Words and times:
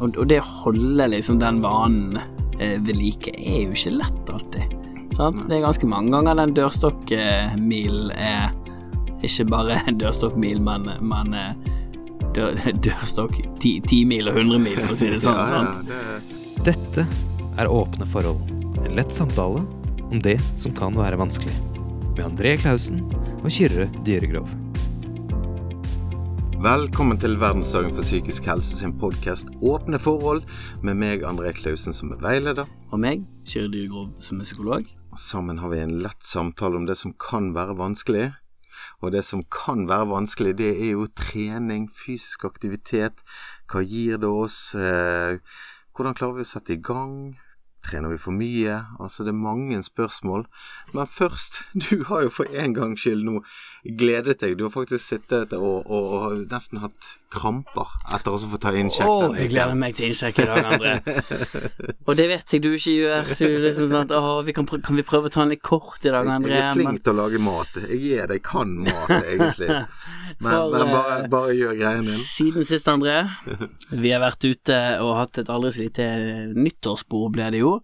og, 0.00 0.16
og 0.16 0.26
det 0.30 0.40
å 0.42 0.48
holde 0.64 1.08
liksom 1.14 1.38
den 1.42 1.60
vanen 1.64 2.18
eh, 2.58 2.76
ved 2.82 2.96
like 2.98 3.34
er 3.34 3.64
jo 3.64 3.76
ikke 3.76 3.94
lett 3.98 4.34
alltid. 4.34 4.74
Sant? 5.14 5.44
Det 5.46 5.58
er 5.58 5.66
ganske 5.66 5.88
mange 5.88 6.14
ganger 6.14 6.40
den 6.40 6.54
dørstokkmilen 6.56 8.10
er 8.18 8.50
ikke 9.24 9.46
bare 9.48 9.78
en 9.88 10.00
dørstokkmil, 10.00 10.60
men, 10.64 10.88
men 11.06 11.36
eh, 11.38 11.52
dør, 12.36 12.58
dørstokk 12.86 13.38
ti, 13.62 13.76
ti 13.86 14.02
mil 14.08 14.30
og 14.30 14.40
hundre 14.40 14.60
mil, 14.62 14.80
for 14.82 14.96
å 14.96 14.98
si 14.98 15.12
det 15.12 15.22
sånn. 15.26 15.38
Ja, 15.38 15.62
ja, 15.62 15.86
det, 15.86 16.64
Dette 16.72 17.06
er 17.60 17.70
Åpne 17.70 18.08
forhold, 18.10 18.42
en 18.82 18.98
lett 18.98 19.14
samtale 19.14 19.62
om 20.10 20.20
det 20.24 20.38
som 20.60 20.74
kan 20.76 20.96
være 20.98 21.18
vanskelig. 21.20 21.54
Med 22.14 22.26
André 22.26 22.56
Klausen 22.60 23.02
og 23.40 23.48
Kyrre 23.52 23.88
Dyregrov. 24.06 24.50
Velkommen 26.64 27.18
til 27.20 27.34
Verdensdagen 27.36 27.90
for 27.92 28.00
psykisk 28.00 28.46
helse 28.48 28.78
sin 28.78 28.94
podkast 28.96 29.50
Åpne 29.60 29.98
forhold, 30.00 30.46
med 30.80 30.96
meg, 30.96 31.24
André 31.28 31.50
Klausen, 31.52 31.92
som 31.92 32.14
er 32.14 32.22
veileder. 32.22 32.70
Og 32.88 33.02
meg, 33.02 33.26
Kjøre 33.44 33.68
Dyregrov, 33.74 34.06
som 34.16 34.40
er 34.40 34.48
psykolog. 34.48 34.88
Og 35.12 35.20
sammen 35.20 35.60
har 35.60 35.74
vi 35.74 35.82
en 35.82 35.92
lett 36.00 36.24
samtale 36.24 36.80
om 36.80 36.86
det 36.88 36.96
som 36.96 37.12
kan 37.20 37.50
være 37.52 37.76
vanskelig. 37.76 38.30
Og 39.04 39.12
det 39.12 39.26
som 39.28 39.44
kan 39.52 39.84
være 39.90 40.08
vanskelig, 40.14 40.54
det 40.62 40.70
er 40.86 40.94
jo 40.94 41.04
trening, 41.12 41.90
fysisk 41.92 42.48
aktivitet. 42.48 43.20
Hva 43.68 43.84
gir 43.84 44.16
det 44.22 44.32
oss? 44.32 44.72
Eh, 44.72 45.44
hvordan 45.92 46.16
klarer 46.16 46.38
vi 46.38 46.48
å 46.48 46.52
sette 46.54 46.78
i 46.78 46.80
gang? 46.80 47.34
Trener 47.84 48.08
vi 48.08 48.16
for 48.16 48.32
mye? 48.32 48.80
Altså, 48.96 49.28
det 49.28 49.34
er 49.34 49.42
mange 49.44 49.82
spørsmål. 49.84 50.48
Men 50.96 51.12
først, 51.12 51.60
du 51.90 52.06
har 52.08 52.24
jo 52.24 52.32
for 52.40 52.48
en 52.56 52.72
gangs 52.72 53.04
skyld 53.04 53.28
nå 53.28 53.42
gledet 53.84 54.40
deg. 54.40 54.56
Du 54.58 54.64
har 54.64 54.72
faktisk 54.72 55.04
sittet 55.04 55.52
og, 55.56 55.84
og, 55.84 56.06
og 56.16 56.44
nesten 56.48 56.80
hatt 56.80 57.10
kramper 57.34 57.90
etter 58.14 58.32
å 58.32 58.38
få 58.38 58.60
ta 58.62 58.72
innsjekk. 58.78 59.08
Å, 59.10 59.26
oh, 59.28 59.36
jeg 59.36 59.50
gleder 59.52 59.76
meg 59.78 59.96
til 59.98 60.08
innsjekk 60.08 60.40
i 60.40 60.46
dag, 60.48 60.68
André. 60.70 60.94
og 62.06 62.16
det 62.18 62.28
vet 62.30 62.54
jeg 62.54 62.64
du 62.64 62.70
ikke 62.72 62.94
gjør. 62.94 63.32
Du 63.40 63.56
liksom 63.66 63.90
sånn 63.90 64.06
at, 64.06 64.14
å, 64.16 64.38
vi 64.46 64.54
kan, 64.56 64.68
kan 64.68 64.96
vi 64.96 65.04
prøve 65.06 65.28
å 65.28 65.34
ta 65.34 65.42
den 65.42 65.54
litt 65.56 65.64
kort 65.66 66.06
i 66.06 66.12
dag, 66.14 66.30
André? 66.36 66.56
Jeg 66.56 66.70
er 66.70 66.78
flink 66.78 67.04
til 67.04 67.14
å 67.14 67.18
lage 67.20 67.42
mat. 67.42 67.76
Jeg 67.84 68.00
er 68.16 68.30
det. 68.30 68.40
Jeg 68.40 68.46
kan 68.46 68.72
mat, 68.86 69.14
egentlig. 69.20 69.70
Men, 70.40 70.50
For, 70.50 70.72
men 70.72 70.88
bare, 70.90 71.16
eh, 71.20 71.26
bare 71.30 71.52
gjør 71.54 71.76
greien 71.78 72.00
din. 72.02 72.22
Siden 72.26 72.64
sist, 72.66 72.88
André. 72.90 73.20
Vi 74.02 74.10
har 74.10 74.22
vært 74.24 74.42
ute 74.48 74.78
og 75.04 75.12
hatt 75.20 75.38
et 75.38 75.52
aldri 75.52 75.70
så 75.76 75.84
lite 75.84 76.06
nyttårsbord, 76.56 77.28
ble 77.36 77.52
det 77.54 77.60
jo. 77.60 77.76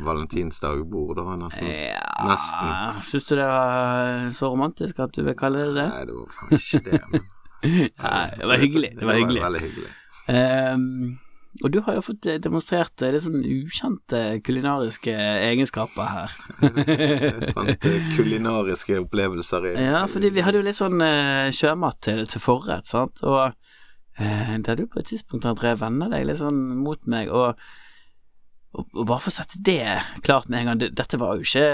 Valentinsdagbord, 0.00 1.16
da, 1.20 1.36
nesten. 1.36 1.68
Ja, 1.68 2.06
Nesten. 2.28 3.02
Syns 3.08 3.28
du 3.28 3.34
det 3.36 3.48
var 3.48 4.30
så 4.32 4.52
romantisk 4.52 5.02
at 5.04 5.12
du 5.16 5.24
vil 5.26 5.36
kalle 5.38 5.66
det 5.68 5.74
det? 5.80 5.88
Nei, 5.92 6.04
det 6.08 6.16
var 6.16 6.38
kanskje 6.40 6.82
det, 6.86 7.02
men 7.12 7.28
Ja, 8.02 8.14
det 8.38 8.46
var 8.46 8.56
hyggelig. 8.58 8.94
Det 8.98 9.06
var 9.06 9.14
hyggelig. 9.20 9.42
veldig 9.42 9.60
hyggelig. 9.62 9.90
Um, 10.32 11.18
og 11.62 11.72
du 11.74 11.78
har 11.84 11.98
jo 11.98 12.02
fått 12.06 12.26
demonstrert 12.42 13.02
litt 13.04 13.22
sånn 13.26 13.42
ukjente 13.44 14.20
kulinariske 14.46 15.12
egenskaper 15.50 16.08
her. 16.14 16.34
Jeg 16.62 17.52
fant 17.52 17.86
eh, 17.90 18.08
kulinariske 18.16 18.96
opplevelser 19.02 19.68
i 19.68 19.74
Ja, 19.76 20.06
fordi 20.10 20.32
vi 20.32 20.42
hadde 20.46 20.62
jo 20.62 20.66
litt 20.66 20.78
sånn 20.78 21.02
uh, 21.04 21.52
sjømat 21.54 22.00
til, 22.08 22.24
til 22.30 22.42
forrett, 22.42 22.88
sant, 22.88 23.20
og 23.26 23.52
uh, 23.52 24.54
der 24.64 24.80
du 24.80 24.86
på 24.88 25.02
et 25.02 25.12
tidspunkt, 25.12 25.46
André, 25.50 25.74
vender 25.78 26.10
deg 26.14 26.26
litt 26.30 26.40
sånn 26.40 26.62
mot 26.80 27.04
meg, 27.10 27.30
og, 27.30 27.60
og, 28.72 28.88
og 28.96 29.06
bare 29.06 29.20
for 29.20 29.32
å 29.32 29.36
sette 29.36 29.60
det 29.60 29.84
klart 30.24 30.48
med 30.48 30.62
en 30.62 30.72
gang, 30.72 30.82
det, 30.82 30.92
dette 30.98 31.20
var 31.20 31.36
jo 31.36 31.46
ikke 31.46 31.68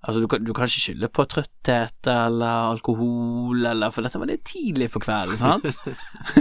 Altså, 0.00 0.20
du 0.20 0.28
kan, 0.32 0.40
du 0.40 0.54
kan 0.56 0.64
ikke 0.64 0.80
skylde 0.80 1.08
på 1.12 1.24
trøtthet 1.28 2.08
eller 2.08 2.70
alkohol, 2.70 3.66
eller 3.68 3.92
For 3.92 4.06
dette 4.06 4.20
var 4.20 4.30
litt 4.30 4.46
tidlig 4.48 4.88
på 4.94 5.02
kvelden, 5.04 5.36
sant? 5.36 5.66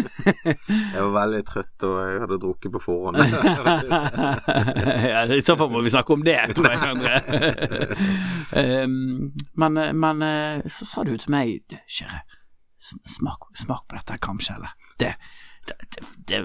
Jeg 0.94 1.02
var 1.04 1.12
veldig 1.17 1.42
trøtt, 1.48 1.84
og 1.84 1.98
jeg 2.00 2.22
hadde 2.23 2.38
drukket 2.40 2.72
på 2.72 2.80
forhånd. 2.80 3.20
ja, 5.12 5.26
I 5.28 5.42
så 5.44 5.58
fall 5.60 5.73
må 5.73 5.82
vi 5.83 5.92
snakke 5.92 6.16
om 6.16 6.23
det, 6.23 6.38
tror 6.56 6.70
jeg, 6.71 6.80
André. 6.88 7.20
um, 8.86 9.27
men, 9.61 9.82
men 10.00 10.23
eh, 10.26 10.64
så 10.71 10.88
sa 10.88 11.04
du 11.04 11.11
til 11.17 11.33
meg 11.33 11.76
Kjære, 11.83 12.23
smak, 12.80 13.50
smak 13.60 13.83
på 13.89 14.00
dette 14.00 14.20
kamskjellet. 14.23 14.92
Det, 15.04 15.14
det, 15.70 16.04
det, 16.30 16.40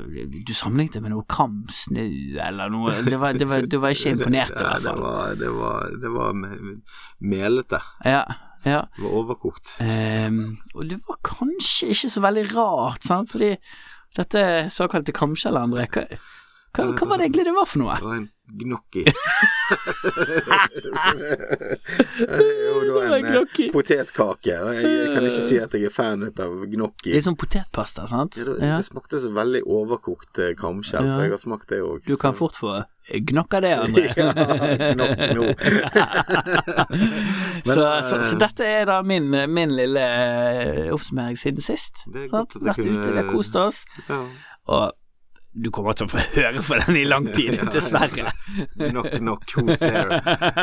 du 0.49 0.53
sammenlignet 0.57 0.95
det 0.99 1.03
med 1.05 1.13
noe 1.15 1.25
kamsnø 1.31 2.05
eller 2.47 2.73
noe 2.73 2.95
Det 3.07 3.19
var, 3.21 3.33
det 3.39 3.49
var, 3.51 3.67
du 3.71 3.77
var 3.83 3.95
ikke 3.97 4.13
imponert, 4.17 4.51
i 4.55 4.63
hvert 4.65 4.83
det 4.83 4.91
fall. 4.91 5.01
var, 5.05 5.35
det 5.41 5.51
var, 5.55 5.91
det 6.03 6.13
var 6.15 6.33
me- 6.39 6.77
melete. 7.21 7.81
Ja, 8.05 8.23
ja. 8.65 8.81
Det 8.97 9.05
var 9.05 9.17
overkokt. 9.23 9.75
Um, 9.81 10.39
og 10.75 10.87
det 10.91 11.01
var 11.09 11.19
kanskje 11.27 11.91
ikke 11.93 12.11
så 12.15 12.23
veldig 12.25 12.47
rart, 12.57 13.03
sant, 13.05 13.31
fordi 13.35 13.51
dette 14.17 14.45
såkalte 14.71 15.13
kamskjellet, 15.13 15.67
André, 15.69 15.89
hva, 16.75 16.85
hva, 16.93 17.07
var 17.09 17.17
det 17.21 17.25
egentlig 17.29 17.45
det 17.49 17.55
var 17.55 17.67
for 17.71 17.79
noe? 17.85 17.95
Det 18.01 18.05
var 18.09 18.17
en 18.19 18.31
gnocchi. 18.61 19.05
jo, 22.65 22.81
det 22.85 22.93
var 22.95 23.03
en 23.17 23.25
en 23.25 23.71
potetkake. 23.73 24.57
og 24.61 24.75
Jeg, 24.75 24.83
jeg 24.85 25.13
kan 25.15 25.25
ikke 25.29 25.45
si 25.49 25.59
at 25.63 25.73
jeg 25.77 25.85
er 25.89 25.95
fan 25.95 26.25
av 26.29 26.57
gnocchi. 26.73 27.15
er 27.17 27.23
sånn 27.25 27.39
potetpasta, 27.41 28.07
sant? 28.11 28.37
Ja, 28.41 28.45
det, 28.49 28.57
Ja. 28.61 28.77
det 28.81 28.87
smakte 28.89 29.21
så 29.23 29.31
veldig 29.35 29.63
overkokt 29.67 30.39
eh, 30.39 30.55
kamskjell, 30.59 31.07
Ja. 31.07 31.15
for 31.17 31.23
jeg 31.23 31.31
har 31.31 31.39
smakt 31.43 31.69
det 31.71 31.81
òg. 31.83 32.03
Du 32.07 32.17
kan 32.17 32.35
fort 32.35 32.57
få 32.57 32.83
gnokka 33.31 33.61
det, 33.61 33.73
André. 33.79 34.07
Ja, 34.21 34.33
gnokk 34.95 35.19
nå. 35.37 35.45
så, 37.75 37.81
eh, 37.81 38.03
så, 38.09 38.23
så 38.31 38.35
dette 38.41 38.65
er 38.67 38.85
da 38.91 39.03
min, 39.03 39.31
min 39.53 39.71
lille 39.77 40.01
eh, 40.05 40.93
oppsummering 40.95 41.37
siden 41.39 41.61
sist. 41.65 42.05
Det 42.13 42.25
er 42.25 42.29
Sant? 42.29 42.53
godt 42.53 42.57
at 42.63 42.69
Vært 42.73 42.83
kunne- 42.83 42.99
ute, 43.01 43.11
vi 43.13 43.23
har 43.23 43.31
kost 43.33 43.57
oss. 43.57 43.85
Ja. 44.09 44.21
Og 44.67 44.93
du 45.55 45.69
kommer 45.71 45.95
til 45.95 46.09
å 46.09 46.11
få 46.11 46.19
høre 46.35 46.63
på 46.67 46.77
den 46.81 46.97
i 46.99 47.05
lang 47.07 47.29
tid, 47.35 47.61
dessverre. 47.75 48.33
Knock, 48.75 49.11
knock, 49.21 49.45
who's 49.55 49.79
there? 49.79 50.19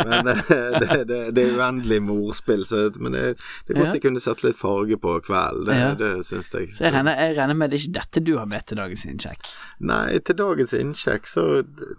Men 0.09 0.27
eh, 0.33 0.41
det, 0.81 0.97
det, 1.07 1.19
det 1.37 1.45
er 1.45 1.53
uendelig 1.55 2.01
med 2.03 2.25
ordspill, 2.27 2.65
så, 2.67 2.81
men 2.99 3.15
det, 3.15 3.21
det 3.67 3.75
er 3.75 3.79
godt 3.79 3.87
Ja. 3.87 3.93
jeg 3.95 4.03
kunne 4.03 4.23
satt 4.23 4.43
litt 4.43 4.59
farge 4.59 4.97
på 4.99 5.15
kvelden. 5.29 5.69
Det, 5.71 5.77
Ja. 5.79 5.93
det 5.95 6.11
syns 6.27 6.51
jeg. 6.53 6.73
Så 6.75 6.83
jeg 6.89 6.93
regner, 6.97 7.15
jeg 7.23 7.37
regner 7.39 7.55
med 7.61 7.71
det 7.71 7.79
er 7.79 7.85
ikke 7.85 7.97
dette 8.01 8.25
du 8.27 8.33
har 8.37 8.49
med 8.51 8.67
til 8.67 8.81
dagens 8.81 9.05
innsjekk. 9.07 9.53
Nei, 9.93 10.19
til 10.27 10.39
dagens 10.43 10.75
innsjekk 10.77 11.31
så 11.31 11.47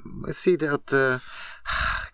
må 0.04 0.28
jeg 0.30 0.38
si 0.42 0.56
det 0.60 0.70
at 0.76 0.92
eh, 0.98 1.32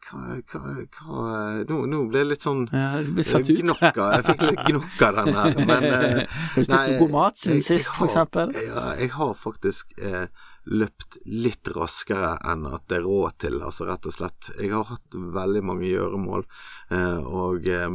hva, 0.08 0.38
hva, 0.52 0.74
hva 0.98 1.30
nå, 1.68 1.78
nå 1.90 1.98
ble 2.08 2.22
jeg 2.22 2.28
litt 2.30 2.44
sånn 2.46 2.62
Ja. 2.72 3.00
Gnokka. 3.02 4.06
Jeg 4.16 4.24
fikk 4.28 4.44
litt 4.48 4.62
gnokka 4.70 5.10
den 5.18 5.32
her, 5.36 5.58
men 5.70 5.84
eh, 5.88 6.20
du 6.54 6.62
spist 6.62 6.70
nei, 6.72 6.98
god 7.00 7.10
mat 7.16 7.36
siden 7.40 7.58
jeg- 7.58 7.64
jeg 7.66 7.80
sist, 7.84 7.96
for 7.96 8.06
eksempel? 8.08 8.54
Ja, 8.66 8.84
jeg 9.00 9.10
har 9.16 9.34
faktisk 9.34 9.92
eh, 9.98 10.26
løpt 10.68 11.18
litt 11.24 11.68
raskere 11.76 12.34
enn 12.44 12.66
at 12.68 12.86
det 12.88 12.98
er 13.00 13.06
råd 13.08 13.38
til, 13.44 13.60
altså 13.64 13.86
rett 13.88 14.04
og 14.08 14.12
slett. 14.16 14.50
Jeg 14.60 14.72
har 14.74 14.84
hatt 14.90 15.16
veldig 15.38 15.62
mange 15.64 15.88
gjøremål, 15.88 16.44
eh, 16.90 17.20
og 17.24 17.68
eh, 17.68 17.88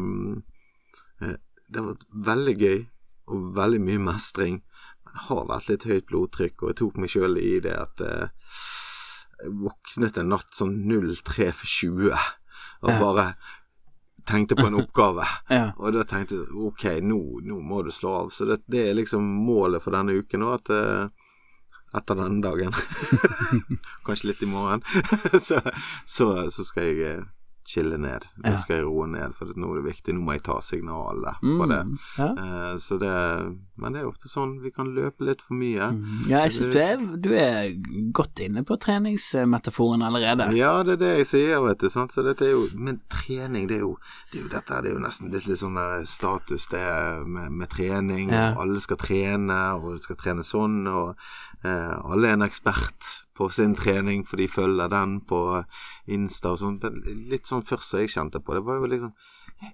det 1.21 1.79
har 1.81 1.89
vært 1.93 2.05
veldig 2.29 2.55
gøy 2.61 2.79
og 3.33 3.49
veldig 3.55 3.81
mye 3.81 4.01
mestring. 4.11 4.61
Men 5.05 5.13
det 5.17 5.25
har 5.29 5.45
vært 5.49 5.69
litt 5.69 5.85
høyt 5.89 6.07
blodtrykk, 6.09 6.55
og 6.63 6.69
jeg 6.73 6.79
tok 6.81 6.97
meg 7.01 7.09
sjøl 7.13 7.37
i 7.41 7.53
det 7.63 7.73
at 7.77 8.01
eh, 8.01 8.27
jeg 8.27 8.82
våknet 9.49 10.17
en 10.21 10.29
natt 10.33 10.53
sånn 10.55 10.77
03 10.87 11.51
for 11.55 11.67
20 11.67 12.13
og 12.13 12.89
Ja. 12.89 12.99
bare 12.99 13.25
tenkte 14.27 14.55
på 14.55 14.67
en 14.67 14.75
oppgave. 14.83 15.25
Ja. 15.49 15.71
Og 15.77 15.93
da 15.95 16.03
tenkte 16.07 16.35
jeg 16.39 16.47
ok, 16.69 16.83
nå, 17.03 17.19
nå 17.43 17.59
må 17.61 17.81
du 17.83 17.91
slå 17.91 18.13
av. 18.23 18.29
Så 18.31 18.45
det, 18.47 18.61
det 18.71 18.89
er 18.89 18.97
liksom 18.97 19.23
målet 19.23 19.83
for 19.83 19.91
denne 19.95 20.15
uken 20.15 20.39
nå, 20.43 20.53
at 20.55 20.69
eh, 20.71 21.07
etter 21.93 22.17
denne 22.17 22.41
dagen 22.41 22.73
Kanskje 24.05 24.31
litt 24.31 24.43
i 24.43 24.49
morgen. 24.49 24.81
så, 25.47 25.59
så, 26.05 26.29
så 26.49 26.65
skal 26.65 26.83
jeg 26.89 27.07
eh, 27.09 27.23
chille 27.65 27.97
ned. 27.97 28.25
Nå 28.43 28.53
skal 28.61 28.79
jeg 28.79 28.85
roe 28.87 29.05
ned, 29.09 29.33
for 29.37 29.51
nå 29.59 29.69
er 29.71 29.79
det 29.79 29.85
viktig. 29.87 30.15
Nå 30.15 30.23
må 30.25 30.35
jeg 30.35 30.43
ta 30.47 30.57
signalet 30.63 31.39
på 31.41 31.67
det. 31.71 31.79
Mm, 31.87 31.93
ja. 32.17 32.27
Uh, 32.37 32.73
så 32.81 32.97
det 33.01 33.13
Men 33.79 33.95
det 33.95 34.03
er 34.03 34.09
ofte 34.09 34.29
sånn 34.29 34.57
vi 34.63 34.71
kan 34.73 34.91
løpe 34.93 35.25
litt 35.25 35.41
for 35.41 35.57
mye. 35.57 35.89
ja, 36.29 36.43
jeg 36.45 36.53
syns 36.57 36.75
du, 36.75 37.07
du 37.27 37.29
er 37.37 37.73
godt 38.15 38.43
inne 38.43 38.65
på 38.67 38.77
treningsmetaforen 38.81 40.05
allerede. 40.05 40.51
Ja, 40.57 40.75
det 40.85 40.97
er 40.97 41.01
det 41.03 41.13
jeg 41.21 41.29
sier, 41.31 41.63
vet 41.65 41.81
du. 41.81 41.89
Sant? 41.93 42.13
Så 42.13 42.25
dette 42.25 42.47
er 42.47 42.53
jo 42.53 42.67
Men 42.73 43.01
trening, 43.11 43.67
det 43.71 43.79
er 43.79 43.85
jo, 43.87 43.95
det 44.31 44.39
er 44.39 44.45
jo 44.45 44.53
dette 44.53 44.81
det 44.83 44.91
er 44.91 44.97
jo 44.97 45.03
nesten 45.03 45.31
litt, 45.33 45.47
litt 45.47 45.61
sånn 45.61 45.79
status, 46.09 46.67
det 46.71 46.83
med, 47.25 47.51
med 47.51 47.71
trening. 47.73 48.31
Ja. 48.33 48.51
Og 48.53 48.65
alle 48.67 48.83
skal 48.83 48.99
trene, 49.01 49.59
og 49.79 50.01
skal 50.03 50.19
trene 50.19 50.45
sånn, 50.45 50.81
og 50.89 51.13
uh, 51.65 51.93
alle 52.11 52.31
er 52.31 52.37
en 52.37 52.47
ekspert 52.47 53.22
på 53.33 53.49
sin 53.49 53.75
trening, 53.75 54.25
for 54.27 54.37
de 54.41 54.47
følger 54.51 54.91
den 54.93 55.19
på 55.29 55.39
Insta 56.13 56.53
og 56.53 56.59
sånn. 56.61 56.79
Litt 57.31 57.49
sånn 57.49 57.65
først 57.65 57.89
som 57.89 58.03
jeg 58.03 58.13
kjente 58.13 58.41
på 58.43 58.53
det, 58.57 58.63
var 58.67 58.81
jo 58.81 58.91
liksom 58.91 59.13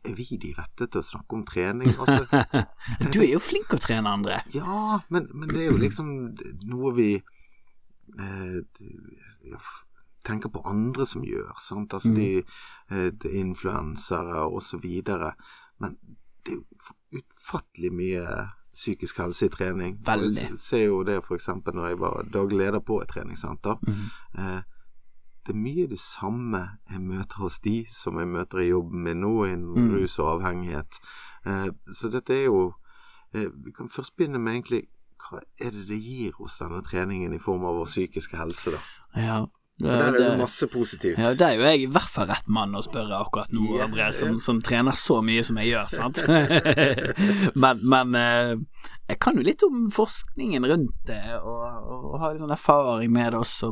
Er 0.05 0.13
vi 0.13 0.37
de 0.37 0.51
rette 0.53 0.85
til 0.85 1.01
å 1.01 1.05
snakke 1.05 1.35
om 1.37 1.43
trening? 1.47 1.91
Altså, 1.97 2.23
Du 3.13 3.19
er 3.23 3.31
jo 3.33 3.41
flink 3.41 3.73
å 3.73 3.79
trene, 3.81 4.11
André. 4.11 4.41
ja, 4.53 4.99
men, 5.09 5.27
men 5.33 5.49
det 5.49 5.63
er 5.63 5.71
jo 5.71 5.79
liksom 5.81 6.11
noe 6.69 6.93
vi 6.93 7.09
eh, 7.17 8.59
tenker 10.27 10.51
på 10.53 10.61
andre 10.67 11.07
som 11.09 11.23
gjør, 11.25 11.55
sant. 11.63 11.95
Altså 11.97 12.13
de, 12.13 12.43
eh, 12.91 13.09
de 13.23 13.33
influensere 13.39 14.45
og 14.45 14.61
så 14.63 14.77
videre. 14.81 15.33
Men 15.81 15.97
det 16.45 16.53
er 16.53 16.59
jo 16.59 17.23
ufattelig 17.23 17.91
mye 17.95 18.25
psykisk 18.79 19.17
helse 19.19 19.45
i 19.49 19.51
trening. 19.53 19.97
Veldig. 20.07 20.45
Jeg 20.53 20.57
ser 20.61 20.85
jo 20.85 21.03
det 21.03 21.19
eksempel 21.35 21.75
når 21.75 21.87
jeg 21.91 21.99
var 21.99 22.23
daglig 22.33 22.57
leder 22.63 22.79
på 22.79 23.01
et 23.03 23.09
treningssenter. 23.11 23.75
Mhm. 23.87 24.05
Eh, 24.39 24.61
det 25.45 25.55
er 25.55 25.59
mye 25.59 25.87
det 25.89 25.97
samme 25.99 26.59
jeg 26.91 27.01
møter 27.01 27.39
hos 27.41 27.59
de 27.59 27.85
som 27.89 28.17
jeg 28.19 28.27
møter 28.29 28.59
i 28.61 28.69
jobben 28.69 29.03
min 29.03 29.21
nå, 29.23 29.45
innen 29.45 29.75
Mm. 29.75 29.95
rus 29.95 30.19
og 30.19 30.27
avhengighet. 30.41 30.99
Eh, 31.45 31.69
så 31.93 32.09
dette 32.11 32.33
er 32.35 32.45
jo 32.45 32.73
eh, 33.33 33.47
Vi 33.65 33.71
kan 33.71 33.87
først 33.87 34.15
begynne 34.17 34.39
med 34.39 34.53
egentlig 34.53 34.83
hva 35.19 35.39
er 35.61 35.71
det 35.71 35.87
det 35.87 35.99
gir 36.01 36.31
hos 36.39 36.57
denne 36.59 36.81
treningen 36.81 37.33
i 37.33 37.39
form 37.39 37.63
av 37.65 37.75
vår 37.75 37.85
psykiske 37.85 38.37
helse, 38.37 38.71
da? 38.71 38.79
Ja. 39.15 39.45
For 39.79 39.95
der 39.95 40.09
er 40.09 40.17
det 40.17 40.37
masse 40.41 40.67
positivt. 40.67 41.21
Ja, 41.23 41.31
det 41.39 41.45
er 41.45 41.55
jo 41.55 41.63
jeg 41.63 41.83
i 41.85 41.89
hvert 41.93 42.11
fall 42.11 42.27
rett 42.27 42.47
mann 42.51 42.75
å 42.75 42.81
spørre 42.83 43.15
akkurat 43.23 43.53
nå, 43.55 43.63
yeah. 43.63 43.85
André, 43.85 44.09
som, 44.15 44.35
som 44.43 44.59
trener 44.65 44.97
så 44.99 45.21
mye 45.23 45.43
som 45.47 45.59
jeg 45.61 45.71
gjør, 45.71 45.91
sant. 45.93 46.19
men 47.63 47.83
men 47.93 48.17
eh, 48.19 48.53
jeg 49.09 49.19
kan 49.23 49.39
jo 49.39 49.45
litt 49.47 49.63
om 49.65 49.87
forskningen 49.93 50.67
rundt 50.67 50.97
det, 51.07 51.21
og, 51.39 51.63
og, 51.63 52.09
og 52.11 52.17
har 52.19 52.33
litt 52.33 52.43
sånn 52.43 52.55
erfaring 52.55 53.13
med 53.15 53.31
det 53.33 53.39
også, 53.39 53.71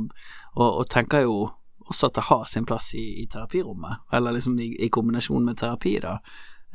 og, 0.55 0.69
og 0.69 0.87
tenker 0.93 1.27
jo 1.27 1.41
også 1.87 2.09
at 2.09 2.15
det 2.17 2.27
har 2.29 2.47
sin 2.49 2.65
plass 2.67 2.93
i, 2.95 3.05
i 3.23 3.27
terapirommet, 3.31 4.07
eller 4.15 4.35
liksom 4.35 4.57
i, 4.63 4.71
i 4.83 4.89
kombinasjon 4.93 5.45
med 5.45 5.59
terapi, 5.59 5.97
da. 6.03 6.17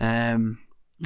Um, 0.02 0.54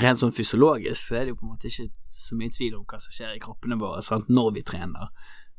rent 0.01 0.21
sånn 0.21 0.35
fysiologisk 0.35 1.01
så 1.01 1.19
er 1.19 1.25
det 1.25 1.35
jo 1.35 1.41
på 1.41 1.47
en 1.47 1.55
måte 1.55 1.71
ikke 1.71 1.89
så 2.13 2.37
mye 2.39 2.53
tvil 2.53 2.77
om 2.79 2.85
hva 2.89 3.01
som 3.03 3.15
skjer 3.15 3.37
i 3.37 3.43
kroppene 3.43 3.79
våre 3.81 4.03
sant, 4.05 4.29
når 4.33 4.53
vi 4.59 4.65
trener. 4.67 5.11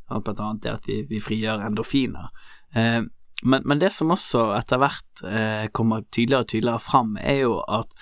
Blant 0.08 0.40
annet 0.40 0.64
det 0.64 0.74
at 0.74 0.88
vi, 0.90 1.02
vi 1.10 1.22
frigjør 1.24 1.66
endorfiner. 1.68 2.32
Eh, 2.76 3.02
men, 3.44 3.66
men 3.70 3.82
det 3.82 3.92
som 3.94 4.14
også 4.14 4.50
etter 4.58 4.82
hvert 4.82 5.26
eh, 5.28 5.68
kommer 5.76 6.08
tydeligere 6.10 6.46
og 6.46 6.52
tydeligere 6.54 6.82
fram, 6.82 7.18
er 7.22 7.44
jo 7.44 7.60
at 7.62 7.94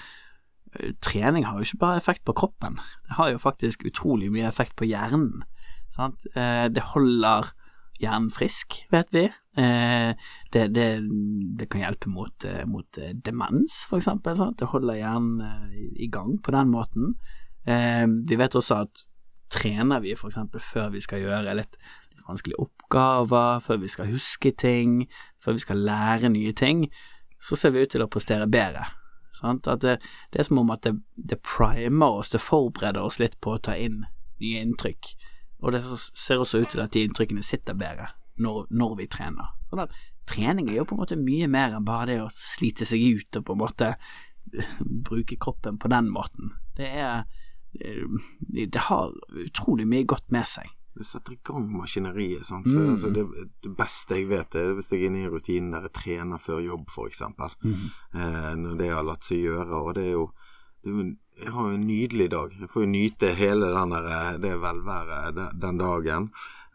eh, 0.78 0.94
trening 1.04 1.48
har 1.48 1.60
jo 1.60 1.68
ikke 1.68 1.82
bare 1.82 2.00
effekt 2.00 2.24
på 2.28 2.38
kroppen, 2.38 2.80
det 3.08 3.18
har 3.20 3.34
jo 3.34 3.42
faktisk 3.42 3.84
utrolig 3.90 4.32
mye 4.32 4.48
effekt 4.48 4.78
på 4.80 4.88
hjernen. 4.88 5.44
Eh, 6.00 6.68
det 6.72 6.90
holder 6.94 7.52
hjernen 8.02 8.32
frisk, 8.34 8.78
vet 8.92 9.12
vi. 9.16 9.26
Eh, 9.58 10.12
det, 10.52 10.68
det, 10.76 10.88
det 11.60 11.68
kan 11.72 11.84
hjelpe 11.86 12.12
mot, 12.12 12.46
eh, 12.48 12.64
mot 12.68 13.00
eh, 13.00 13.16
demens, 13.16 13.84
for 13.90 14.02
eksempel. 14.02 14.36
Sant? 14.38 14.60
Det 14.60 14.72
holder 14.72 15.00
hjernen 15.00 15.76
i, 15.96 16.10
gang 16.12 16.36
på 16.44 16.56
den 16.56 16.72
måten. 16.74 17.16
Vi 17.66 18.38
vet 18.38 18.56
også 18.56 18.84
at 18.84 19.00
trener 19.52 20.02
vi 20.04 20.16
eksempel 20.16 20.64
før 20.64 20.92
vi 20.96 21.02
skal 21.04 21.24
gjøre 21.24 21.56
litt, 21.58 21.78
vanskelige 22.26 22.62
oppgaver, 22.64 23.60
før 23.62 23.82
vi 23.84 23.90
skal 23.92 24.10
huske 24.10 24.52
ting, 24.58 25.04
før 25.44 25.58
vi 25.58 25.66
skal 25.66 25.84
lære 25.86 26.32
nye 26.34 26.54
ting, 26.58 26.88
så 27.40 27.58
ser 27.60 27.76
vi 27.76 27.84
ut 27.86 27.92
til 27.94 28.02
å 28.06 28.10
prestere 28.10 28.48
bedre. 28.50 28.88
Sant? 29.36 29.68
At 29.68 29.84
det, 29.84 30.00
det 30.34 30.42
er 30.42 30.48
som 30.48 30.62
om 30.64 30.74
at 30.74 30.86
det, 30.88 30.96
det 31.16 31.42
primer 31.46 32.22
oss, 32.22 32.32
det 32.34 32.42
forbereder 32.42 33.04
oss 33.04 33.20
litt 33.22 33.38
på 33.44 33.56
å 33.56 33.62
ta 33.62 33.76
inn 33.78 34.06
nye 34.42 34.64
inntrykk. 34.64 35.12
Og 35.62 35.76
det 35.76 35.84
ser 36.16 36.42
også 36.42 36.64
ut 36.64 36.72
til 36.74 36.84
at 36.84 36.94
de 36.96 37.06
inntrykkene 37.06 37.44
sitter 37.46 37.78
bedre 37.78 38.10
når, 38.42 38.66
når 38.70 38.96
vi 39.02 39.10
trener. 39.12 39.54
Sånn 39.70 39.84
at 39.86 39.94
trening 40.30 40.70
er 40.70 40.80
jo 40.80 40.88
på 40.90 40.96
en 40.96 41.04
måte 41.04 41.20
mye 41.20 41.50
mer 41.52 41.76
enn 41.76 41.88
bare 41.88 42.10
det 42.10 42.20
å 42.24 42.32
slite 42.34 42.88
seg 42.88 43.04
ut 43.04 43.40
og 43.40 43.48
på 43.48 43.56
en 43.56 43.62
måte 43.62 43.92
bruke 45.10 45.38
kroppen 45.42 45.80
på 45.82 45.92
den 45.92 46.10
måten. 46.14 46.54
Det 46.78 46.90
er 46.90 47.26
Det 47.76 48.88
har 48.90 49.14
utrolig 49.46 49.88
mye 49.90 50.08
godt 50.08 50.32
med 50.36 50.48
seg. 50.50 50.72
Det 50.96 51.04
setter 51.04 51.34
i 51.36 51.40
gang 51.44 51.66
maskineriet. 51.76 52.46
sant? 52.48 52.70
Mm. 52.72 52.90
Altså, 52.94 53.10
det, 53.12 53.26
det 53.64 53.72
beste 53.76 54.16
jeg 54.16 54.30
vet, 54.30 54.56
er 54.56 54.72
hvis 54.78 54.92
jeg 54.94 55.02
er 55.02 55.10
inne 55.10 55.26
i 55.26 55.32
rutinen 55.32 55.74
der 55.76 55.90
jeg 55.90 55.96
trener 55.98 56.40
før 56.40 56.62
jobb, 56.64 56.88
for 56.94 57.12
eksempel. 57.12 57.52
Eh, 58.16 58.54
når 58.62 58.80
det 58.80 58.90
har 58.94 59.04
latt 59.04 59.28
seg 59.28 59.44
gjøre. 59.44 59.82
Og 59.82 59.92
det 59.98 60.06
er 60.08 60.14
jo, 60.16 60.30
det 60.84 60.92
er 60.92 60.96
jo 60.96 61.06
Jeg 61.36 61.52
har 61.52 61.68
jo 61.68 61.76
en 61.76 61.88
nydelig 61.88 62.30
dag. 62.32 62.54
Jeg 62.62 62.72
får 62.72 62.86
jo 62.86 62.88
nyte 62.94 63.34
hele 63.36 63.68
den 63.74 63.92
der, 63.92 64.06
eh, 64.08 64.38
det 64.40 64.56
velværet 64.64 65.36
den, 65.36 65.60
den 65.60 65.78
dagen. 65.84 66.30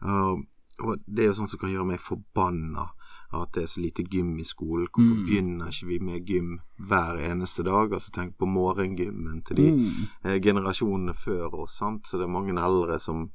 Og, 0.05 0.43
og 0.85 0.97
det 1.07 1.23
er 1.23 1.31
jo 1.31 1.39
sånn 1.41 1.49
som 1.49 1.61
kan 1.61 1.73
gjøre 1.73 1.89
meg 1.89 2.01
forbanna 2.01 2.91
at 3.33 3.51
det 3.53 3.63
er 3.63 3.67
så 3.67 3.81
lite 3.81 4.03
gym 4.03 4.37
i 4.39 4.43
skolen. 4.43 4.87
Hvorfor 4.91 5.15
Mm. 5.15 5.25
begynner 5.25 5.67
ikke 5.67 5.87
vi 5.87 5.99
med 5.99 6.25
gym 6.25 6.59
hver 6.79 7.15
eneste 7.31 7.63
dag? 7.63 7.91
Altså 7.93 8.11
Tenk 8.11 8.37
på 8.37 8.45
morgengymmen 8.45 9.41
til 9.45 9.55
de 9.57 9.71
Mm. 9.71 10.07
eh, 10.25 10.39
generasjonene 10.41 11.13
før 11.13 11.53
oss, 11.63 11.77
sant? 11.77 12.07
så 12.07 12.17
det 12.17 12.23
er 12.23 12.31
mange 12.33 12.51
eldre 12.51 12.99
som 12.99 13.29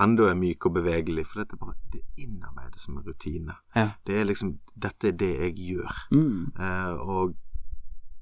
enda 0.00 0.22
er 0.30 0.34
myke 0.34 0.66
og 0.66 0.74
bevegelige, 0.74 1.26
for 1.26 1.40
dette 1.40 1.54
er 1.54 1.64
bare 1.64 1.74
det 1.92 2.00
er 2.00 2.22
innarbeidet 2.26 2.78
som 2.80 2.96
en 2.96 3.04
rutine. 3.04 3.54
Ja. 3.76 3.90
Det 4.06 4.14
er 4.20 4.24
liksom 4.24 4.58
Dette 4.78 5.08
er 5.08 5.12
det 5.12 5.38
jeg 5.40 5.54
gjør. 5.56 5.92
Mm. 6.12 6.52
Eh, 6.58 6.92
og, 7.00 7.34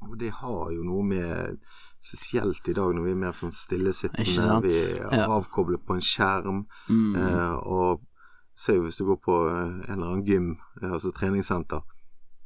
og 0.03 0.19
det 0.19 0.31
har 0.33 0.71
jo 0.73 0.83
noe 0.83 1.03
med 1.05 1.59
Spesielt 2.01 2.69
i 2.69 2.73
dag 2.73 2.95
når 2.95 3.03
vi 3.05 3.11
er 3.11 3.15
mer 3.17 3.33
sånn 3.33 3.51
stillesittende, 3.51 4.63
vi 4.63 4.71
er 5.01 5.09
Ja. 5.13 5.27
avkoblet 5.27 5.81
på 5.85 5.95
en 5.95 6.01
skjerm, 6.01 6.67
Mm. 6.89 7.17
eh, 7.17 7.57
og 7.67 8.01
ser 8.59 8.79
jo 8.79 8.87
hvis 8.89 8.99
du 8.99 9.05
går 9.07 9.21
på 9.23 9.37
eh, 9.53 9.75
en 9.89 9.95
eller 9.99 10.11
annen 10.13 10.25
gym, 10.27 10.49
eh, 10.83 10.91
altså 10.91 11.13
treningssenter, 11.15 11.85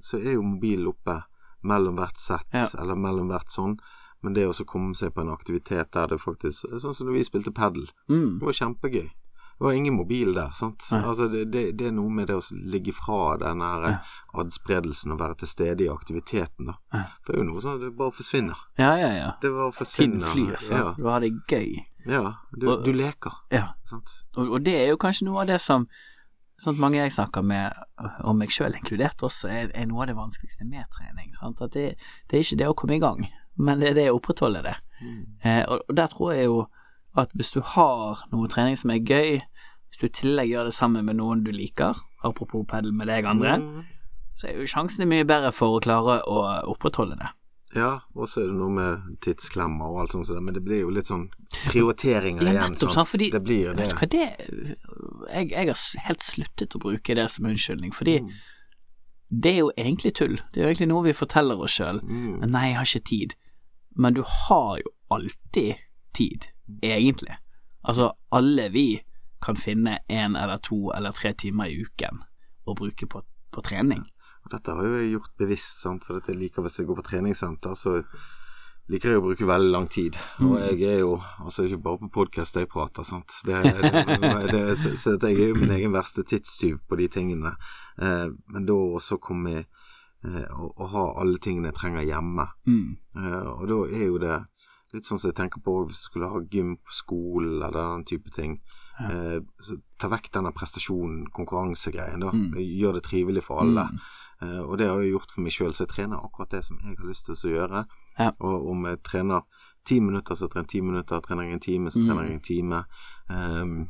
så 0.03 0.19
er 0.21 0.35
jo 0.37 0.43
mobilen 0.45 0.91
oppe 0.93 1.21
mellom 1.65 1.97
hvert 1.97 2.19
sett, 2.19 2.47
Ja. 2.53 2.67
eller 2.83 2.99
mellom 2.99 3.29
hvert 3.31 3.49
sånn. 3.53 3.79
Men 4.23 4.35
det 4.35 4.45
å 4.47 4.65
komme 4.67 4.95
seg 4.95 5.15
på 5.15 5.23
en 5.23 5.33
aktivitet 5.35 5.91
der 5.93 6.07
det 6.13 6.19
faktisk 6.23 6.69
Sånn 6.79 6.95
som 6.95 7.07
når 7.09 7.17
vi 7.17 7.25
spilte 7.27 7.51
padel. 7.55 7.89
Mm. 8.09 8.35
Det 8.39 8.43
var 8.47 8.53
kjempegøy. 8.53 9.09
Det 9.59 9.65
var 9.67 9.73
ingen 9.79 9.95
mobil 9.95 10.33
der, 10.35 10.51
sant. 10.59 10.83
Altså, 10.91 11.29
det, 11.31 11.45
det, 11.53 11.63
det 11.79 11.87
er 11.87 11.93
noe 11.95 12.11
med 12.11 12.27
det 12.31 12.35
å 12.35 12.43
ligge 12.73 12.93
fra 12.97 13.37
den 13.39 13.61
her 13.63 13.85
Ja. 13.89 13.97
adspredelsen 14.43 15.13
og 15.15 15.21
være 15.21 15.37
til 15.43 15.49
stede 15.51 15.85
i 15.85 15.91
aktiviteten, 15.93 16.67
da. 16.73 16.75
Ja. 16.95 17.03
For 17.23 17.33
det 17.33 17.39
er 17.41 17.45
jo 17.45 17.49
noe 17.53 17.63
sånn 17.65 17.77
at 17.79 17.85
det 17.85 17.91
bare 17.99 18.15
forsvinner. 18.17 18.63
Ja, 18.81 18.93
ja, 18.99 19.11
ja. 19.19 19.29
Det 19.43 19.51
bare 19.55 19.73
forsvinner. 19.77 20.25
Tiden 20.33 20.49
flyr, 20.49 20.57
sant. 20.65 20.97
Du 20.99 21.07
har 21.11 21.21
det 21.23 21.33
gøy. 21.51 21.77
Ja. 22.07 22.13
ja. 22.23 22.33
Du, 22.57 22.71
Og- 22.73 22.85
du 22.85 22.93
leker, 22.93 23.33
Ja. 23.53 23.69
sant. 23.85 24.11
Og, 24.37 24.51
og 24.57 24.65
det 24.65 24.75
er 24.81 24.89
jo 24.91 24.97
kanskje 24.97 25.29
noe 25.29 25.43
av 25.45 25.47
det 25.53 25.61
som 25.61 25.87
Sånn 26.63 26.77
at 26.77 26.81
mange 26.81 26.95
jeg 27.01 27.11
snakker 27.11 27.43
med, 27.43 27.73
og 28.23 28.37
meg 28.39 28.49
sjøl 28.55 28.77
inkludert 28.79 29.19
også, 29.27 29.49
er, 29.51 29.71
er 29.75 29.87
noe 29.91 30.03
av 30.05 30.07
det 30.07 30.15
vanskeligste 30.15 30.63
med 30.69 30.85
trening. 30.95 31.33
Sant? 31.35 31.59
At 31.65 31.73
det, 31.75 31.97
det 32.31 32.37
er 32.39 32.45
ikke 32.45 32.59
det 32.61 32.69
å 32.71 32.75
komme 32.79 32.95
i 32.95 33.01
gang, 33.03 33.25
men 33.59 33.81
det 33.83 33.89
er 33.89 33.95
det 33.97 34.05
å 34.13 34.21
opprettholde 34.21 34.63
det. 34.63 34.77
Mm. 35.03 35.25
Eh, 35.43 35.65
og, 35.67 35.81
og 35.89 35.97
der 35.99 36.07
tror 36.13 36.31
jeg 36.37 36.45
jo 36.47 36.61
at 37.17 37.31
hvis 37.37 37.51
du 37.53 37.61
har 37.61 38.23
noe 38.33 38.49
trening 38.49 38.77
som 38.79 38.91
er 38.91 38.99
gøy, 39.05 39.41
hvis 39.91 40.01
du 40.01 40.07
i 40.07 40.09
tillegg 40.09 40.49
gjør 40.51 40.65
det 40.71 40.75
sammen 40.75 41.05
med 41.05 41.17
noen 41.17 41.43
du 41.45 41.51
liker, 41.53 41.95
apropos 42.25 42.65
pedel 42.67 42.93
med 42.93 43.07
deg 43.09 43.25
andre, 43.27 43.59
Mm. 43.59 43.85
så 44.35 44.49
er 44.49 44.57
jo 44.61 44.67
sjansene 44.67 45.07
mye 45.07 45.25
bedre 45.29 45.53
for 45.53 45.79
å 45.79 45.83
klare 45.83 46.23
å 46.25 46.65
opprettholde 46.73 47.17
det. 47.19 47.29
Ja, 47.75 48.01
og 48.15 48.29
så 48.29 48.43
er 48.43 48.47
det 48.49 48.57
noe 48.57 48.71
med 48.71 49.19
tidsklemmer 49.25 49.89
og 49.89 50.01
alt 50.01 50.13
sånt, 50.13 50.43
men 50.43 50.53
det 50.55 50.63
blir 50.65 50.81
jo 50.83 50.91
litt 50.91 51.07
sånn 51.09 51.31
prioriteringer 51.71 52.43
Ja, 52.45 52.51
igjen, 52.53 52.73
nettopp, 52.75 52.93
sant, 52.93 53.09
fordi- 53.09 53.31
det 53.33 53.43
blir 53.45 53.75
det. 53.75 53.89
Hva 53.95 54.09
det 54.09 54.37
jeg, 55.33 55.51
jeg 55.51 55.67
har 55.69 56.03
helt 56.07 56.21
sluttet 56.21 56.75
å 56.77 56.81
bruke 56.81 57.15
det 57.15 57.31
som 57.31 57.47
unnskyldning, 57.47 57.93
fordi 57.95 58.21
Mm. 58.21 58.31
det 59.41 59.53
er 59.55 59.59
jo 59.59 59.71
egentlig 59.79 60.15
tull. 60.15 60.37
Det 60.53 60.61
er 60.61 60.65
jo 60.65 60.75
egentlig 60.75 60.89
noe 60.89 61.03
vi 61.05 61.13
forteller 61.13 61.59
oss 61.63 61.79
sjøl. 61.79 62.01
Mm. 62.03 62.51
Nei, 62.51 62.67
jeg 62.69 62.77
har 62.77 62.85
ikke 62.85 63.05
tid. 63.05 63.35
Men 63.97 64.15
du 64.15 64.23
har 64.23 64.77
jo 64.79 64.91
alltid 65.11 65.77
tid, 66.15 66.49
egentlig. 66.83 67.37
Altså, 67.83 68.13
alle 68.31 68.69
vi 68.71 69.01
kan 69.43 69.57
finne 69.59 69.99
én 70.09 70.37
eller 70.39 70.59
to 70.63 70.93
eller 70.95 71.13
tre 71.13 71.33
timer 71.35 71.71
i 71.73 71.81
uken 71.83 72.21
å 72.67 72.75
bruke 72.79 73.07
på, 73.11 73.23
på 73.51 73.65
trening. 73.67 74.05
Og 74.45 74.51
dette 74.55 74.75
har 74.75 74.87
jo 74.87 75.01
jeg 75.01 75.13
gjort 75.17 75.33
bevisst, 75.39 75.81
sant? 75.83 76.05
for 76.07 76.21
jeg 76.27 76.39
liker 76.39 76.63
hvis 76.63 76.79
jeg 76.79 76.87
går 76.87 76.99
på 77.01 77.09
treningssenter, 77.11 77.75
så 77.79 77.97
liker 78.91 79.13
jeg 79.13 79.21
å 79.21 79.25
bruke 79.25 79.47
veldig 79.47 79.71
lang 79.73 79.87
tid. 79.91 80.17
Og 80.43 80.57
Mm. 80.59 80.63
jeg 80.79 80.83
er 80.95 80.99
jo 81.01 81.21
altså 81.45 81.63
ikke 81.67 81.83
bare 81.83 81.99
på 81.99 82.09
podkast 82.19 82.57
jeg 82.59 82.69
prater, 82.69 83.03
sant. 83.07 83.31
Det, 83.47 83.63
det, 83.63 84.51
det, 84.51 84.63
så, 84.79 84.95
så 84.99 85.17
jeg 85.19 85.39
er 85.39 85.49
jo 85.53 85.61
min 85.61 85.71
egen 85.71 85.93
verste 85.95 86.23
tidstyv 86.27 86.81
på 86.89 86.99
de 86.99 87.09
tingene. 87.09 87.55
Eh, 87.99 88.29
men 88.53 88.67
da 88.67 88.73
også 88.75 89.19
komme 89.23 89.55
eh, 89.63 90.47
og, 90.55 90.73
og 90.77 90.89
ha 90.95 91.05
alle 91.23 91.39
tingene 91.39 91.71
jeg 91.71 91.79
trenger 91.79 92.03
hjemme. 92.07 92.47
Mm. 92.67 92.97
Eh, 93.17 93.47
og 93.55 93.67
da 93.71 93.79
er 93.91 94.07
jo 94.07 94.19
det 94.23 94.41
litt 94.93 95.07
sånn 95.09 95.19
som 95.19 95.31
jeg 95.31 95.37
tenker 95.39 95.61
på 95.65 95.75
hvis 95.87 96.03
du 96.03 96.09
skulle 96.11 96.29
ha 96.33 96.41
gym 96.53 96.77
på 96.77 96.93
skolen 96.93 97.63
eller 97.63 97.79
den 97.97 98.05
type 98.05 98.31
ting. 98.35 98.59
Eh, 99.01 99.39
så 99.65 99.79
ta 99.99 100.09
vekk 100.13 100.29
denne 100.35 100.53
prestasjonen, 100.53 101.27
konkurransegreien, 101.33 102.21
da. 102.21 102.31
Mm. 102.33 102.53
Gjør 102.61 102.99
det 102.99 103.05
trivelig 103.09 103.43
for 103.47 103.63
alle. 103.65 103.87
Mm. 103.89 103.99
Eh, 104.43 104.61
og 104.67 104.77
det 104.79 104.89
har 104.91 105.01
jeg 105.01 105.15
gjort 105.15 105.31
for 105.33 105.43
meg 105.47 105.53
sjøl, 105.57 105.73
så 105.73 105.87
jeg 105.87 105.93
trener 105.95 106.21
akkurat 106.21 106.51
det 106.53 106.61
som 106.67 106.77
jeg 106.83 106.97
har 106.99 107.09
lyst 107.09 107.27
til 107.31 107.35
å 107.39 107.55
gjøre. 107.57 107.85
Ja. 108.19 108.31
Og 108.45 108.69
om 108.75 108.85
jeg 108.91 109.01
trener 109.07 109.43
ti 109.89 109.99
minutter, 110.01 110.37
så 110.39 110.47
trener 110.53 110.69
jeg 110.69 110.75
ti 110.77 110.81
minutter. 110.85 111.21
Trener 111.25 111.49
jeg 111.49 111.53
en 111.57 111.65
time, 111.65 111.91
så 111.91 111.99
Mm. 111.99 112.07
trener 112.07 112.23
jeg 112.29 112.35
en 112.35 112.47
time. 112.47 112.85
Um, 113.33 113.89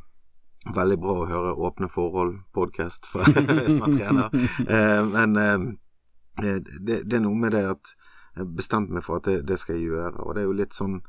veldig 0.72 0.98
bra 1.02 1.14
å 1.18 1.26
høre 1.26 1.56
Åpne 1.58 1.88
forhold-podkast 1.90 3.10
som 3.10 3.20
er 3.26 3.96
trener. 3.98 4.30
Eh, 4.76 5.02
men 5.10 5.36
eh, 5.36 5.66
det, 6.80 7.02
det 7.10 7.16
er 7.18 7.24
noe 7.26 7.34
med 7.36 7.52
det 7.52 7.64
at 7.74 7.90
jeg 8.36 8.48
bestemte 8.56 8.94
meg 8.96 9.04
for 9.04 9.20
at 9.20 9.28
det, 9.28 9.42
det 9.48 9.58
skal 9.60 9.78
jeg 9.78 9.90
gjøre, 9.92 10.22
og 10.24 10.34
det 10.34 10.42
er 10.42 10.48
jo 10.48 10.56
litt 10.56 10.76
sånn 10.76 11.00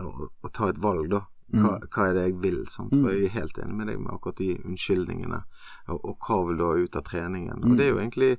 å, 0.00 0.28
å 0.42 0.50
ta 0.52 0.70
et 0.72 0.80
valg, 0.82 1.10
da. 1.12 1.22
Hva, 1.52 1.72
hva 1.92 2.04
er 2.08 2.14
det 2.16 2.22
jeg 2.24 2.36
vil? 2.40 2.60
Sant? 2.72 2.94
For 2.96 3.12
jeg 3.12 3.26
er 3.28 3.34
helt 3.34 3.58
enig 3.60 3.74
med 3.76 3.90
deg 3.90 3.98
med 4.00 4.14
akkurat 4.14 4.38
de 4.40 4.54
unnskyldningene. 4.62 5.40
Og, 5.92 5.98
og 5.98 6.14
hva 6.24 6.38
vil 6.48 6.60
du 6.60 6.64
ha 6.64 6.76
ut 6.80 6.96
av 6.96 7.04
treningen? 7.04 7.66
Og 7.66 7.74
det 7.76 7.84
er 7.84 7.90
jo 7.90 7.98
egentlig 8.00 8.30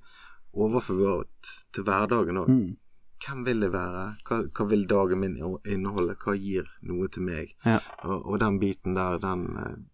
overført 0.53 1.51
til 1.73 1.85
hverdagen 1.85 2.41
òg. 2.41 2.49
Mm. 2.49 2.71
hvem 3.23 3.43
vil 3.45 3.61
jeg 3.63 3.71
være? 3.71 4.01
Hva, 4.27 4.39
hva 4.49 4.65
vil 4.71 4.87
dagen 4.89 5.21
min 5.21 5.37
inneholde? 5.39 6.17
Hva 6.19 6.33
gir 6.35 6.67
noe 6.89 7.07
til 7.13 7.27
meg? 7.27 7.53
Ja. 7.63 7.77
Og, 8.03 8.17
og 8.33 8.41
den 8.41 8.57
biten 8.59 8.97
der, 8.97 9.21
den, 9.23 9.45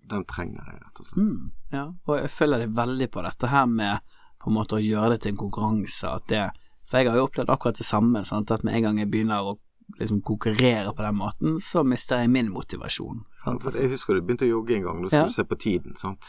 den 0.10 0.26
trenger 0.30 0.72
jeg, 0.72 0.80
rett 0.86 1.04
og 1.04 1.10
slett. 1.10 1.20
Mm, 1.20 1.52
ja, 1.76 1.86
og 2.08 2.16
jeg 2.24 2.32
føler 2.34 2.64
deg 2.64 2.80
veldig 2.80 3.10
på 3.14 3.26
dette 3.28 3.52
her 3.52 3.70
med 3.70 4.16
på 4.40 4.50
en 4.50 4.56
måte 4.56 4.80
å 4.80 4.82
gjøre 4.82 5.14
det 5.14 5.22
til 5.26 5.36
en 5.36 5.44
konkurranse. 5.44 6.16
At 6.16 6.32
det, 6.32 6.46
for 6.90 6.98
jeg 7.00 7.10
har 7.12 7.18
jo 7.22 7.28
opplevd 7.30 7.50
akkurat 7.54 7.78
det 7.78 7.86
samme. 7.86 8.24
Sant? 8.26 8.52
At 8.52 8.64
med 8.66 8.76
en 8.80 8.84
gang 8.88 9.00
jeg 9.04 9.10
begynner 9.14 9.46
å 9.46 9.58
liksom 10.00 10.20
konkurrere 10.26 10.92
på 10.94 11.02
den 11.06 11.16
måten, 11.18 11.56
så 11.62 11.84
mister 11.86 12.20
jeg 12.22 12.30
min 12.30 12.50
motivasjon. 12.54 13.24
For 13.44 13.74
jeg 13.78 13.90
husker 13.96 14.18
du 14.18 14.22
begynte 14.26 14.46
å 14.46 14.52
jogge 14.60 14.76
en 14.78 14.84
gang. 14.86 15.02
Da 15.02 15.10
skulle 15.10 15.22
Ja. 15.24 15.28
du 15.32 15.34
se 15.34 15.44
på 15.50 15.58
tiden, 15.60 15.96
sant? 15.98 16.26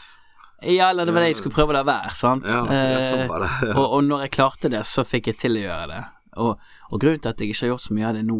Ja, 0.61 0.89
eller 0.91 1.05
det 1.05 1.13
var 1.13 1.21
det 1.25 1.29
jeg 1.33 1.35
skulle 1.41 1.55
prøve 1.55 1.73
å 1.73 1.77
la 1.79 1.83
være, 1.83 2.13
sant. 2.15 2.45
Ja, 2.45 2.61
ja, 2.65 3.01
sånn 3.01 3.21
Eh, 3.25 3.27
var 3.29 3.39
det. 3.41 3.49
Ja. 3.67 3.75
og, 3.81 3.85
og 3.97 4.03
når 4.05 4.21
jeg 4.27 4.31
klarte 4.37 4.69
det, 4.69 4.81
så 4.85 5.03
fikk 5.05 5.27
jeg 5.31 5.37
til 5.41 5.57
å 5.57 5.61
gjøre 5.65 5.87
det. 5.89 6.01
Og, 6.37 6.59
og 6.91 6.99
grunnen 7.01 7.19
til 7.21 7.29
at 7.33 7.39
jeg 7.41 7.49
ikke 7.49 7.65
har 7.65 7.71
gjort 7.73 7.85
så 7.87 7.93
mye 7.97 8.07
av 8.07 8.13
det 8.19 8.25
nå, 8.25 8.37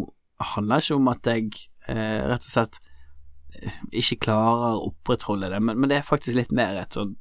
handler 0.56 0.78
ikke 0.86 0.96
om 0.96 1.08
at 1.12 1.24
jeg 1.32 1.50
eh, 1.88 2.22
rett 2.30 2.46
og 2.46 2.52
slett 2.54 2.80
eh, 3.62 3.80
ikke 3.92 4.20
klarer 4.26 4.78
å 4.78 4.86
opprettholde 4.92 5.50
det, 5.50 5.62
men, 5.62 5.78
men 5.82 5.90
det 5.90 5.98
er 5.98 6.08
faktisk 6.08 6.38
litt 6.38 6.52
mer 6.54 6.78
et, 6.82 6.94
sånn, 6.98 7.16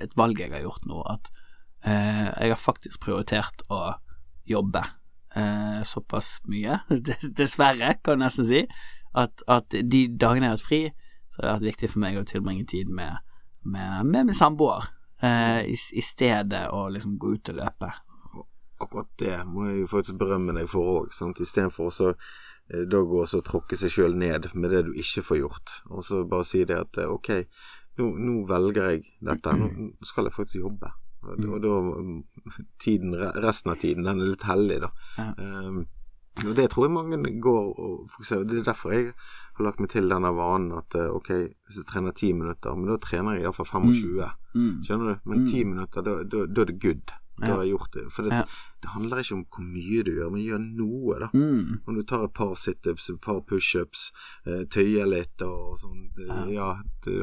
et 0.00 0.14
valg 0.18 0.38
jeg 0.40 0.50
har 0.54 0.62
gjort 0.64 0.86
nå, 0.86 1.02
at 1.10 1.30
eh, 1.84 2.30
jeg 2.40 2.50
har 2.54 2.62
faktisk 2.62 3.00
prioritert 3.04 3.62
å 3.70 3.94
jobbe 4.50 4.82
eh, 5.36 5.82
såpass 5.82 6.38
mye, 6.48 6.80
dessverre, 7.38 7.94
kan 8.02 8.18
jeg 8.18 8.24
nesten 8.24 8.48
si, 8.48 8.64
at, 9.18 9.44
at 9.48 9.72
de 9.72 10.04
dagene 10.08 10.48
jeg 10.48 10.52
har 10.52 10.58
hatt 10.58 10.66
fri, 10.66 10.82
så 11.28 11.42
har 11.42 11.48
det 11.48 11.54
vært 11.56 11.70
viktig 11.72 11.92
for 11.92 12.04
meg 12.04 12.18
å 12.18 12.26
tilbringe 12.28 12.66
tid 12.68 12.92
med, 12.92 13.20
med, 13.64 14.08
med 14.08 14.30
min 14.30 14.36
samboer, 14.36 14.90
eh, 15.22 15.62
i, 15.68 15.76
i 15.76 16.04
stedet 16.04 16.68
å 16.74 16.86
liksom 16.92 17.18
gå 17.20 17.34
ut 17.36 17.52
og 17.52 17.60
løpe. 17.60 17.92
Akkurat 18.78 19.10
det 19.18 19.40
må 19.48 19.66
jeg 19.66 19.82
jo 19.82 19.90
faktisk 19.90 20.20
berømme 20.20 20.54
deg 20.54 20.68
for 20.70 21.00
òg, 21.00 21.10
istedenfor 21.10 21.90
å 21.90 22.12
eh, 22.12 22.84
da 22.88 23.02
gå 23.02 23.24
og 23.24 23.28
så 23.30 23.42
tråkke 23.44 23.78
seg 23.80 23.92
sjøl 23.92 24.16
ned 24.18 24.50
med 24.54 24.72
det 24.72 24.86
du 24.88 24.94
ikke 24.94 25.26
får 25.26 25.42
gjort, 25.42 25.76
og 25.90 26.06
så 26.06 26.22
bare 26.28 26.46
si 26.46 26.62
det 26.68 26.78
at 26.78 27.02
eh, 27.02 27.10
ok, 27.10 27.34
nå, 27.98 28.12
nå 28.22 28.40
velger 28.48 28.94
jeg 28.94 29.04
dette, 29.26 29.56
nå 29.58 29.90
skal 30.06 30.28
jeg 30.30 30.36
faktisk 30.36 30.62
jobbe. 30.62 30.94
Og, 31.28 31.44
og 31.54 31.62
da 31.64 31.76
mm, 31.84 32.18
tiden, 32.82 33.14
resten 33.44 33.72
av 33.74 33.80
tiden, 33.82 34.08
den 34.08 34.24
er 34.24 34.32
litt 34.32 34.48
hellig, 34.48 34.82
da. 34.86 34.92
Ja. 35.18 35.30
Um, 35.38 35.86
og 36.46 36.54
det 36.54 36.68
tror 36.70 36.86
jeg 36.86 36.94
mange 36.94 37.32
går 37.42 37.64
og 37.82 38.02
fokuserer 38.12 38.44
Det 38.46 38.60
er 38.60 38.66
derfor 38.68 38.92
jeg 38.94 39.06
har 39.58 39.64
lagt 39.66 39.80
meg 39.82 39.90
til 39.90 40.10
denne 40.10 40.30
vanen 40.36 40.70
at 40.78 40.94
eh, 40.94 41.10
ok, 41.10 41.30
hvis 41.66 41.80
jeg 41.80 41.86
trener 41.88 42.14
ti 42.14 42.28
minutter, 42.32 42.76
men 42.78 42.92
da 42.92 42.98
trener 43.02 43.34
jeg 43.34 43.48
iallfall 43.48 43.66
25. 43.66 44.28
Mm. 44.54 44.76
Skjønner 44.86 45.08
du? 45.08 45.24
Men 45.32 45.48
ti 45.50 45.64
minutter, 45.66 46.04
da, 46.06 46.20
da, 46.22 46.44
da 46.46 46.62
er 46.62 46.70
det 46.70 46.76
good. 46.84 47.14
Da 47.46 47.52
har 47.54 47.62
jeg 47.64 47.74
gjort 47.76 47.94
det. 47.94 48.04
For 48.14 48.26
det, 48.26 48.40
det 48.82 48.90
handler 48.94 49.22
ikke 49.22 49.36
om 49.36 49.44
hvor 49.54 49.66
mye 49.66 50.02
du 50.06 50.10
gjør, 50.16 50.32
men 50.34 50.44
gjør 50.44 50.64
noe, 50.64 51.18
da. 51.22 51.30
Mm. 51.34 51.78
Om 51.86 51.98
du 51.98 52.02
tar 52.08 52.26
et 52.26 52.34
par 52.38 52.54
situps, 52.58 53.08
et 53.12 53.20
par 53.24 53.40
pushups, 53.48 54.08
eh, 54.46 54.64
tøyer 54.74 55.08
litt 55.10 55.44
og 55.46 55.78
sånn 55.80 56.06
ja. 56.52 56.70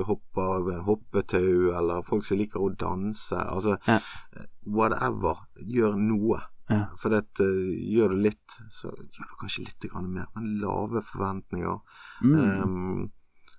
hopper 0.07 0.71
hoppetau, 0.87 1.71
eller 1.75 2.05
folk 2.07 2.27
som 2.27 2.39
liker 2.41 2.63
å 2.63 2.73
danse. 2.79 3.39
Altså 3.39 3.77
eh, 3.85 4.11
whatever. 4.65 5.45
Gjør 5.61 5.99
noe. 5.99 6.43
Ja. 6.69 6.87
For 6.97 7.13
det, 7.13 7.25
eh, 7.43 7.75
gjør 7.93 8.15
du 8.15 8.23
litt, 8.25 8.57
så 8.73 8.89
gjør 8.89 9.29
du 9.29 9.37
kanskje 9.41 9.67
litt 9.67 9.91
mer. 10.07 10.31
Men 10.37 10.55
lave 10.63 11.03
forventninger. 11.05 11.83
Mm. 12.23 12.39
Um, 12.63 13.11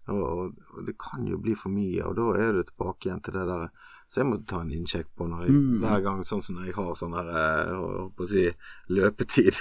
og, 0.06 0.54
og 0.76 0.86
det 0.86 0.94
kan 1.02 1.26
jo 1.26 1.38
bli 1.42 1.56
for 1.58 1.74
mye, 1.74 2.04
og 2.06 2.16
da 2.18 2.26
er 2.38 2.54
du 2.54 2.62
tilbake 2.66 3.08
igjen 3.08 3.22
til 3.26 3.34
det 3.34 3.46
der 3.48 3.70
Så 4.06 4.20
jeg 4.22 4.26
må 4.30 4.36
ta 4.46 4.60
en 4.62 4.68
innsjekk 4.70 5.08
på 5.18 5.26
når 5.26 5.40
jeg, 5.48 5.50
Mm. 5.56 5.78
hver 5.82 6.00
gang 6.04 6.20
sånn 6.24 6.42
som 6.42 6.54
når 6.56 6.66
jeg 6.68 6.74
har 6.76 6.92
sånn 6.94 7.14
her 7.16 7.26
eh, 7.26 7.62
jeg 7.66 7.78
holdt 7.80 8.12
på 8.16 8.22
å 8.22 8.28
si 8.30 8.44
løpetid. 8.94 9.54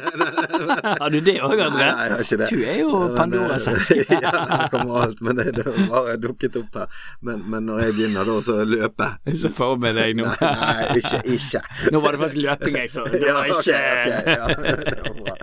Har 1.00 1.10
du 1.14 1.20
det 1.22 1.36
òg, 1.46 1.54
André? 1.62 1.86
Nei, 1.86 2.02
jeg 2.08 2.12
har 2.16 2.24
ikke 2.24 2.38
det. 2.40 2.48
Du 2.50 2.64
er 2.66 2.80
jo 2.80 2.90
Pandoras 3.14 3.66
eske. 3.70 3.98
ja, 4.10 4.32
her 4.50 4.66
kommer 4.74 5.04
alt, 5.04 5.22
men 5.22 5.38
det, 5.38 5.46
det 5.56 5.64
har 5.68 5.78
bare 5.86 6.16
dukket 6.20 6.58
opp 6.60 6.80
her. 6.82 6.98
Men, 7.22 7.44
men 7.50 7.68
når 7.70 7.84
jeg 7.84 7.94
begynner 8.00 8.26
da 8.28 8.36
så 8.42 8.58
løpe 8.66 9.08
Så 9.38 9.52
forbered 9.54 9.96
deg 10.02 10.18
nå. 10.18 10.26
Nei, 10.42 10.50
nei, 10.50 10.98
ikke, 10.98 11.22
ikke. 11.38 11.62
Nå 11.94 12.02
var 12.02 12.18
det 12.18 12.22
faktisk 12.24 12.42
løping 12.42 12.80
jeg 12.82 12.90
så. 12.90 13.06
Det 13.14 13.22
var 13.22 13.46
Ja, 13.46 13.54
ikke 13.54 13.78
ja, 14.34 14.46
det 14.50 14.98
var 15.06 15.14
bra. 15.22 15.34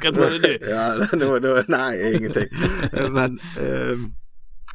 Hva 0.00 0.10
trodde 0.16 0.38
du? 0.42 0.52
Ja, 0.68 0.84
nå, 1.12 1.28
nå, 1.44 1.54
nei, 1.70 1.92
ingenting. 2.14 2.48
Men, 3.14 3.36
eh, 3.60 4.08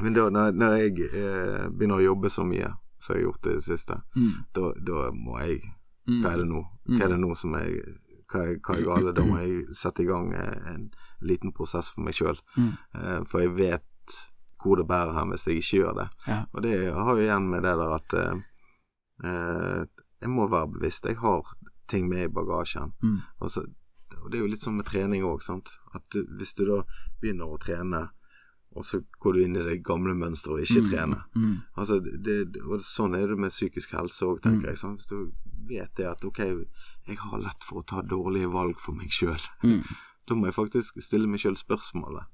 men 0.02 0.14
da 0.16 0.30
når, 0.30 0.52
når 0.56 0.76
jeg 0.78 1.10
eh, 1.14 1.68
begynner 1.70 2.00
å 2.00 2.06
jobbe 2.06 2.30
så 2.30 2.46
mye 2.48 2.70
som 3.00 3.16
jeg 3.16 3.22
har 3.24 3.26
gjort 3.30 3.42
det 3.44 3.54
det 3.60 3.64
siste, 3.64 4.02
Mm. 4.16 4.32
da, 4.54 4.72
da 4.92 5.12
må 5.12 5.40
jeg 5.44 5.62
Mm. 6.10 6.24
Hva 6.24 6.30
er 6.34 6.38
det 6.42 6.46
nå? 6.50 6.60
Hva 6.90 7.04
er 7.06 7.10
det 7.12 7.18
nå 7.22 7.36
som 7.38 7.52
jeg 7.54 7.82
Hva 8.32 8.40
hva 8.66 8.76
er 8.80 8.86
gale? 8.88 9.12
Da 9.14 9.22
må 9.28 9.36
jeg 9.44 9.76
sette 9.78 10.02
i 10.02 10.08
gang 10.10 10.32
eh, 10.34 10.72
en 10.74 10.88
liten 11.22 11.52
prosess 11.54 11.90
for 11.94 12.02
meg 12.02 12.14
sjøl. 12.18 12.40
Mm. 12.58 12.72
Eh, 12.96 13.20
for 13.30 13.42
jeg 13.44 13.52
vet 13.58 14.16
hvor 14.64 14.76
det 14.82 14.88
bærer 14.90 15.14
hen 15.14 15.30
hvis 15.30 15.46
jeg 15.46 15.62
ikke 15.62 15.78
gjør 15.84 15.94
det. 16.00 16.08
Ja. 16.28 16.40
Og 16.54 16.64
det 16.66 16.74
har 16.96 17.12
jo 17.14 17.22
igjen 17.28 17.46
med 17.52 17.62
det 17.64 17.76
der 17.78 17.94
at 18.00 18.14
eh, 18.18 18.42
eh, 19.24 19.84
jeg 20.22 20.30
må 20.34 20.48
være 20.50 20.72
bevisst. 20.80 21.06
Jeg 21.06 21.18
har 21.22 21.46
ting 21.88 22.10
med 22.10 22.24
i 22.26 22.34
bagasjen. 22.34 22.94
Mm. 23.04 23.20
Og, 23.40 23.52
så, 23.52 23.64
og 24.24 24.32
det 24.32 24.40
er 24.40 24.44
jo 24.46 24.52
litt 24.52 24.66
sånn 24.66 24.78
med 24.80 24.86
trening 24.90 25.24
òg, 25.24 25.42
sant. 25.46 25.70
At 25.94 26.10
hvis 26.40 26.56
du 26.58 26.66
da 26.70 26.82
begynner 27.22 27.54
å 27.54 27.60
trene, 27.62 28.08
og 28.76 28.84
så 28.86 29.00
går 29.20 29.34
du 29.34 29.40
inn 29.44 29.56
i 29.58 29.64
det 29.66 29.84
gamle 29.84 30.14
mønsteret 30.14 30.60
og 30.60 30.62
ikke 30.66 30.90
trener. 30.92 31.24
Mm. 31.36 31.56
Altså, 31.76 32.00
det, 32.00 32.36
og 32.70 32.80
sånn 32.86 33.16
er 33.18 33.28
det 33.28 33.38
med 33.42 33.50
psykisk 33.52 33.92
helse 33.98 34.26
òg, 34.28 34.42
tenker 34.46 34.70
jeg. 34.70 34.78
Sant? 34.78 35.00
Hvis 35.02 35.10
du 35.10 35.32
vet 35.68 35.90
det 35.98 36.06
at 36.08 36.24
ok, 36.26 36.40
jeg 37.10 37.18
har 37.18 37.40
lett 37.42 37.64
for 37.66 37.82
å 37.82 37.86
ta 37.86 38.02
dårlige 38.02 38.52
valg 38.54 38.80
for 38.80 38.94
meg 38.94 39.10
sjøl, 39.10 39.40
Mm. 39.64 39.82
da 40.28 40.36
må 40.36 40.46
jeg 40.46 40.54
faktisk 40.54 41.02
stille 41.02 41.28
meg 41.28 41.40
sjøl 41.42 41.58
spørsmålet. 41.58 42.26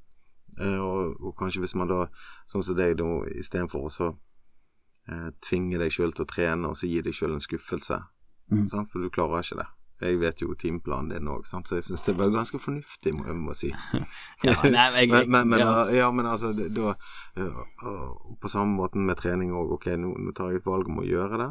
Eh, 0.60 0.80
og, 0.80 1.16
og 1.22 1.36
kanskje 1.40 1.60
hvis 1.64 1.76
man 1.76 1.88
da, 1.88 2.08
sånn 2.48 2.64
som 2.64 2.76
deg, 2.76 2.98
da 2.98 3.06
istedenfor 3.32 3.88
å 3.88 3.92
så 3.92 4.12
eh, 5.08 5.32
tvinge 5.42 5.78
deg 5.80 5.92
sjøl 5.92 6.14
til 6.16 6.26
å 6.26 6.28
trene, 6.30 6.68
og 6.70 6.76
så 6.80 6.88
gi 6.88 7.02
deg 7.02 7.14
sjøl 7.14 7.34
en 7.34 7.44
skuffelse, 7.44 8.04
Mm. 8.52 8.68
for 8.70 9.00
du 9.02 9.10
klarer 9.10 9.42
ikke 9.42 9.58
det. 9.58 9.66
Jeg 10.02 10.20
vet 10.20 10.42
jo 10.42 10.54
timeplanen 10.60 11.10
din 11.14 11.28
òg, 11.32 11.46
så 11.48 11.62
jeg 11.76 11.84
syns 11.88 12.04
det 12.06 12.18
var 12.18 12.30
ganske 12.30 12.60
fornuftig, 12.60 13.14
må 13.16 13.26
jeg 13.26 13.36
må 13.40 13.54
si. 13.56 13.70
Ja, 14.44 14.56
nei, 14.68 14.90
jeg, 15.00 15.10
Men, 15.10 15.30
men, 15.32 15.48
men, 15.50 15.60
ja. 15.60 15.86
ja. 15.90 16.10
men 16.12 16.26
altså, 16.26 16.52
det- 16.54 16.74
da 16.76 16.96
På 18.42 18.50
samme 18.50 18.76
måten 18.76 19.06
med 19.06 19.18
trening 19.18 19.52
òg. 19.56 19.72
Ok, 19.78 19.86
nå, 19.98 20.12
nå 20.18 20.32
tar 20.36 20.52
jeg 20.52 20.62
et 20.62 20.66
valg 20.68 20.88
om 20.90 21.00
å 21.00 21.06
gjøre 21.08 21.38
det, 21.42 21.50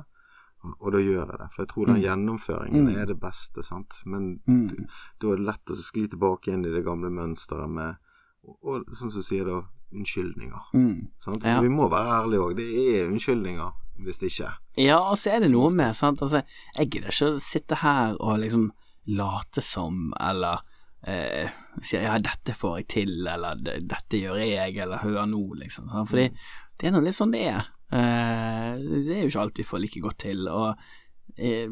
og, 0.81 0.93
da 0.93 0.99
gjør 1.01 1.27
jeg 1.31 1.39
det. 1.41 1.49
For 1.53 1.63
jeg 1.65 1.69
tror 1.73 1.87
den 1.87 2.03
gjennomføringen 2.03 2.87
Mm. 2.89 2.97
er 3.01 3.07
det 3.07 3.21
beste, 3.21 3.63
sant. 3.65 3.95
Men 4.07 4.41
Mm. 4.47 4.87
da 5.21 5.29
er 5.33 5.37
det 5.37 5.47
lett 5.47 5.67
å 5.71 5.77
skli 5.77 6.07
tilbake 6.09 6.53
inn 6.53 6.65
i 6.65 6.71
det 6.73 6.85
gamle 6.85 7.11
mønsteret 7.11 7.69
med 7.71 7.97
og, 8.45 8.57
og 8.63 8.85
sånn 8.93 9.11
som 9.11 9.21
du 9.21 9.23
sier 9.25 9.45
da, 9.45 9.63
unnskyldninger. 9.95 10.61
Mm. 10.75 11.09
Sant? 11.21 11.45
Ja. 11.45 11.61
Vi 11.61 11.69
må 11.69 11.89
være 11.89 12.25
ærlige 12.25 12.41
òg. 12.45 12.57
Det 12.57 12.67
er 12.99 13.09
unnskyldninger 13.09 13.73
hvis 14.03 14.23
ikke. 14.27 14.51
Ja, 14.81 14.99
og 14.99 15.19
så 15.21 15.35
er 15.35 15.45
det 15.45 15.53
noe 15.53 15.71
med, 15.75 15.95
sant, 15.97 16.23
altså, 16.25 16.43
jeg 16.79 16.91
gidder 16.91 17.13
ikke 17.13 17.33
å 17.35 17.43
sitte 17.43 17.81
her 17.83 18.17
og 18.19 18.41
liksom 18.43 18.69
late 19.15 19.63
som, 19.63 20.09
eller 20.21 20.65
eh, 21.07 21.53
si 21.85 21.99
ja, 22.01 22.17
dette 22.23 22.57
får 22.57 22.79
jeg 22.81 22.89
til, 22.97 23.15
eller 23.29 23.61
dette 23.63 24.21
gjør 24.21 24.41
jeg, 24.43 24.79
eller 24.85 25.03
hør 25.05 25.25
nå, 25.31 25.43
liksom, 25.61 25.91
sant, 25.93 26.11
fordi 26.11 26.31
det 26.81 26.89
er 26.89 26.95
nå 26.95 27.03
litt 27.05 27.17
sånn 27.17 27.35
det 27.35 27.45
er. 27.53 27.69
Eh, 27.95 28.71
det 29.07 29.19
er 29.19 29.25
jo 29.25 29.33
ikke 29.33 29.45
alt 29.45 29.61
vi 29.61 29.69
får 29.69 29.85
like 29.85 30.05
godt 30.05 30.23
til, 30.25 30.49
og, 30.51 30.87
eh, 31.37 31.69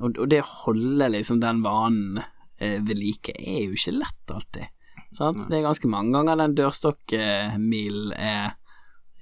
og, 0.00 0.08
og 0.14 0.24
det 0.32 0.40
å 0.44 0.52
holde 0.66 1.10
liksom 1.12 1.42
den 1.42 1.60
vanen 1.64 2.22
eh, 2.22 2.78
ved 2.80 2.96
like 2.96 3.34
er 3.36 3.66
jo 3.66 3.76
ikke 3.76 3.98
lett 3.98 4.32
alltid. 4.32 4.72
Sant? 5.12 5.42
Det 5.50 5.58
er 5.58 5.66
ganske 5.66 5.90
mange 5.92 6.14
ganger 6.16 6.38
den 6.40 6.54
dørstokkmilen 6.56 8.14
er 8.16 8.54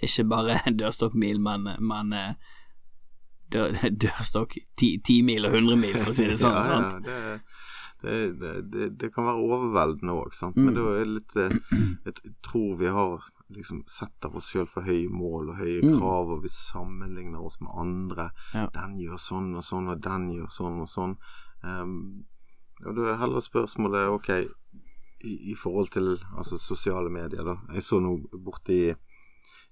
ikke 0.07 0.25
bare 0.31 0.61
dørstokkmil, 0.81 1.41
men, 1.45 1.69
men 1.81 2.13
eh, 2.13 2.35
dør, 3.53 3.75
dørstokk 4.05 4.59
ti, 4.81 4.95
ti 5.05 5.21
mil 5.27 5.49
og 5.49 5.57
hundre 5.59 5.77
mil, 5.81 5.97
for 6.01 6.13
å 6.13 6.17
si 6.17 6.29
det 6.31 6.39
sånn. 6.45 6.57
ja, 6.57 6.79
ja, 7.03 7.03
det, 7.05 7.19
det, 8.03 8.15
det, 8.41 8.53
det, 8.73 8.87
det 9.03 9.11
kan 9.13 9.27
være 9.29 9.43
overveldende 9.45 10.15
òg, 10.17 10.33
sant. 10.33 10.57
Mm. 10.57 10.65
Men 10.71 10.79
det 10.79 10.85
er 11.03 11.11
litt 11.19 11.35
eh, 11.37 11.57
Jeg 12.07 12.33
tror 12.47 12.79
vi 12.81 12.89
har 12.95 13.19
liksom 13.51 13.81
setter 13.91 14.31
oss 14.39 14.47
sjøl 14.53 14.69
for 14.71 14.87
høye 14.87 15.09
mål 15.11 15.49
og 15.51 15.57
høye 15.59 15.81
Mm. 15.83 15.97
krav, 15.99 16.31
og 16.37 16.45
vi 16.45 16.49
sammenligner 16.55 17.43
oss 17.43 17.57
med 17.61 17.73
andre. 17.83 18.29
Ja. 18.55 18.69
Den 18.77 18.95
gjør 19.03 19.19
sånn 19.19 19.49
og 19.59 19.65
sånn, 19.67 19.89
og 19.91 19.99
den 20.05 20.29
gjør 20.37 20.49
sånn 20.55 20.77
og 20.85 20.89
sånn. 20.89 21.17
Um, 21.67 21.97
og 22.87 22.95
da 22.97 23.09
er 23.11 23.19
heller 23.25 23.43
spørsmålet 23.43 24.07
ok, 24.15 24.29
i, 25.27 25.35
i 25.51 25.57
forhold 25.59 25.91
til 25.93 26.13
altså, 26.39 26.61
sosiale 26.63 27.11
medier, 27.13 27.43
da. 27.45 27.57
Jeg 27.75 27.83
så 27.85 27.99
nå 28.01 28.15
borte 28.47 28.77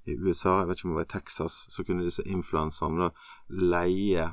i 0.09 0.17
USA, 0.19 0.59
jeg 0.63 0.69
vet 0.71 0.79
ikke 0.81 0.89
om 0.89 0.95
det 0.97 1.01
var 1.03 1.09
i 1.09 1.13
Texas, 1.19 1.59
så 1.73 1.85
kunne 1.87 2.07
disse 2.07 2.25
influenserne 2.27 3.11
leie 3.49 4.31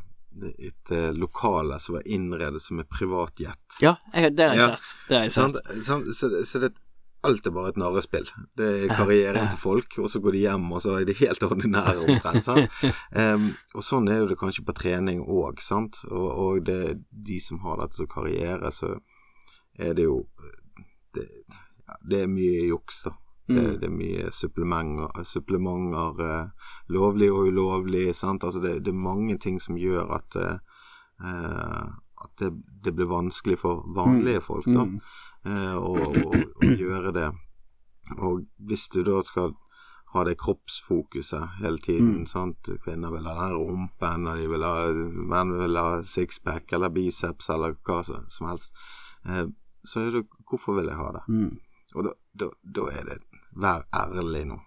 et 0.60 0.91
eh, 0.91 1.12
lokale 1.15 1.77
som 1.79 1.96
var 1.96 2.08
innredet 2.12 2.60
som 2.62 2.79
et 2.82 2.89
privatjet. 2.91 3.77
Ja, 3.84 3.96
det 4.12 4.50
har 4.50 4.55
jeg 4.55 4.60
Ja. 4.60 4.72
sett. 4.75 4.89
Det 5.08 5.15
har 5.17 5.24
jeg 5.24 5.32
sett. 5.32 5.86
Sant? 5.86 6.15
Så, 6.17 6.29
så 6.46 6.60
det, 6.60 6.74
alt 7.25 7.48
er 7.48 7.53
bare 7.55 7.72
et 7.72 7.77
narrespill. 7.79 8.27
Det 8.60 8.67
er 8.84 8.91
karrieren 8.91 9.48
til 9.53 9.58
folk, 9.62 9.96
og 10.03 10.10
så 10.12 10.20
går 10.22 10.36
de 10.36 10.41
hjem, 10.44 10.65
og 10.75 10.82
så 10.84 10.98
er 11.00 11.05
de 11.08 11.15
helt 11.22 11.41
ordinære 11.48 12.03
omtrent. 12.03 12.50
Um, 13.15 13.48
og 13.79 13.86
sånn 13.88 14.12
er 14.12 14.27
det 14.29 14.38
kanskje 14.38 14.65
på 14.67 14.75
trening 14.77 15.24
òg, 15.24 15.63
sant. 15.63 16.03
Og, 16.12 16.27
og 16.44 16.65
det, 16.67 17.00
de 17.10 17.39
som 17.41 17.63
har 17.63 17.79
dette 17.82 17.98
som 18.01 18.12
karriere, 18.12 18.70
så 18.75 18.91
er 19.79 19.96
det 19.98 20.05
jo 20.10 20.25
Det, 21.15 21.24
ja, 21.88 21.96
det 22.12 22.17
er 22.25 22.27
mye 22.27 22.65
juks, 22.67 23.05
da. 23.08 23.15
Det, 23.48 23.56
Mm. 23.62 23.80
det 23.80 23.84
er 23.84 23.94
mye 23.94 24.32
supplementer, 24.34 25.24
supplementer 25.24 26.22
eh, 26.25 26.48
lovlig 26.90 27.32
og 27.32 27.48
ulovlig. 27.52 28.08
Altså 28.10 28.62
det, 28.62 28.84
det 28.86 28.90
er 28.94 28.98
mange 28.98 29.38
ting 29.38 29.60
som 29.62 29.75
gjør 29.78 30.10
at, 30.16 30.36
eh, 30.36 30.58
eh, 31.22 31.84
at 32.25 32.32
det, 32.40 32.50
det 32.84 32.96
blir 32.96 33.06
vanskelig 33.12 33.58
for 33.62 33.84
vanlige 33.96 34.42
folk 34.42 34.66
da, 34.66 34.86
Mm. 34.86 35.00
eh, 35.46 35.75
å, 35.78 35.94
å, 35.94 36.32
å 36.64 36.72
gjøre 36.78 37.14
det. 37.14 37.30
Og 38.18 38.46
hvis 38.66 38.90
du 38.90 39.04
da 39.04 39.22
skal 39.22 39.54
ha 40.16 40.24
det 40.24 40.38
kroppsfokuset 40.38 41.58
hele 41.62 41.78
tiden, 41.78 42.16
Mm. 42.24 42.25
sant? 42.28 42.70
kvinner 42.84 43.12
vil 43.12 43.25
ha 43.28 43.34
den 43.48 43.58
rumpen, 43.58 44.28
og 44.28 44.38
de 44.38 44.48
vil 44.48 44.64
ha, 44.64 44.90
menn 45.34 45.52
vil 45.60 45.75
ha 45.78 46.02
sixpack 46.02 46.72
eller 46.74 46.90
biceps 46.90 47.50
eller 47.50 47.75
hva 47.86 48.02
som 48.06 48.48
helst, 48.48 48.74
eh, 49.28 49.46
så 49.86 50.02
er 50.08 50.12
det 50.12 50.25
hvorfor 50.50 50.75
vil 50.80 50.88
jeg 50.90 50.96
ha 50.98 51.12
det? 51.12 51.24
Og 51.96 52.10
da, 52.10 52.14
er 52.92 53.06
det 53.08 53.20
Vær 53.56 53.86
ærlig 53.96 54.42
nå. 54.50 54.58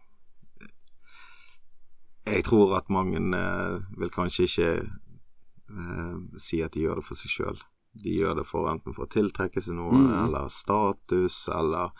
Jeg 2.29 2.45
tror 2.45 2.77
at 2.79 2.89
mange 2.93 3.21
eh, 3.37 3.75
vil 4.01 4.11
kanskje 4.13 4.47
ikke 4.49 4.69
eh, 4.85 6.15
si 6.41 6.61
at 6.65 6.73
de 6.77 6.85
gjør 6.87 7.01
det 7.01 7.05
for 7.09 7.21
seg 7.21 7.33
sjøl. 7.33 7.61
De 7.99 8.13
gjør 8.15 8.39
det 8.41 8.47
for 8.49 8.69
enten 8.71 8.95
for 8.97 9.07
å 9.07 9.13
tiltrekke 9.13 9.61
seg 9.65 9.77
noe, 9.79 9.93
Mm. 9.97 10.11
eller 10.27 10.49
status, 10.53 11.37
eller 11.53 11.93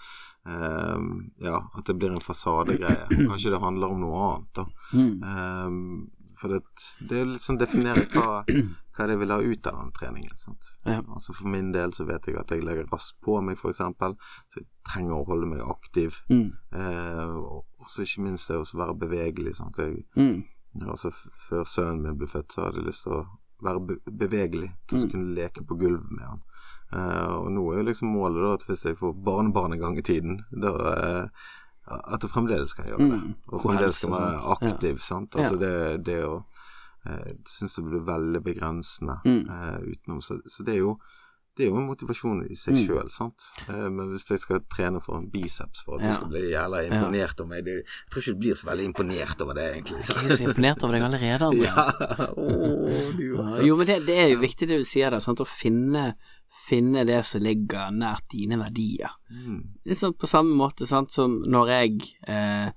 eh, 0.49 1.07
Ja, 1.45 1.61
at 1.77 1.85
det 1.89 1.97
blir 1.99 2.13
en 2.13 2.25
fasadegreie. 2.25 3.09
Kanskje 3.29 3.53
det 3.53 3.61
handler 3.65 3.93
om 3.95 4.01
noe 4.05 4.21
annet, 4.33 4.53
da. 4.61 4.67
Mm. 4.93 6.11
For 6.39 6.49
det, 6.55 6.61
det 7.11 7.19
er 7.21 7.25
litt 7.33 7.43
sånn 7.45 7.59
definere 7.59 8.05
hva, 8.15 8.45
hva 8.97 9.07
det 9.11 9.17
vil 9.21 9.31
ha 9.35 9.39
ut 9.43 9.67
av 9.67 9.81
den 9.81 9.93
treningen. 9.97 10.37
Sant? 10.39 10.69
Ja. 10.87 11.01
Altså 11.15 11.35
For 11.35 11.49
min 11.51 11.73
del 11.75 11.93
så 11.97 12.07
vet 12.09 12.27
jeg 12.31 12.37
at 12.39 12.51
jeg 12.55 12.63
legger 12.67 12.87
raskt 12.93 13.19
på 13.25 13.41
meg, 13.43 13.59
f.eks. 13.59 13.81
Så 13.83 14.61
jeg 14.63 14.67
trenger 14.89 15.19
å 15.19 15.27
holde 15.29 15.51
meg 15.51 15.61
aktiv. 15.67 16.21
Mm. 16.31 16.53
Eh, 16.73 17.35
og 17.39 17.65
også 17.85 18.07
ikke 18.07 18.25
minst 18.29 18.49
det 18.53 18.57
å 18.61 18.65
være 18.79 18.95
bevegelig. 19.07 19.57
Sant? 19.59 19.77
Jeg, 19.83 20.05
Mm. 20.17 20.45
altså, 20.87 21.11
før 21.49 21.65
sønnen 21.67 22.03
min 22.03 22.19
ble 22.19 22.27
født, 22.31 22.53
så 22.55 22.65
hadde 22.69 22.83
jeg 22.83 22.87
lyst 22.93 23.03
til 23.09 23.13
å 23.19 23.23
være 23.65 23.81
be 23.87 23.97
bevegelig. 24.07 24.73
Til 24.87 24.99
å 24.99 25.05
Mm. 25.05 25.11
kunne 25.11 25.35
leke 25.35 25.67
på 25.67 25.79
gulvet 25.79 26.11
med 26.11 26.27
han. 26.27 26.43
Eh, 26.93 27.33
og 27.37 27.51
nå 27.53 27.65
er 27.73 27.83
jo 27.83 27.89
liksom 27.91 28.13
målet 28.15 28.41
da 28.43 28.53
at 28.55 28.63
hvis 28.69 28.85
jeg 28.87 28.97
får 28.97 29.13
barnebarn 29.25 29.73
en 29.75 29.81
gang 29.81 29.99
i 29.99 30.03
tiden, 30.03 30.39
da 30.53 30.71
eh, 30.95 31.29
at 31.89 32.23
jeg 32.27 32.31
fremdeles 32.31 32.71
skal 32.75 32.91
gjøre 32.93 32.99
det. 33.09 33.21
Mm. 33.23 33.35
Og 33.53 33.63
fremdeles 33.63 33.99
kan 34.03 34.11
være 34.17 34.57
aktiv. 34.57 34.99
Sant? 35.05 35.37
Altså 35.39 35.57
det, 35.61 35.75
det 36.07 36.19
å 36.25 36.35
eh, 37.07 37.23
Jeg 37.31 37.39
syns 37.49 37.79
det 37.79 37.85
blir 37.89 38.05
veldig 38.09 38.43
begrensende 38.45 39.21
eh, 39.25 39.79
utenom. 39.95 40.21
Så, 40.23 40.41
så 40.47 40.63
det 40.67 40.75
er 40.79 40.85
jo 40.85 40.99
det 41.59 41.65
er 41.67 41.73
jo 41.73 41.79
en 41.81 41.89
motivasjon 41.91 42.45
i 42.47 42.55
seg 42.55 42.77
Mm. 42.77 42.83
sjøl, 42.87 43.09
sant. 43.11 43.47
Eh, 43.67 43.89
men 43.91 44.13
hvis 44.13 44.29
jeg 44.31 44.39
skal 44.45 44.61
trene 44.71 45.01
for 45.03 45.17
en 45.19 45.25
biceps 45.33 45.81
for 45.83 45.97
at 45.99 46.05
Ja. 46.05 46.13
du 46.13 46.15
skal 46.21 46.29
bli 46.31 46.43
jævla 46.53 46.83
imponert 46.87 47.41
over 47.41 47.49
meg 47.51 47.65
det, 47.67 47.75
Jeg 47.83 48.11
tror 48.13 48.23
ikke 48.23 48.35
du 48.37 48.39
blir 48.45 48.55
så 48.61 48.67
veldig 48.69 48.85
imponert 48.93 49.41
over 49.43 49.55
det, 49.59 49.65
egentlig. 49.75 50.05
Jeg 50.07 50.31
er 50.31 50.37
så 50.39 50.45
imponert 50.47 50.85
over 50.85 50.95
deg 50.95 51.03
allerede, 51.09 51.49
André. 51.49 51.67
Ja, 51.67 52.29
Oh, 52.39 53.11
du. 53.19 53.67
Jo, 53.67 53.75
men 53.77 53.87
det, 53.91 53.97
det 54.07 54.19
er 54.23 54.29
jo 54.37 54.39
viktig 54.39 54.69
det 54.71 54.79
du 54.79 54.87
sier 54.87 55.11
der, 55.11 55.19
sant? 55.25 55.43
å 55.43 55.49
finne, 55.51 56.13
finne 56.49 57.05
det 57.09 57.21
som 57.27 57.43
ligger 57.45 57.93
nært 57.95 58.29
dine 58.33 58.59
verdier. 58.61 59.13
Mm. 59.31 59.81
Liksom 59.89 60.15
på 60.19 60.29
samme 60.29 60.57
måte 60.57 60.89
sant, 60.89 61.13
som 61.13 61.39
når 61.49 61.73
jeg 61.75 61.99
eh, 62.29 62.71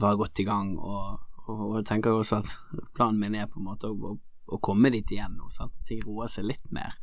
var 0.00 0.20
godt 0.20 0.40
i 0.40 0.46
gang, 0.48 0.74
og, 0.78 1.18
og, 1.46 1.64
og 1.68 1.84
tenker 1.86 2.14
også 2.14 2.40
at 2.42 2.54
planen 2.96 3.20
min 3.20 3.36
er 3.38 3.50
på 3.50 3.60
en 3.60 3.68
måte 3.68 3.90
å, 3.90 4.12
å, 4.12 4.16
å 4.54 4.60
komme 4.64 4.92
dit 4.94 5.16
igjen 5.16 5.36
nå, 5.38 5.50
sant? 5.54 5.74
ting 5.88 6.00
roer 6.06 6.30
seg 6.32 6.48
litt 6.48 6.72
mer, 6.74 6.96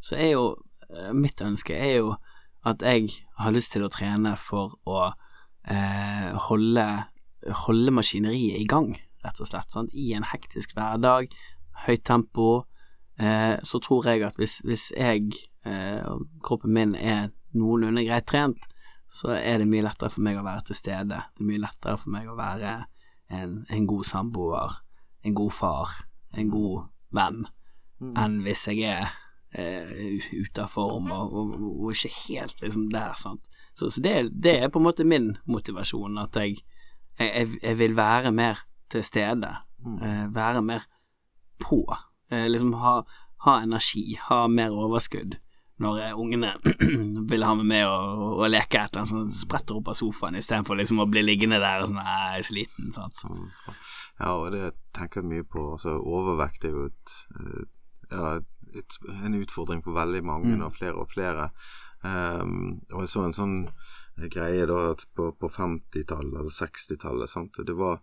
så 0.00 0.18
er 0.18 0.32
jo 0.36 0.46
eh, 0.88 1.12
mitt 1.16 1.42
ønske 1.44 1.76
er 1.76 2.00
jo 2.00 2.16
at 2.66 2.82
jeg 2.82 3.12
har 3.38 3.54
lyst 3.54 3.76
til 3.76 3.84
å 3.86 3.92
trene 3.92 4.34
for 4.40 4.78
å 4.90 5.02
eh, 5.70 6.30
holde, 6.48 6.86
holde 7.66 7.94
maskineriet 7.94 8.58
i 8.58 8.66
gang, 8.68 8.94
rett 9.22 9.42
og 9.42 9.50
slett. 9.50 9.70
Sant? 9.70 9.94
I 9.94 10.12
en 10.18 10.26
hektisk 10.26 10.74
hverdag, 10.74 11.30
høyt 11.86 12.02
tempo, 12.08 12.64
eh, 13.22 13.54
så 13.62 13.80
tror 13.82 14.08
jeg 14.10 14.24
at 14.26 14.38
hvis, 14.40 14.58
hvis 14.66 14.88
jeg 14.96 15.30
og 15.66 16.26
kroppen 16.44 16.72
min 16.72 16.94
er 16.94 17.30
noenlunde 17.56 18.04
greit 18.06 18.26
trent, 18.30 18.66
så 19.06 19.34
er 19.36 19.58
det 19.58 19.68
mye 19.70 19.84
lettere 19.86 20.10
for 20.12 20.24
meg 20.26 20.38
å 20.38 20.44
være 20.46 20.68
til 20.68 20.78
stede. 20.78 21.20
Det 21.34 21.42
er 21.42 21.50
mye 21.50 21.62
lettere 21.62 21.98
for 21.98 22.14
meg 22.14 22.28
å 22.30 22.38
være 22.38 22.72
en, 23.34 23.60
en 23.70 23.86
god 23.86 24.06
samboer, 24.06 24.80
en 25.26 25.34
god 25.34 25.54
far, 25.54 25.94
en 26.36 26.50
god 26.52 26.88
venn, 27.14 27.46
Mm. 27.96 28.12
enn 28.20 28.34
hvis 28.44 28.66
jeg 28.68 28.82
er 28.92 29.12
eh, 29.56 30.18
ute 30.36 30.66
av 30.66 30.68
form 30.68 31.06
og, 31.14 31.32
og, 31.32 31.54
og 31.86 31.94
ikke 31.94 32.10
helt 32.26 32.60
liksom 32.60 32.90
der, 32.92 33.14
sant. 33.16 33.48
Så, 33.72 33.88
så 33.88 34.02
det, 34.04 34.12
det 34.32 34.52
er 34.60 34.68
på 34.72 34.82
en 34.82 34.84
måte 34.84 35.06
min 35.08 35.30
motivasjon, 35.48 36.18
at 36.20 36.36
jeg, 36.36 36.58
jeg, 37.18 37.54
jeg 37.62 37.78
vil 37.78 37.96
være 37.96 38.32
mer 38.36 38.60
til 38.92 39.04
stede. 39.04 39.54
Mm. 39.80 39.96
Eh, 40.02 40.34
være 40.34 40.62
mer 40.62 40.84
på. 41.62 41.80
Eh, 42.28 42.44
liksom 42.50 42.74
ha, 42.82 42.98
ha 43.46 43.56
energi, 43.64 44.18
ha 44.28 44.44
mer 44.46 44.76
overskudd. 44.76 45.38
Når 45.78 46.14
ungene 46.16 46.54
vil 47.30 47.44
ha 47.44 47.54
meg 47.58 47.66
med 47.68 47.82
og, 47.84 48.20
og 48.40 48.46
leke 48.48 48.78
et 48.80 48.94
eller 48.94 49.02
annet 49.02 49.10
sånn, 49.12 49.32
spretter 49.36 49.76
opp 49.76 49.90
av 49.92 49.98
sofaen 49.98 50.38
istedenfor 50.40 50.78
liksom 50.78 51.02
å 51.04 51.08
bli 51.10 51.20
liggende 51.26 51.58
der 51.60 51.82
og 51.84 51.90
sånn 51.90 51.98
«Nei, 52.00 52.14
jeg 52.38 52.44
er 52.44 52.46
sliten. 52.48 52.92
Sant? 52.96 53.20
Ja, 54.16 54.30
og 54.38 54.46
det 54.54 54.70
tenker 54.96 55.20
jeg 55.20 55.28
mye 55.34 55.44
på. 55.44 55.66
Altså, 55.74 55.98
overvekt 56.00 56.64
er 56.64 56.72
jo 56.72 56.86
et, 56.88 57.16
eh, 57.36 57.66
ja, 58.14 58.30
et, 58.80 58.96
en 59.20 59.36
utfordring 59.42 59.84
for 59.84 59.92
veldig 59.98 60.22
mange, 60.24 60.54
Mm. 60.56 60.62
og 60.64 60.72
flere 60.78 60.96
og 60.96 61.10
flere. 61.12 61.50
Um, 62.04 62.80
og 62.92 63.02
jeg 63.04 63.08
så 63.12 63.24
en 63.26 63.36
sånn 63.36 63.56
greie 64.32 64.64
da 64.68 64.92
at 64.94 65.04
på, 65.16 65.32
på 65.36 65.48
50-tallet 65.52 66.40
eller 66.40 66.54
60-tallet 66.54 67.28
sant? 67.28 67.56
Det 67.66 67.76
var 67.76 68.00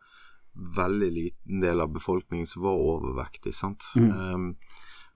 veldig 0.53 1.09
liten 1.09 1.61
del 1.63 1.81
av 1.81 1.89
befolkningen 1.95 2.45
som 2.45 2.61
var 2.67 2.77
overvektig. 2.77 3.53
Sant? 3.57 3.81
Mm. 3.97 4.11
Um, 4.13 4.47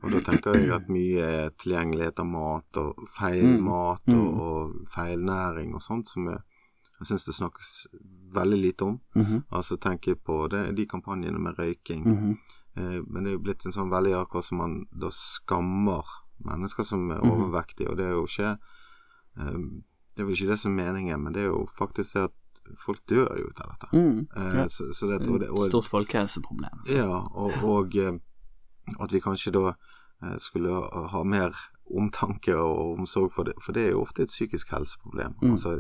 og 0.04 0.12
da 0.12 0.20
tenker 0.22 0.54
jeg 0.56 0.72
at 0.72 0.88
mye 0.90 1.22
er 1.22 1.50
tilgjengelighet 1.58 2.20
av 2.20 2.26
mat, 2.26 2.78
og 2.78 3.08
feil 3.18 3.46
Mm. 3.48 3.64
mat 3.64 4.02
og, 4.08 4.14
Mm. 4.14 4.40
og 4.40 4.88
feil 4.94 5.20
næring 5.20 5.74
og 5.76 5.82
sånt, 5.82 6.08
som 6.08 6.26
jeg, 6.28 6.40
jeg 7.00 7.08
syns 7.08 7.26
det 7.26 7.36
snakkes 7.36 7.88
veldig 8.34 8.62
lite 8.62 8.82
om. 8.86 9.00
Mhm, 9.16 9.44
Altså 9.52 9.78
tenker 9.78 10.12
jeg 10.12 10.24
på 10.24 10.48
det, 10.50 10.76
de 10.76 10.86
kampanjene 10.86 11.40
med 11.40 11.56
røyking. 11.58 12.06
mhm, 12.06 12.38
Eh, 12.78 13.02
men 13.10 13.24
det 13.24 13.32
er 13.32 13.38
jo 13.38 13.40
blitt 13.40 13.66
en 13.66 13.72
sånn 13.72 13.90
veldig 13.90 14.14
akkurat 14.14 14.44
som 14.46 14.58
man 14.60 14.86
da 14.94 15.08
skammer 15.10 16.04
mennesker 16.46 16.84
som 16.86 17.10
er 17.12 17.18
Mhm. 17.22 17.32
overvektige, 17.32 17.90
og 17.90 17.98
det 17.98 18.06
er 18.06 18.12
jo 18.12 18.26
ikke 18.26 18.58
eh, 19.40 19.58
Det 20.16 20.24
er 20.24 20.26
vel 20.26 20.34
ikke 20.36 20.48
det 20.50 20.60
som 20.60 20.80
er 20.80 20.86
meningen, 20.94 21.22
men 21.24 21.34
det 21.34 21.42
er 21.42 21.48
jo 21.50 21.66
faktisk 21.66 22.14
det 22.14 22.24
at 22.24 22.32
folk 22.78 23.00
dør 23.08 23.38
jo 23.38 23.48
ut 23.50 23.60
av 23.62 23.70
dette. 23.70 23.88
mm. 23.94 24.28
Eh, 24.36 24.56
Ja. 24.58 24.68
så, 24.68 24.92
så 24.94 25.08
det, 25.08 25.28
og 25.28 25.40
det, 25.40 25.50
og, 25.50 25.70
Stort 25.70 25.86
folkehelseproblem. 25.86 26.86
Så. 26.86 26.94
ja, 26.94 27.08
og, 27.36 27.64
og 27.64 27.90
eh, 28.88 28.98
at 29.04 29.14
vi 29.14 29.24
kanskje 29.24 29.54
da 29.56 29.66
eh, 30.24 30.38
skulle 30.40 30.74
ha, 30.74 31.06
ha 31.14 31.24
mer 31.24 31.56
omtanke 31.88 32.56
og 32.56 32.98
omsorg 32.98 33.32
for 33.36 33.48
det, 33.48 33.56
for 33.64 33.76
det 33.76 33.86
er 33.86 33.96
jo 33.96 34.04
ofte 34.04 34.26
et 34.26 34.34
psykisk 34.34 34.72
helseproblem. 34.72 35.38
Mm. 35.42 35.52
Altså, 35.56 35.78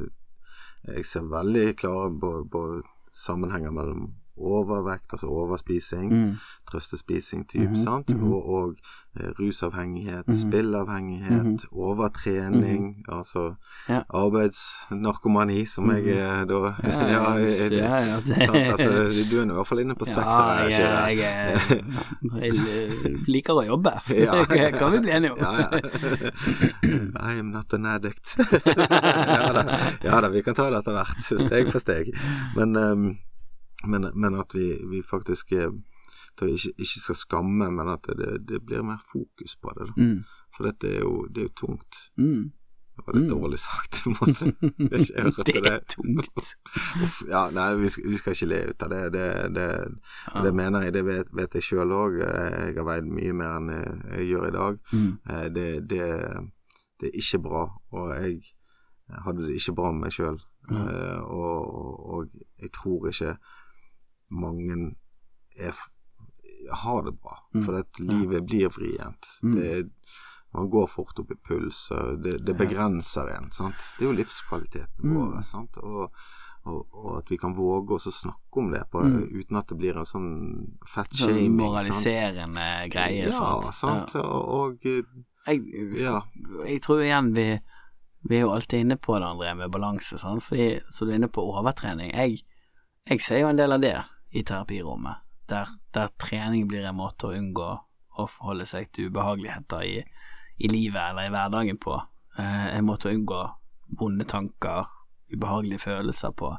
jeg 0.88 1.06
ser 1.06 1.28
veldig 1.28 1.76
klare 1.76 2.14
på, 2.20 2.32
på 2.52 2.64
sammenhenger 3.12 3.74
mellom 3.76 4.14
overvekt, 4.40 5.06
altså 5.14 5.28
overspising, 5.28 6.12
Mm. 6.14 6.34
trøstespising 6.72 7.50
typ, 7.50 7.70
-hmm. 7.70 7.84
sant, 7.84 8.10
mhm. 8.10 8.32
og, 8.34 8.50
og 8.50 8.76
rusavhengighet, 9.18 9.34
rusavhengighet, 9.40 10.24
-hmm. 10.28 10.48
spillavhengighet, 10.48 11.66
overtrening, 11.72 12.96
altså 13.10 13.56
Ja. 13.90 14.02
arbeidsnarkomani, 14.14 15.66
som 15.66 15.92
jeg 15.92 16.08
er 16.08 16.46
da 16.46 16.54
Ja, 16.84 17.08
ja, 17.08 17.32
jeg- 17.34 17.70
det- 17.72 17.78
ja, 17.78 17.96
ja, 17.96 18.16
det- 18.18 18.26
sant, 18.48 18.58
altså, 18.58 18.90
du 19.32 19.40
er 19.42 19.46
nå 19.46 19.54
i 19.54 19.56
hvert 19.56 19.68
fall 19.68 19.80
inne 19.80 19.96
på 19.96 20.06
Ja, 20.08 20.14
spekteret. 20.14 20.74
Kyrre. 20.74 21.06
jeg, 21.06 21.18
jeg, 21.18 21.84
jeg 22.44 22.54
liker 23.28 23.54
å 23.54 23.66
jobbe. 23.66 23.92
Ja. 24.28 24.44
Det 24.50 24.74
kan 24.74 24.92
vi 24.92 25.00
bli 25.00 25.12
enige 25.12 25.32
om. 25.32 25.38
Ja, 25.40 25.52
ja. 25.62 27.36
I 27.36 27.40
am 27.40 27.46
not 27.46 27.74
an 27.74 27.86
addict. 27.86 28.36
ja, 28.66 29.52
da. 29.54 29.78
ja 30.04 30.22
da, 30.22 30.30
vi 30.30 30.42
kan 30.42 30.56
ta 30.56 30.70
det 30.70 30.78
etter 30.80 30.92
hvert, 30.98 31.24
steg 31.48 31.72
for 31.72 31.80
steg. 31.80 32.12
Men, 32.56 32.76
ehm, 32.76 33.18
men, 33.86 34.08
men 34.16 34.36
at 34.40 34.54
vi, 34.56 34.72
vi 34.90 35.02
faktisk 35.06 35.52
eh, 35.52 35.72
ikke, 36.42 36.72
ikke 36.78 37.00
skal 37.00 37.16
skamme, 37.16 37.70
men 37.72 37.88
at 37.90 38.08
det, 38.18 38.48
det 38.50 38.62
blir 38.66 38.82
mer 38.84 39.02
fokus 39.12 39.56
på 39.62 39.74
det. 39.78 39.90
Mm. 39.98 40.24
For 40.56 40.64
dette 40.70 40.88
er 40.96 41.00
jo, 41.04 41.28
det 41.28 41.44
er 41.44 41.50
jo 41.52 41.56
tungt. 41.68 42.00
Mm. 42.18 42.52
Det 42.98 43.04
var 43.06 43.14
litt 43.14 43.28
Mm. 43.30 43.40
dårlig 43.42 43.60
sagt, 43.62 44.00
på 44.04 44.10
en 44.10 44.16
måte. 44.18 44.46
Jeg 45.14 45.34
Det 45.46 45.56
er 45.56 45.62
det. 45.62 45.88
tungt. 45.94 46.48
Uff, 47.04 47.20
ja, 47.30 47.44
nei, 47.54 47.68
vi 47.78 47.90
skal, 47.94 48.08
vi 48.10 48.18
skal 48.18 48.34
ikke 48.34 48.48
le 48.50 48.62
ut 48.72 48.84
av 48.84 48.90
det. 48.90 49.02
Det, 49.14 49.26
det, 49.54 49.68
Ja. 50.34 50.42
det 50.44 50.54
mener 50.56 50.82
jeg, 50.88 50.94
det 50.94 51.04
vet, 51.06 51.28
vet 51.38 51.54
jeg 51.54 51.64
sjøl 51.64 51.94
òg. 51.94 52.18
Jeg 52.24 52.74
har 52.80 52.88
veid 52.90 53.06
mye 53.06 53.34
mer 53.38 53.58
enn 53.60 53.70
jeg, 53.70 53.92
jeg 54.18 54.28
gjør 54.32 54.48
i 54.48 54.56
dag. 54.58 54.80
Mm. 54.94 55.12
Eh, 55.30 55.48
Det, 55.54 55.68
det, 55.90 56.08
det 57.00 57.12
er 57.12 57.20
ikke 57.22 57.40
bra, 57.46 57.64
og 57.94 58.16
jeg 58.18 58.42
hadde 59.28 59.46
det 59.46 59.56
ikke 59.62 59.76
bra 59.78 59.92
med 59.94 60.08
meg 60.08 60.12
sjøl 60.18 60.40
Eh, 60.68 61.20
og, 61.24 62.10
og 62.12 62.26
jeg 62.60 62.72
tror 62.76 63.06
ikke 63.08 63.38
mange 64.30 64.96
er, 65.58 65.74
har 66.84 67.04
det 67.06 67.14
bra, 67.22 67.38
for 67.66 67.78
at 67.80 68.00
livet 68.00 68.46
blir 68.50 68.70
vrient. 68.74 69.30
Det, 69.42 69.68
er- 69.80 69.92
man 70.56 70.70
går 70.72 70.88
fort 70.90 71.20
opp 71.20 71.32
i 71.32 71.36
puls, 71.44 71.90
og 71.92 72.22
det, 72.24 72.38
det 72.48 72.54
begrenser 72.58 73.28
en. 73.36 73.50
Sant? 73.52 73.76
Det 73.98 74.06
er 74.06 74.10
jo 74.10 74.16
livskvaliteten 74.16 75.12
vår. 75.14 75.42
Sant? 75.46 75.76
Og, 75.84 76.08
og, 76.66 76.80
og 76.96 77.18
at 77.20 77.30
vi 77.32 77.38
kan 77.38 77.54
våge 77.54 77.94
oss 77.98 78.08
å 78.10 78.14
snakke 78.16 78.62
om 78.64 78.72
det 78.72 78.86
på, 78.90 79.04
uten 79.04 79.60
at 79.60 79.68
det 79.70 79.78
blir 79.78 80.00
en 80.00 80.08
sånn 80.08 80.30
fat 80.88 81.12
Sånn 81.12 81.36
shaming. 81.36 81.52
sant? 81.52 81.60
moraliserende 81.60 82.68
greie. 82.96 83.28
Ja, 83.28 83.36
sant? 83.36 83.76
sant. 83.76 84.16
Og, 84.24 84.80
og 84.80 84.88
Jeg, 84.88 85.62
ja. 86.00 86.22
jeg 86.66 86.82
tror 86.88 87.04
igjen 87.04 87.30
vi, 87.36 87.46
vi 88.28 88.40
er 88.40 88.46
jo 88.48 88.54
alltid 88.56 88.86
inne 88.88 88.98
på 88.98 89.20
det, 89.20 89.28
André, 89.28 89.54
med 89.62 89.72
balanse. 89.76 90.18
Sant? 90.18 90.44
Fordi, 90.48 90.72
så 90.90 91.06
du 91.06 91.12
er 91.12 91.20
inne 91.20 91.30
på 91.30 91.44
overtrening. 91.44 92.16
Jeg, 92.16 92.40
jeg 93.12 93.22
ser 93.22 93.44
jo 93.44 93.52
en 93.52 93.60
del 93.60 93.76
av 93.78 93.84
det 93.84 93.94
i 94.38 94.44
terapirommet, 94.46 95.24
der, 95.50 95.70
der 95.96 96.12
trening 96.22 96.68
blir 96.70 96.86
en 96.86 97.00
måte 97.00 97.30
å 97.30 97.36
unngå 97.38 97.70
å 98.18 98.26
forholde 98.30 98.66
seg 98.70 98.92
til 98.94 99.12
ubehageligheter 99.12 99.86
i, 99.86 99.96
i 100.58 100.70
livet 100.72 101.02
eller 101.02 101.28
i 101.28 101.34
hverdagen 101.34 101.80
på. 101.82 101.96
Eh, 102.38 102.68
en 102.78 102.88
måte 102.88 103.10
å 103.10 103.16
unngå 103.16 103.42
vonde 104.00 104.28
tanker, 104.28 104.90
ubehagelige 105.34 105.86
følelser 105.86 106.34
på. 106.38 106.52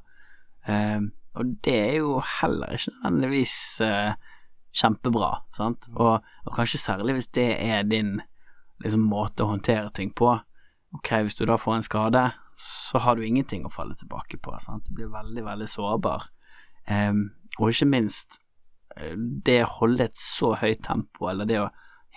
Eh, 0.70 1.00
og 1.38 1.54
det 1.66 1.76
er 1.76 1.94
jo 2.00 2.18
heller 2.40 2.74
ikke 2.74 2.94
nødvendigvis 2.96 3.56
eh, 3.84 4.16
kjempebra, 4.74 5.32
sant. 5.54 5.90
Og, 5.94 6.18
og 6.44 6.56
kanskje 6.56 6.82
særlig 6.82 7.18
hvis 7.18 7.30
det 7.38 7.50
er 7.62 7.86
din 7.86 8.18
liksom, 8.82 9.06
måte 9.10 9.44
å 9.44 9.52
håndtere 9.52 9.92
ting 9.94 10.14
på. 10.16 10.32
Ok, 10.96 11.12
hvis 11.26 11.36
du 11.38 11.44
da 11.46 11.58
får 11.60 11.78
en 11.78 11.86
skade, 11.86 12.24
så 12.58 13.02
har 13.04 13.16
du 13.16 13.26
ingenting 13.26 13.66
å 13.66 13.72
falle 13.72 13.94
tilbake 13.98 14.40
på. 14.42 14.54
Sant? 14.62 14.86
Du 14.88 14.96
blir 14.96 15.12
veldig, 15.12 15.44
veldig 15.46 15.68
sårbar. 15.70 16.30
Em, 16.88 17.24
og 17.58 17.72
ikke 17.72 17.90
minst 17.90 18.38
eh, 18.96 19.14
det 19.16 19.60
å 19.64 19.74
holde 19.80 20.08
et 20.08 20.20
så 20.20 20.54
høyt 20.60 20.84
tempo, 20.86 21.28
eller 21.30 21.48
det 21.48 21.60
å 21.62 21.68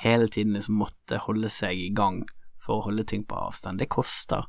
hele 0.02 0.30
tiden 0.32 0.56
liksom 0.58 0.80
måtte 0.82 1.20
holde 1.28 1.52
seg 1.52 1.78
i 1.78 1.92
gang 1.96 2.24
for 2.62 2.80
å 2.80 2.88
holde 2.90 3.06
ting 3.10 3.26
på 3.28 3.38
avstand, 3.38 3.82
det 3.82 3.92
koster. 3.92 4.48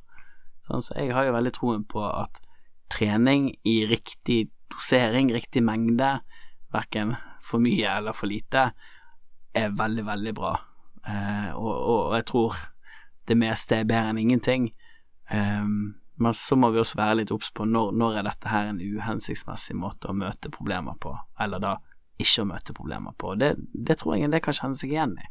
Sånn, 0.63 0.85
så 0.85 0.97
jeg 0.97 1.13
har 1.17 1.27
jo 1.27 1.37
veldig 1.37 1.55
troen 1.57 1.85
på 1.89 2.05
at 2.07 2.41
trening 2.93 3.51
i 3.69 3.83
riktig 3.89 4.47
dosering, 4.73 5.33
riktig 5.35 5.65
mengde, 5.65 6.19
verken 6.73 7.17
for 7.45 7.63
mye 7.63 7.97
eller 7.99 8.17
for 8.17 8.31
lite, 8.31 8.71
er 9.53 9.75
veldig, 9.77 10.05
veldig 10.07 10.35
bra. 10.37 10.53
Eh, 11.09 11.51
og, 11.57 11.73
og, 11.73 12.15
jeg 12.17 12.29
tror 12.31 12.61
det 13.29 13.37
meste 13.39 13.81
er 13.81 13.89
bedre 13.89 14.13
enn 14.13 14.21
ingenting. 14.23 14.71
Ehm, 15.33 16.02
men 16.23 16.35
så 16.37 16.57
må 16.59 16.71
vi 16.75 16.81
også 16.83 16.99
være 17.01 17.19
litt 17.23 17.33
obs 17.35 17.51
på 17.55 17.67
når, 17.69 17.93
når 17.99 18.19
er 18.21 18.27
dette 18.31 18.51
her 18.53 18.71
en 18.71 18.81
uhensiktsmessig 18.83 19.77
måte 19.79 20.11
å 20.13 20.17
møte 20.17 20.51
problemer 20.55 20.97
på, 21.03 21.15
eller 21.43 21.63
da 21.63 21.77
ikke 22.23 22.45
å 22.45 22.49
møte 22.53 22.75
problemer 22.77 23.15
på. 23.19 23.35
Det, 23.41 23.55
det 23.73 23.99
tror 24.01 24.15
jeg 24.17 24.29
en 24.29 24.35
del 24.37 24.43
kan 24.45 24.55
kjenne 24.57 24.79
seg 24.79 24.93
igjen 24.95 25.17
i. 25.19 25.29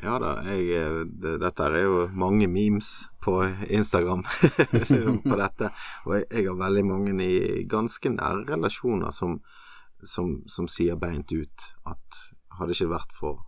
Ja 0.00 0.14
da, 0.22 0.30
jeg, 0.48 0.68
eh, 0.72 1.00
det, 1.20 1.34
dette 1.42 1.66
er 1.68 1.82
jo 1.84 1.96
mange 2.16 2.46
memes 2.48 2.88
på 3.20 3.34
Instagram 3.68 4.22
på 5.28 5.36
dette. 5.36 5.68
Og 6.06 6.14
jeg, 6.16 6.24
jeg 6.32 6.46
har 6.48 6.56
veldig 6.62 6.84
mange 6.88 7.16
i 7.26 7.66
ganske 7.68 8.12
nære 8.14 8.46
relasjoner 8.48 9.12
som, 9.12 9.36
som, 10.00 10.38
som 10.48 10.70
sier 10.72 10.96
beint 10.96 11.28
ut 11.36 11.66
at 11.84 12.22
hadde 12.56 12.72
ikke 12.78 12.94
vært 12.94 13.12
for 13.18 13.42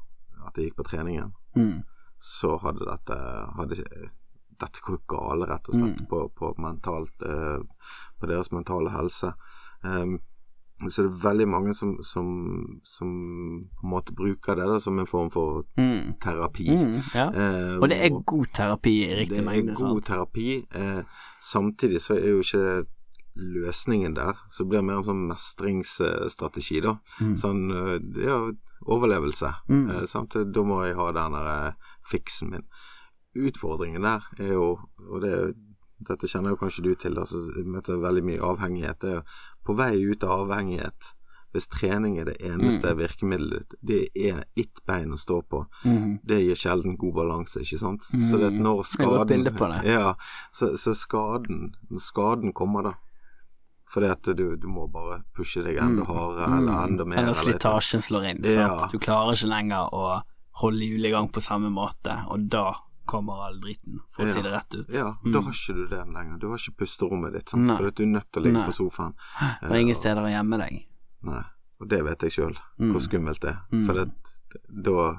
at 0.45 0.59
jeg 0.59 0.71
gikk 0.71 0.83
på 0.83 0.91
treningen, 0.93 1.33
Mm. 1.53 1.83
så 2.17 2.55
hadde 2.63 2.87
dette 2.89 3.17
hadde, 3.59 3.83
Dette 4.63 4.83
går 4.87 5.01
gale, 5.11 5.47
rett 5.51 5.69
og 5.73 5.75
slett, 5.81 6.03
på, 6.11 6.25
på, 6.39 6.53
mentalt, 6.63 7.15
uh, 7.27 7.59
på 8.21 8.31
deres 8.31 8.53
mentale 8.55 8.93
helse. 8.95 9.33
Um, 9.83 10.21
så 10.91 11.05
det 11.05 11.11
er 11.13 11.19
veldig 11.23 11.45
mange 11.47 11.73
som, 11.79 11.93
som, 12.03 12.29
som 12.83 13.11
på 13.79 13.85
en 13.87 13.91
måte 13.93 14.15
bruker 14.19 14.57
det 14.59 14.65
da, 14.67 14.79
som 14.83 14.97
en 14.99 15.07
form 15.07 15.29
for 15.31 15.61
Mm. 15.79 16.15
terapi. 16.21 16.67
Mm, 16.75 16.97
ja. 17.15 17.27
Eh, 17.31 17.77
Og 17.79 17.87
det 17.89 17.99
er 18.03 18.17
god 18.27 18.47
terapi 18.55 18.95
i 19.05 19.15
riktig 19.21 19.45
det 19.45 19.47
er 19.47 19.63
god 19.63 19.77
sant? 19.79 20.05
terapi. 20.09 20.49
Eh, 20.75 21.05
samtidig 21.41 22.01
så 22.03 22.17
er 22.19 22.27
jo 22.33 22.41
ikke 22.43 22.85
løsningen 23.37 24.17
der. 24.17 24.35
Så 24.51 24.67
blir 24.67 24.81
det 24.83 24.89
mer 24.89 24.99
en 25.01 25.07
sånn 25.07 25.23
mestringsstrategi, 25.31 26.81
da. 26.83 26.97
Mm. 27.21 27.37
Sånn 27.39 27.63
eh, 27.71 27.99
jo 28.27 28.39
overlevelse. 28.91 29.53
Mm. 29.71 29.87
Eh? 29.91 30.45
Da 30.53 30.65
må 30.67 30.83
jeg 30.87 30.97
ha 30.99 31.11
den 31.13 31.37
der 31.39 31.51
eh, 31.69 31.73
fiksen 32.11 32.51
min. 32.51 32.67
Utfordringen 33.39 34.05
der 34.05 34.27
er 34.41 34.53
jo, 34.53 34.67
og 35.09 35.25
det, 35.25 35.55
dette 36.09 36.29
kjenner 36.29 36.53
jo 36.53 36.61
kanskje 36.61 36.85
du 36.85 36.93
til, 36.95 37.19
altså, 37.19 37.41
jeg 37.57 37.67
møter 37.69 38.03
veldig 38.03 38.25
mye 38.29 38.45
avhengighet. 38.53 39.01
Det 39.01 39.11
er 39.11 39.19
jo 39.21 39.27
på 39.67 39.77
vei 39.79 39.95
ut 40.05 40.25
av 40.27 40.47
avhengighet. 40.47 41.13
Hvis 41.53 41.69
trening 41.69 42.17
er 42.17 42.31
det 42.31 42.39
eneste 42.49 42.95
virkemidlet, 42.97 43.75
det 43.85 44.07
er 44.17 44.39
ett 44.57 44.81
bein 44.89 45.13
å 45.13 45.19
stå 45.21 45.43
på. 45.45 45.67
Mm. 45.85 46.15
Det 46.25 46.39
gir 46.41 46.57
sjelden 46.57 46.97
god 46.97 47.19
balanse, 47.19 47.61
ikke 47.61 47.81
sant. 47.81 48.07
Så 48.09 48.41
det 48.41 48.55
når 48.57 48.81
er 48.81 48.89
skaden 48.89 49.29
bilde 49.29 49.53
på 49.59 49.69
det. 49.69 49.83
Ja, 49.93 50.15
så, 50.49 50.73
så 50.81 50.95
skaden 50.97 51.75
Når 51.91 52.01
skaden 52.01 52.55
kommer, 52.57 52.89
da 52.89 52.95
Fordi 53.93 54.09
at 54.09 54.31
du, 54.37 54.57
du 54.57 54.65
må 54.73 54.87
bare 54.89 55.21
pushe 55.37 55.61
deg 55.61 55.77
enda 55.77 56.07
hardere, 56.09 56.49
eller 56.57 56.87
enda 56.87 57.05
mer. 57.05 57.19
Mm. 57.19 57.25
Eller 57.27 57.37
slitasjen 57.37 58.01
slår 58.01 58.31
inn, 58.31 58.41
Ja. 58.49 58.89
Du 58.89 58.97
klarer 58.97 59.37
ikke 59.37 59.53
lenger 59.53 59.93
å 59.93 60.07
holde 60.63 60.89
hjulet 60.89 61.11
i 61.11 61.13
gang 61.13 61.29
på 61.33 61.45
samme 61.45 61.69
måte, 61.73 62.17
og 62.33 62.49
da 62.53 62.71
kommer 63.07 63.41
all 63.47 63.61
driten, 63.61 63.99
for 64.15 64.25
å 64.25 64.29
si 64.29 64.43
det 64.43 64.53
rett 64.53 64.75
ut. 64.75 64.93
Ja, 64.95 65.17
da 65.25 65.41
har 65.43 65.53
ikke 65.53 65.75
du 65.77 65.87
det 65.91 66.03
lenger. 66.07 66.39
Du 66.39 66.47
har 66.51 66.59
ikke 66.59 66.77
pusterommet 66.85 67.33
ditt, 67.35 67.49
sant? 67.49 67.67
Nei. 67.67 67.77
for 67.77 67.91
du 67.91 68.03
er 68.05 68.07
nødt 68.13 68.29
til 68.33 68.43
å 68.43 68.45
ligge 68.45 68.59
Nei. 68.61 68.67
på 68.69 68.73
sofaen. 68.77 69.15
Det 69.61 69.71
er 69.73 69.81
ingen 69.83 69.99
steder 69.99 70.23
å 70.23 70.31
gjemme 70.31 70.59
deg. 70.63 70.87
Nei, 71.23 71.43
og 71.81 71.89
det 71.89 72.03
vet 72.05 72.23
jeg 72.23 72.31
sjøl, 72.39 72.57
hvor 72.79 73.01
skummelt 73.03 73.41
det 73.43 73.51
er. 73.57 73.61
For 73.87 73.93
det, 73.95 74.09
da 74.69 75.13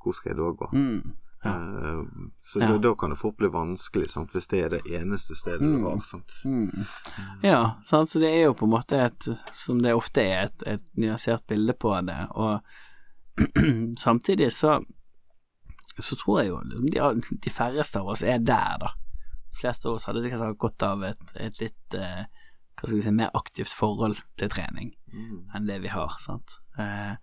Hvor 0.00 0.14
skal 0.16 0.30
jeg 0.32 0.38
da 0.38 0.50
gå? 0.56 0.68
Mm. 0.72 1.12
Ja. 1.44 1.50
Eh, 1.56 2.04
så 2.44 2.60
Ja. 2.60 2.66
da, 2.68 2.78
da 2.78 2.94
kan 2.94 3.10
det 3.10 3.18
fort 3.18 3.36
bli 3.36 3.48
vanskelig, 3.48 4.08
sant? 4.10 4.30
hvis 4.32 4.46
det 4.48 4.60
er 4.64 4.68
det 4.70 4.80
eneste 4.92 5.34
stedet 5.36 5.60
Mm. 5.60 5.78
du 5.80 5.88
har. 5.88 6.00
Sant? 6.04 6.32
Ja, 7.42 7.76
sant? 7.82 8.08
så 8.08 8.18
det 8.20 8.28
er 8.30 8.44
jo 8.46 8.54
på 8.54 8.64
en 8.64 8.70
måte 8.74 8.96
et, 9.06 9.28
som 9.52 9.78
det 9.80 9.94
ofte 9.94 10.20
er, 10.20 10.44
et, 10.48 10.62
et 10.66 10.82
nyansert 10.96 11.46
bilde 11.46 11.72
på 11.72 11.92
det, 12.06 12.28
og 12.30 12.60
samtidig 13.96 14.52
så 14.52 14.82
så 16.04 16.16
tror 16.20 16.40
jeg 16.42 16.50
jo 16.50 16.60
de, 16.68 17.38
de 17.44 17.50
færreste 17.50 18.00
av 18.00 18.06
oss 18.14 18.22
er 18.22 18.38
der, 18.38 18.76
da. 18.82 18.92
De 19.50 19.56
fleste 19.60 19.88
av 19.90 19.94
oss 19.98 20.04
hadde 20.08 20.22
sikkert 20.24 20.40
hatt 20.46 20.58
godt 20.62 20.82
av 20.86 21.02
et, 21.04 21.32
et 21.42 21.60
litt 21.60 21.94
eh, 21.98 22.24
hva 22.80 22.86
skal 22.88 22.96
vi 22.96 23.02
si, 23.04 23.10
mer 23.12 23.30
aktivt 23.34 23.72
forhold 23.76 24.22
til 24.40 24.48
trening 24.52 24.94
Mm. 25.10 25.40
enn 25.58 25.64
det 25.66 25.80
vi 25.82 25.88
har, 25.90 26.12
sant. 26.22 26.52
Eh, 26.78 27.16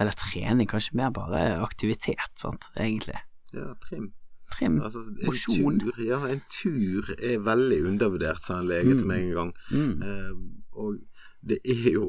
eller 0.00 0.14
trening, 0.16 0.66
kanskje 0.70 0.94
mer 0.96 1.10
bare 1.12 1.42
aktivitet, 1.60 2.30
sant, 2.40 2.70
egentlig. 2.80 3.18
Ja, 3.52 3.74
trim. 3.84 4.06
Trim, 4.54 4.78
Altså, 4.80 5.02
en 5.10 5.26
mosjon. 5.26 5.78
tur, 5.82 6.00
ja, 6.06 6.16
en 6.32 6.40
tur 6.48 7.10
er 7.18 7.38
veldig 7.44 7.82
undervurdert, 7.90 8.40
sa 8.40 8.56
en 8.62 8.68
lege 8.70 8.96
til 8.96 9.04
meg 9.10 9.26
en 9.26 9.34
gang. 9.36 9.52
Mm. 9.70 10.02
Eh, 10.02 10.32
og 10.80 10.96
det 11.44 11.58
er 11.64 11.90
jo 11.92 12.06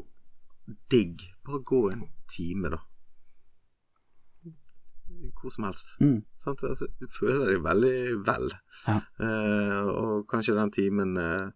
digg. 0.90 1.20
Bare 1.44 1.60
gå 1.64 1.82
en 1.92 2.06
time, 2.32 2.70
da. 2.72 2.80
Hvor 5.40 5.54
som 5.54 5.68
helst. 5.68 5.96
Mm. 6.00 6.20
Sant? 6.38 6.64
Altså, 6.66 6.90
du 7.00 7.06
føler 7.12 7.52
deg 7.52 7.64
veldig 7.64 7.96
vel. 8.26 8.52
Ja. 8.86 9.00
Eh, 9.20 9.88
og 9.88 10.28
kanskje 10.30 10.56
den 10.58 10.70
timen 10.74 11.16
eh, 11.18 11.48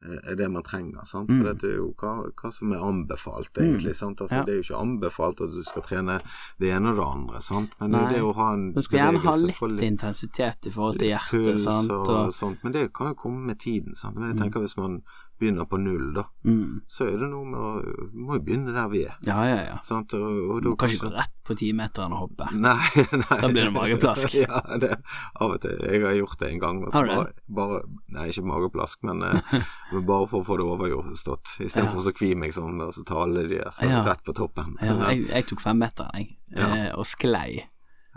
er 0.00 0.36
det 0.36 0.48
man 0.48 0.64
trenger. 0.64 1.04
Sant? 1.04 1.28
Mm. 1.28 1.40
For 1.40 1.48
dette 1.50 1.68
er 1.68 1.76
jo 1.76 1.90
hva, 2.00 2.12
hva 2.40 2.50
som 2.56 2.72
er 2.72 2.84
anbefalt, 2.84 3.50
egentlig. 3.60 3.94
Sant? 3.96 4.20
Altså, 4.24 4.40
Ja. 4.40 4.44
Det 4.44 4.54
er 4.54 4.60
jo 4.60 4.66
ikke 4.68 4.80
anbefalt 4.80 5.40
at 5.44 5.52
du 5.52 5.62
skal 5.66 5.84
trene 5.84 6.20
det 6.60 6.70
ene 6.72 6.94
og 6.94 7.00
det 7.00 7.08
andre, 7.08 7.40
sant? 7.44 7.74
men 7.80 7.92
det, 7.92 8.00
er 8.00 8.14
det 8.14 8.22
å 8.24 8.32
ha 8.38 8.52
en 8.54 8.68
Du 8.72 8.82
skal 8.82 9.02
gjerne 9.02 9.24
ha 9.26 9.34
litt 9.36 9.60
litt 9.60 9.82
intensitet 9.90 10.70
i 10.70 10.72
forhold 10.72 11.02
til 11.02 11.12
hjertet, 11.12 11.60
sant, 11.60 11.90
og, 11.90 12.08
og 12.08 12.32
sånt, 12.34 12.64
men 12.64 12.72
det 12.76 12.86
kan 12.96 13.12
jo 13.12 13.18
komme 13.26 13.52
med 13.52 13.60
tiden. 13.60 13.96
Sant? 13.96 14.16
Men 14.16 14.32
jeg 14.32 14.40
tenker 14.40 14.64
hvis 14.64 14.78
man 14.80 15.02
begynner 15.40 15.66
på 15.68 15.78
null, 15.80 16.10
da, 16.14 16.24
mm. 16.44 16.82
så 16.90 17.06
er 17.08 17.16
det 17.22 17.28
noe 17.32 17.46
med 17.48 17.60
å 17.60 17.70
må 18.12 18.36
jo 18.36 18.42
begynne 18.44 18.74
der 18.76 18.90
vi 18.92 19.02
er. 19.08 19.16
Ja, 19.26 19.38
ja, 19.48 19.60
ja. 19.70 19.78
Sant? 19.84 20.14
Og, 20.18 20.26
og 20.50 20.60
Du 20.62 20.68
da 20.70 20.74
kan 20.82 20.92
ikke 20.92 21.08
gå 21.08 21.12
rett 21.16 21.34
på 21.46 21.56
timeteren 21.58 22.14
og 22.14 22.26
hoppe. 22.26 22.50
Nei, 22.54 22.76
nei. 23.22 23.38
Da 23.40 23.50
blir 23.50 23.66
det 23.68 23.72
mageplask. 23.74 24.36
ja, 24.44 24.60
det, 24.82 24.92
av 25.40 25.56
og 25.56 25.58
til. 25.64 25.80
Jeg 25.88 26.04
har 26.04 26.16
gjort 26.20 26.38
det 26.42 26.52
en 26.52 26.62
gang. 26.62 26.82
Har 26.92 27.08
du 27.08 27.10
det? 27.10 27.16
bare, 27.16 27.34
bare, 27.60 27.80
nei, 28.18 28.28
ikke 28.32 28.46
mageplask, 28.52 29.02
men, 29.08 29.24
eh, 29.26 29.56
men 29.94 30.06
bare 30.12 30.30
for 30.30 30.44
å 30.44 30.48
få 30.50 30.60
det 30.60 30.68
overstått. 30.68 31.56
Istedenfor 31.64 32.04
Ja. 32.04 32.12
å 32.12 32.16
kvi 32.20 32.32
meg 32.38 32.54
sånn, 32.56 32.80
og 32.84 32.94
så 32.96 33.04
ta 33.08 33.24
alle 33.24 33.46
de 33.48 33.58
der 33.58 33.74
så 33.74 33.88
Ja. 33.88 34.04
rett 34.06 34.24
på 34.26 34.36
toppen. 34.36 34.76
Ja, 34.84 34.96
jeg, 35.10 35.26
jeg 35.32 35.50
tok 35.50 35.64
femmeteren, 35.64 36.14
jeg, 36.20 36.36
Ja. 36.54 36.68
eh, 36.74 36.88
og 36.98 37.06
sklei. 37.08 37.64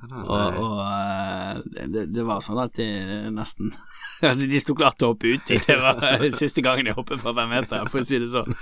Og, 0.03 0.57
og 0.59 0.79
eh, 0.83 1.85
det, 1.93 2.07
det 2.11 2.23
var 2.27 2.41
sånn 2.43 2.59
at 2.63 2.73
de 2.75 2.87
nesten 3.31 3.71
Altså, 4.23 4.47
de 4.47 4.59
sto 4.61 4.71
klart 4.75 4.95
til 4.99 5.09
å 5.09 5.13
hoppe 5.13 5.33
uti. 5.35 5.57
Det 5.65 5.75
var 5.81 6.21
siste 6.41 6.61
gangen 6.63 6.87
jeg 6.87 6.95
hoppet 6.95 7.19
fra 7.19 7.33
fem 7.35 7.49
meter, 7.51 7.83
for 7.91 7.99
å 7.99 8.07
si 8.07 8.19
det 8.23 8.29
sånn. 8.31 8.53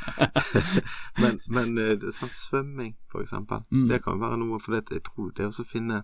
men, 1.21 1.38
men 1.54 1.75
er 1.77 2.01
svømming, 2.10 2.95
for 3.12 3.21
eksempel, 3.21 3.62
Mm. 3.69 3.84
det 3.91 3.99
kan 4.04 4.17
være 4.21 4.39
noe 4.41 4.58
For 4.63 4.73
det, 4.73 4.88
jeg 4.95 5.04
tror 5.06 5.30
det 5.38 5.45
er 5.45 5.51
å 5.54 5.67
finne 5.67 5.99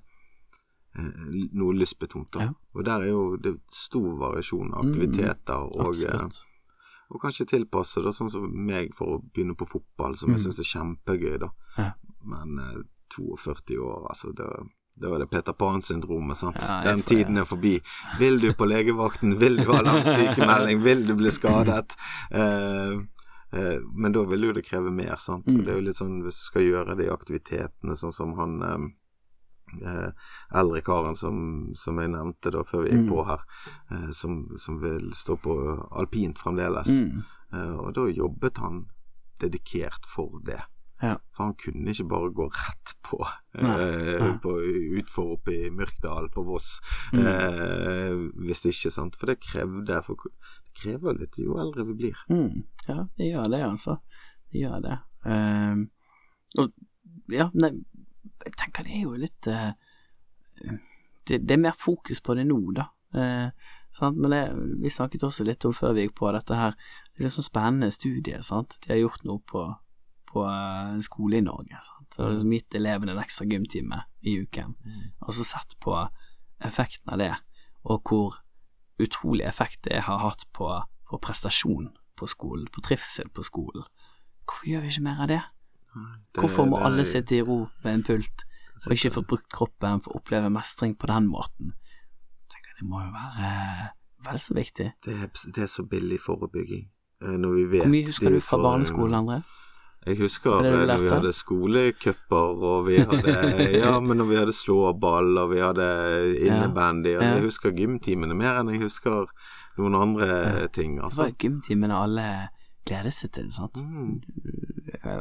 eh, 0.97 1.10
noe 1.58 1.73
lystbetont. 1.80 2.30
da. 2.38 2.45
Ja. 2.47 2.54
Og 2.78 2.86
der 2.86 3.08
er 3.08 3.10
jo 3.10 3.23
det 3.41 3.56
er 3.56 3.58
stor 3.73 4.13
variasjon 4.21 4.73
av 4.76 4.86
aktiviteter. 4.86 5.65
og, 5.73 5.89
Absolutt. 5.89 6.38
eh, 6.38 7.10
Og 7.10 7.21
kanskje 7.23 7.47
tilpasse 7.50 8.04
det, 8.04 8.13
sånn 8.13 8.30
som 8.30 8.45
meg, 8.52 8.93
for 8.93 9.15
å 9.17 9.21
begynne 9.23 9.56
på 9.58 9.65
fotball, 9.73 10.17
som 10.19 10.30
jeg 10.36 10.43
syns 10.43 10.60
er 10.62 10.69
kjempegøy, 10.76 11.38
da. 11.45 11.50
Mm. 11.78 11.84
Ja. 11.84 11.91
Men 12.30 12.60
eh, 12.60 12.82
42 13.15 13.80
år, 13.82 14.06
altså, 14.12 14.34
det 14.36 14.50
da 15.01 15.12
er 15.13 15.23
det 15.23 15.29
Peter 15.29 15.53
Pan-syndromet, 15.53 16.38
sant. 16.39 16.57
Ja, 16.62 16.81
Den 16.88 17.03
tiden 17.05 17.38
er 17.38 17.45
forbi. 17.45 17.75
Vil 18.19 18.39
du 18.41 18.49
på 18.57 18.65
legevakten, 18.65 19.38
vil 19.39 19.60
du 19.62 19.71
ha 19.71 19.81
lang 19.86 20.01
sykemelding, 20.05 20.81
vil 20.83 21.05
du 21.07 21.13
bli 21.19 21.31
skadet? 21.31 21.93
Uh, 22.33 23.03
uh, 23.53 23.77
men 23.93 24.15
da 24.15 24.23
vil 24.29 24.49
jo 24.49 24.55
det 24.57 24.65
kreve 24.65 24.89
mer, 24.93 25.15
sant. 25.21 25.45
Mm. 25.47 25.63
Det 25.65 25.73
er 25.73 25.77
jo 25.77 25.86
litt 25.89 25.99
sånn 26.01 26.21
hvis 26.25 26.39
du 26.41 26.47
skal 26.49 26.65
gjøre 26.65 26.97
de 26.97 27.12
aktivitetene, 27.13 27.97
sånn 27.99 28.15
som 28.15 28.33
han 28.39 28.57
um, 28.63 28.88
eh, 29.81 30.10
eldre 30.55 30.81
karen 30.81 31.15
som, 31.19 31.73
som 31.75 31.99
jeg 31.99 32.12
nevnte 32.13 32.51
da 32.55 32.63
før 32.63 32.86
vi 32.86 32.93
gikk 32.93 33.03
Mm. 33.05 33.10
på 33.12 33.25
her, 33.27 33.41
eh, 33.91 34.10
som, 34.12 34.38
som 34.57 34.79
vil 34.81 35.12
stå 35.13 35.38
på 35.43 35.55
alpint 35.91 36.39
fremdeles. 36.39 36.88
Mm. 36.88 37.23
Eh, 37.53 37.75
og 37.75 37.93
da 37.93 38.07
jobbet 38.07 38.57
han 38.63 38.86
dedikert 39.39 40.07
for 40.07 40.39
det. 40.45 40.62
Ja. 41.01 41.15
For 41.36 41.43
han 41.45 41.53
kunne 41.62 41.91
ikke 41.93 42.07
bare 42.10 42.31
gå 42.33 42.47
rett 42.49 42.93
på, 43.05 43.19
Nei, 43.62 43.73
eh, 43.83 44.21
nei. 44.23 44.31
på 44.41 44.53
utfor 44.99 45.36
oppe 45.36 45.53
i 45.53 45.69
Myrkdal 45.69 46.29
på 46.33 46.43
Voss, 46.47 46.79
Mm. 47.13 47.25
eh, 47.27 48.15
hvis 48.47 48.65
ikke, 48.65 48.91
sant. 48.91 49.15
For 49.15 49.27
det 49.29 49.39
krevde 49.39 50.01
for 50.03 50.15
Det 50.17 50.73
krever 50.83 51.17
litt 51.19 51.38
jo 51.41 51.55
eldre 51.57 51.86
vi 51.88 51.93
blir. 51.97 52.17
Mm, 52.29 52.63
ja, 52.88 53.07
det 53.17 53.31
gjør 53.31 53.47
det, 53.49 53.62
altså. 53.65 53.97
Det 54.51 54.62
gjør 54.62 54.81
det. 54.83 54.97
Ehm, 55.25 55.89
og 56.57 56.73
ja, 57.33 57.49
nei, 57.53 57.71
jeg 58.45 58.53
tenker 58.57 58.83
det 58.86 58.93
er 58.93 59.01
jo 59.07 59.15
litt 59.17 59.47
uh, 59.49 59.71
det, 61.27 61.39
det 61.47 61.55
er 61.55 61.62
mer 61.62 61.75
fokus 61.77 62.21
på 62.23 62.36
det 62.38 62.45
nå, 62.47 62.60
da. 62.77 62.88
Uh, 63.15 63.49
sant? 63.93 64.17
Men 64.21 64.31
det, 64.33 64.43
vi 64.83 64.91
snakket 64.93 65.23
også 65.27 65.45
litt 65.47 65.65
om 65.67 65.73
før 65.75 65.93
vi 65.97 66.05
gikk 66.07 66.15
på 66.19 66.31
dette 66.36 66.55
her, 66.57 66.77
det 67.13 67.21
er 67.21 67.27
litt 67.27 67.36
sånn 67.36 67.47
spennende 67.49 67.89
studie, 67.93 68.39
sant. 68.45 68.77
De 68.86 68.93
har 68.93 69.01
gjort 69.01 69.25
noe 69.27 69.41
på, 69.49 69.65
på 70.27 70.43
eh, 70.45 70.93
en 70.93 71.01
skole 71.05 71.37
i 71.39 71.45
Norge, 71.45 71.79
sant. 71.81 72.09
Så 72.17 72.27
liksom 72.29 72.51
gitt 72.55 72.75
elevene 72.75 73.11
en 73.15 73.21
ekstra 73.23 73.45
gymtime 73.49 74.01
i 74.21 74.37
uken, 74.43 74.75
og 75.21 75.33
så 75.33 75.45
sett 75.47 75.75
på 75.83 75.95
effekten 76.61 77.13
av 77.13 77.19
det, 77.21 77.33
og 77.85 78.01
hvor 78.09 78.39
utrolig 78.99 79.45
effekt 79.45 79.83
det 79.85 80.01
har 80.07 80.19
hatt 80.23 80.43
på, 80.57 80.67
på 81.09 81.19
prestasjon 81.21 81.91
på 82.17 82.27
skolen, 82.27 82.67
på 82.73 82.81
trivsel 82.81 83.29
på 83.29 83.43
skolen. 83.45 83.83
Hvorfor 84.47 84.65
gjør 84.71 84.81
vi 84.81 84.87
ikke 84.93 85.03
mer 85.05 85.21
av 85.21 85.27
det? 85.27 85.41
Det- 86.33 86.41
Hvorfor 86.41 86.65
må 86.65 86.77
det- 86.79 86.85
alle 86.85 87.05
sitte 87.05 87.35
i 87.37 87.41
ro 87.41 87.67
ved 87.83 87.93
en 87.93 88.03
pult 88.03 88.43
og 88.85 88.91
ikke 88.93 89.11
få 89.13 89.21
brukt 89.25 89.47
kroppen 89.53 90.01
for 90.01 90.11
å 90.13 90.19
oppleve 90.21 90.49
mestring 90.53 90.95
på 90.97 91.07
den 91.07 91.27
måten? 91.29 91.71
Tenker 92.49 92.73
Det 92.79 92.87
må 92.89 93.01
jo 93.05 93.11
være 93.11 93.89
vel 94.25 94.39
så 94.39 94.53
viktig. 94.53 94.91
Det 95.05 95.13
er, 95.13 95.27
det 95.53 95.63
er 95.63 95.67
så 95.67 95.83
billig 95.87 96.19
forebygging. 96.19 96.89
eh, 97.21 97.37
Når 97.37 97.53
vi 97.55 97.63
vet 97.65 97.81
Hvor 97.85 97.91
mye 97.91 98.05
husker 98.05 98.29
du 98.29 98.39
fra 98.39 98.57
barneskolen, 98.57 99.13
André? 99.13 99.43
Jeg 100.08 100.20
husker 100.22 100.62
det 100.63 100.72
det 100.72 100.84
når 100.88 101.02
vi 101.04 101.10
hadde 101.12 101.34
skolecuper, 101.36 102.63
og 102.72 102.86
vi 102.88 103.00
hadde 103.02 103.36
Ja, 103.82 103.98
men 104.00 104.22
når 104.22 104.30
vi 104.32 104.38
hadde 104.39 104.56
slåball, 104.56 105.34
og 105.41 105.52
vi 105.52 105.60
hadde 105.63 105.88
innebandy 106.39 107.17
og 107.17 107.24
Ja. 107.26 107.34
Jeg 107.36 107.48
husker 107.50 107.76
gymtimene 107.76 108.38
mer 108.38 108.62
enn 108.62 108.72
jeg 108.72 108.86
husker 108.86 109.28
noen 109.78 109.98
andre 110.00 110.67
ting, 110.74 110.96
Det 110.98 111.04
altså. 111.10 111.26
var 111.28 111.36
gymtimene 111.43 111.98
alle 111.98 112.30
gledet 112.88 113.13
seg 113.13 113.34
til, 113.36 113.52
sant? 113.52 113.78
Mm. 113.78 114.22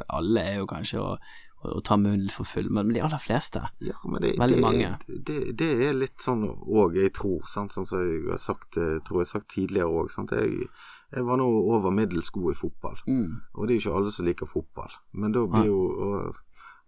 Alle 0.09 0.41
er 0.41 0.61
jo 0.61 0.67
kanskje 0.71 1.03
å, 1.03 1.11
å, 1.19 1.73
å 1.77 1.81
ta 1.85 1.99
munnen 2.01 2.31
for 2.33 2.49
full, 2.49 2.71
men 2.73 2.93
de 2.95 3.03
aller 3.05 3.21
fleste. 3.21 3.63
Ja, 3.85 3.99
men 4.07 4.23
det, 4.23 4.35
Veldig 4.39 4.57
det, 4.57 4.63
mange. 4.63 4.93
Det, 5.07 5.39
det 5.59 5.71
er 5.89 5.99
litt 5.99 6.23
sånn 6.23 6.47
òg, 6.47 6.97
jeg 6.97 7.13
tror, 7.19 7.43
sant? 7.51 7.75
sånn 7.75 7.89
som 7.89 8.03
jeg 8.07 8.23
har 8.31 8.41
sagt, 8.43 8.79
tror 8.79 9.21
jeg 9.21 9.27
har 9.27 9.33
sagt 9.35 9.51
tidligere 9.55 9.91
òg. 9.91 10.15
Jeg, 10.33 10.71
jeg 11.15 11.25
var 11.25 11.37
nå 11.39 11.47
over 11.47 11.91
middels 11.95 12.31
god 12.31 12.53
i 12.53 12.57
fotball, 12.59 12.97
Mm. 13.07 13.41
og 13.55 13.67
det 13.69 13.75
er 13.77 13.79
jo 13.81 13.85
ikke 13.91 13.97
alle 14.01 14.13
som 14.13 14.27
liker 14.27 14.47
fotball. 14.47 14.91
Men 15.15 15.33
da 15.33 15.47
blir 15.47 15.67
jo 15.67 15.79
og, 16.07 16.35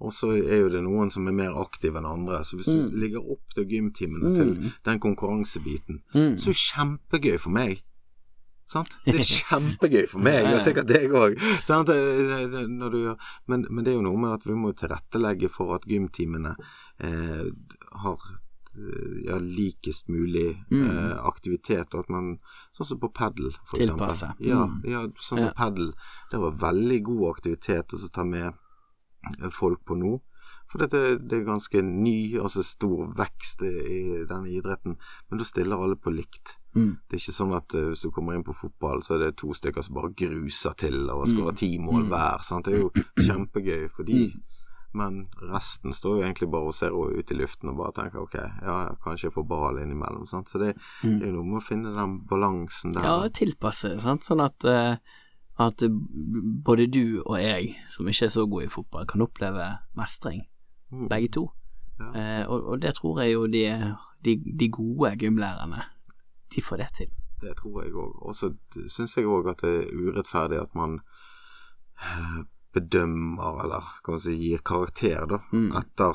og 0.00 0.12
så 0.12 0.30
er 0.36 0.60
jo 0.60 0.68
det 0.70 0.82
noen 0.84 1.10
som 1.10 1.26
er 1.26 1.32
mer 1.34 1.54
aktive 1.58 1.98
enn 1.98 2.06
andre. 2.06 2.44
Så 2.44 2.56
hvis 2.56 2.66
du 2.70 2.90
ligger 2.98 3.18
opp 3.32 3.54
til 3.54 3.64
gymtimene 3.66 4.34
til 4.36 4.72
den 4.84 4.98
konkurransebiten, 5.00 6.02
Mm. 6.14 6.36
så 6.38 6.50
er 6.50 6.54
det 6.54 6.64
kjempegøy 6.64 7.38
for 7.38 7.50
meg. 7.50 7.82
Sant? 8.68 8.98
Det 9.06 9.14
er 9.14 9.24
kjempegøy 9.48 10.06
for 10.08 10.20
meg, 10.20 10.44
og 10.54 10.60
sikkert 10.60 10.86
deg 10.88 11.10
òg. 11.10 11.38
Men, 13.46 13.64
men 13.70 13.84
det 13.84 13.92
er 13.92 13.96
jo 13.96 14.04
noe 14.04 14.18
med 14.20 14.34
at 14.36 14.44
vi 14.46 14.54
må 14.58 14.72
tilrettelegge 14.76 15.48
for 15.52 15.74
at 15.76 15.86
gymtimene 15.88 16.54
eh, 17.00 17.48
har 18.02 18.18
eh, 18.18 18.36
ja, 19.26 19.38
likest 19.38 20.08
mulig 20.08 20.56
eh, 20.72 21.16
aktivitet, 21.26 21.94
og 21.94 22.00
at 22.04 22.10
man 22.10 22.38
Sånn 22.72 22.86
som 22.86 22.98
på 23.00 23.12
padel, 23.12 23.52
for 23.64 23.78
Tilpasse. 23.78 24.26
eksempel. 24.34 24.46
Ja, 24.46 24.66
Mm. 24.66 24.80
ja, 24.84 25.00
sånn 25.18 25.38
som 25.38 25.48
Ja. 25.48 25.52
padel. 25.56 25.92
Det 26.30 26.38
var 26.40 26.52
veldig 26.52 27.02
god 27.02 27.36
aktivitet 27.36 27.88
å 27.94 28.10
ta 28.12 28.24
med 28.24 28.52
eh, 29.42 29.48
folk 29.50 29.84
på 29.84 29.96
nå. 29.98 30.20
For 30.70 30.78
dette, 30.78 31.18
det 31.18 31.32
er 31.32 31.44
ganske 31.44 31.82
ny, 31.82 32.36
altså 32.38 32.62
stor 32.62 33.14
vekst 33.16 33.62
i, 33.62 34.24
denne 34.28 34.48
idretten. 34.52 34.96
Men 35.30 35.38
da 35.38 35.44
stiller 35.44 35.76
alle 35.82 35.96
på 35.96 36.12
likt. 36.14 36.56
Mm. 36.76 36.98
Det 37.08 37.16
er 37.16 37.22
ikke 37.22 37.34
sånn 37.40 37.56
at 37.56 37.74
eh, 37.74 37.88
hvis 37.88 38.02
du 38.02 38.10
kommer 38.10 38.34
inn 38.34 38.44
på 38.44 38.54
fotball, 38.54 39.00
så 39.02 39.14
er 39.14 39.18
det 39.18 39.36
to 39.38 39.48
stykker 39.56 39.82
som 39.82 39.94
bare 39.94 40.12
gruser 40.14 40.76
til 40.76 41.08
og 41.10 41.26
Mm. 41.26 41.32
skårer 41.36 41.56
ti 41.56 41.78
mål 41.78 42.08
hver. 42.08 42.42
Sant? 42.44 42.66
Det 42.66 42.74
er 42.74 42.80
jo 42.82 42.90
kjempegøy 43.26 43.88
for 43.90 44.04
de. 44.04 44.32
Mm. 44.94 44.98
Men 44.98 45.16
resten 45.52 45.92
står 45.92 46.16
jo 46.16 46.22
egentlig 46.24 46.48
bare 46.50 46.70
og 46.70 46.74
ser 46.74 46.94
ut 46.96 47.30
i 47.30 47.36
luften 47.36 47.68
og 47.70 47.76
bare 47.76 47.92
tenker 47.98 48.22
ok, 48.22 48.34
ja, 48.64 48.76
kanskje 49.04 49.28
jeg 49.28 49.34
får 49.34 49.44
ball 49.50 49.78
innimellom. 49.82 50.26
Sant? 50.26 50.48
Så 50.48 50.58
det, 50.62 50.74
det 51.02 51.22
er 51.22 51.28
jo 51.28 51.36
noe 51.42 51.44
med 51.50 51.60
å 51.60 51.64
finne 51.66 51.92
den 51.94 52.14
balansen 52.30 52.94
der. 52.96 53.04
Mm. 53.04 53.08
Ja, 53.10 53.28
tilpasse, 53.36 53.94
sant? 54.00 54.24
sånn 54.24 54.40
at, 54.44 54.64
eh, 54.64 54.96
at 55.60 55.84
både 56.64 56.86
du 56.88 57.20
og 57.26 57.36
jeg, 57.42 57.74
som 57.92 58.08
ikke 58.08 58.26
er 58.30 58.32
så 58.32 58.46
gode 58.48 58.64
i 58.68 58.72
fotball, 58.72 59.06
kan 59.10 59.24
oppleve 59.26 59.70
mestring, 59.98 60.46
Mm. 60.88 61.04
begge 61.10 61.28
to. 61.28 61.42
Ja. 62.00 62.06
Eh, 62.16 62.44
og, 62.48 62.62
og 62.64 62.80
det 62.80 62.94
tror 62.96 63.18
jeg 63.20 63.34
jo 63.34 63.46
de, 63.46 63.64
de, 64.24 64.36
de 64.40 64.68
gode 64.72 65.10
gymlærerne, 65.20 65.82
de 66.54 66.62
får 66.64 66.76
det 66.80 66.86
til. 66.96 67.10
Det 67.42 67.52
tror 67.58 67.82
jeg 67.84 67.92
òg. 67.92 68.14
Og 68.24 68.32
så 68.34 68.48
syns 68.88 69.18
jeg 69.18 69.26
òg 69.28 69.50
at 69.52 69.60
det 69.66 69.74
er 69.82 69.92
urettferdig 69.92 70.62
at 70.62 70.72
man 70.74 70.96
eh, 72.00 72.38
bedømmer, 72.74 73.62
eller 73.64 73.80
kan 74.04 74.14
man 74.14 74.20
si 74.20 74.36
gir 74.36 74.58
karakter, 74.64 75.26
da, 75.26 75.38
Mm. 75.52 75.72
etter 75.76 76.14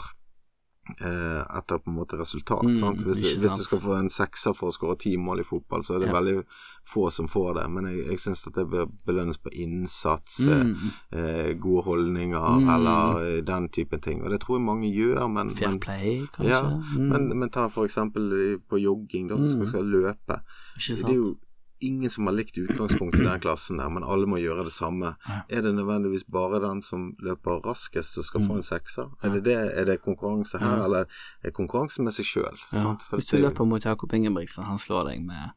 eh, 1.00 1.44
etter 1.58 1.78
på 1.80 1.88
en 1.90 1.96
måte 1.96 2.18
resultat. 2.20 2.64
Mm, 2.68 2.78
sant? 2.78 3.00
Hvis, 3.08 3.38
hvis 3.40 3.54
du 3.58 3.64
skal 3.64 3.80
få 3.80 3.94
en 4.02 4.10
sekser 4.12 4.52
for 4.54 4.68
å 4.68 4.74
skåre 4.76 4.98
ti 5.00 5.14
mål 5.16 5.40
i 5.40 5.44
fotball, 5.48 5.80
så 5.82 5.96
er 5.96 6.00
det 6.00 6.08
Ja. 6.10 6.20
veldig 6.20 6.44
få 6.86 7.10
som 7.10 7.26
får 7.28 7.54
det. 7.56 7.70
Men 7.72 7.86
jeg, 7.86 8.06
jeg 8.10 8.20
syns 8.20 8.46
at 8.48 8.54
det 8.54 8.66
bør 8.70 8.90
belønnes 9.08 9.38
på 9.38 9.50
innsats, 9.54 10.42
Mm. 10.42 10.76
eh, 11.14 11.20
eh, 11.20 11.54
gode 11.54 11.84
holdninger 11.86 12.60
Mm. 12.60 12.70
eller 12.76 13.38
eh, 13.38 13.42
den 13.42 13.70
type 13.70 13.98
ting. 14.02 14.22
Og 14.24 14.30
det 14.30 14.42
tror 14.42 14.58
jeg 14.60 14.66
mange 14.66 14.92
gjør, 14.94 15.28
men, 15.32 15.50
Fair 15.56 15.70
men 15.70 15.80
play, 15.80 16.28
kanskje. 16.34 16.50
ja, 16.50 16.62
mm. 16.98 17.10
men, 17.10 17.40
men 17.40 17.50
ta 17.50 17.70
for 17.70 17.86
eksempel 17.88 18.60
på 18.70 18.78
jogging, 18.84 19.30
da, 19.30 19.36
som 19.38 19.62
Mm. 19.62 19.68
skal 19.68 19.84
løpe. 19.86 20.42
ikke 20.78 20.96
Det 21.00 21.06
er 21.10 21.16
jo 21.16 21.38
ingen 21.82 22.10
som 22.10 22.26
har 22.28 22.34
likt 22.34 22.58
utgangspunktet 22.58 23.22
i 23.22 23.26
den 23.26 23.40
klassen 23.40 23.78
der, 23.78 23.90
men 23.90 24.04
alle 24.04 24.26
må 24.28 24.38
gjøre 24.38 24.64
det 24.66 24.74
samme. 24.74 25.16
Ja. 25.28 25.42
Er 25.50 25.62
det 25.62 25.74
nødvendigvis 25.76 26.24
bare 26.32 26.60
den 26.62 26.82
som 26.82 27.16
løper 27.20 27.60
raskest 27.66 28.14
som 28.14 28.24
skal 28.24 28.42
Mm. 28.42 28.48
få 28.48 28.54
en 28.56 28.64
sekser? 28.64 29.10
Er 29.24 29.30
det, 29.30 29.44
det, 29.46 29.58
er 29.80 29.86
det 29.86 30.02
konkurranse 30.02 30.58
her, 30.60 30.78
Ja. 30.78 30.84
eller 30.86 31.06
er 31.44 31.52
konkurranse 31.52 32.02
med 32.02 32.12
seg 32.14 32.26
sjøl? 32.26 32.58
ja. 32.74 32.96
Hvis 33.12 33.26
du 33.26 33.38
løper 33.38 33.66
mot 33.66 33.84
Jakob 33.86 34.14
Ingebrigtsen, 34.14 34.64
han 34.64 34.78
slår 34.80 35.10
deg 35.10 35.22
med 35.26 35.50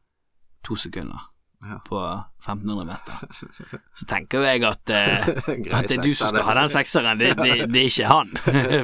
to 0.63 0.75
sekunder 0.75 1.31
Ja. 1.61 1.79
på 1.89 2.23
1500 2.39 2.85
meter, 2.85 3.13
så 3.93 4.05
tenker 4.05 4.37
jo 4.37 4.43
jeg 4.45 4.61
at, 4.67 4.91
eh, 4.93 5.29
at 5.79 5.87
det 5.89 5.95
er 5.97 6.03
du 6.05 6.11
som 6.13 6.29
skal 6.29 6.45
ha 6.45 6.53
den 6.59 6.69
sekseren, 6.69 7.17
det, 7.17 7.31
det, 7.39 7.55
det 7.73 7.81
er 7.81 7.89
ikke 7.89 8.11
han, 8.11 8.29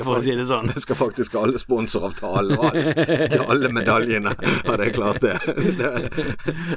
for 0.02 0.16
å 0.16 0.22
si 0.26 0.34
det 0.40 0.48
sånn. 0.50 0.72
Det 0.74 0.82
skal 0.82 0.98
faktisk 0.98 1.38
alle 1.38 1.62
sponsoravtalen 1.62 2.58
og 2.58 2.66
alle, 2.72 3.40
alle 3.46 3.72
medaljene, 3.78 4.34
hadde 4.66 4.90
jeg 4.90 4.96
klart 4.98 5.22
det. 5.22 5.36
det 5.78 5.94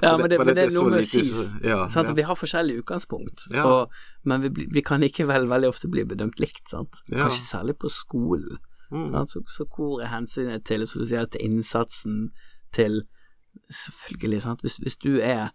Ja, 0.04 0.12
men 0.20 0.28
det, 0.28 0.42
men 0.44 0.52
det 0.52 0.68
er 0.68 0.76
noe 0.76 0.92
med 0.98 1.00
å 1.00 1.08
si 1.08 1.24
ja, 1.64 1.80
ja. 1.88 2.06
Vi 2.20 2.28
har 2.28 2.42
forskjellig 2.44 2.82
utgangspunkt, 2.84 3.48
og, 3.64 3.96
men 4.28 4.44
vi, 4.44 4.68
vi 4.76 4.84
kan 4.84 5.00
likevel 5.00 5.48
veldig 5.48 5.72
ofte 5.72 5.88
bli 5.88 6.04
bedømt 6.04 6.44
likt. 6.44 6.66
Sant? 6.76 7.00
Kanskje 7.08 7.40
særlig 7.40 7.80
på 7.80 7.88
skolen. 7.88 8.60
Mm. 8.92 9.14
Så, 9.26 9.40
så 9.48 9.64
hvor 9.64 10.04
er 10.04 10.12
hensynet 10.12 10.68
til, 10.68 10.84
som 10.86 11.00
du 11.00 11.08
sier, 11.08 11.24
til 11.24 11.48
innsatsen, 11.48 12.26
til 12.76 13.06
Selvfølgelig, 13.72 14.42
sant. 14.42 14.60
Hvis, 14.60 14.76
hvis 14.84 14.98
du 15.00 15.16
er 15.16 15.48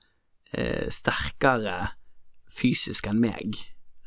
eh, 0.54 0.88
sterkere 0.92 1.92
fysisk 2.52 3.08
enn 3.08 3.22
meg, 3.24 3.56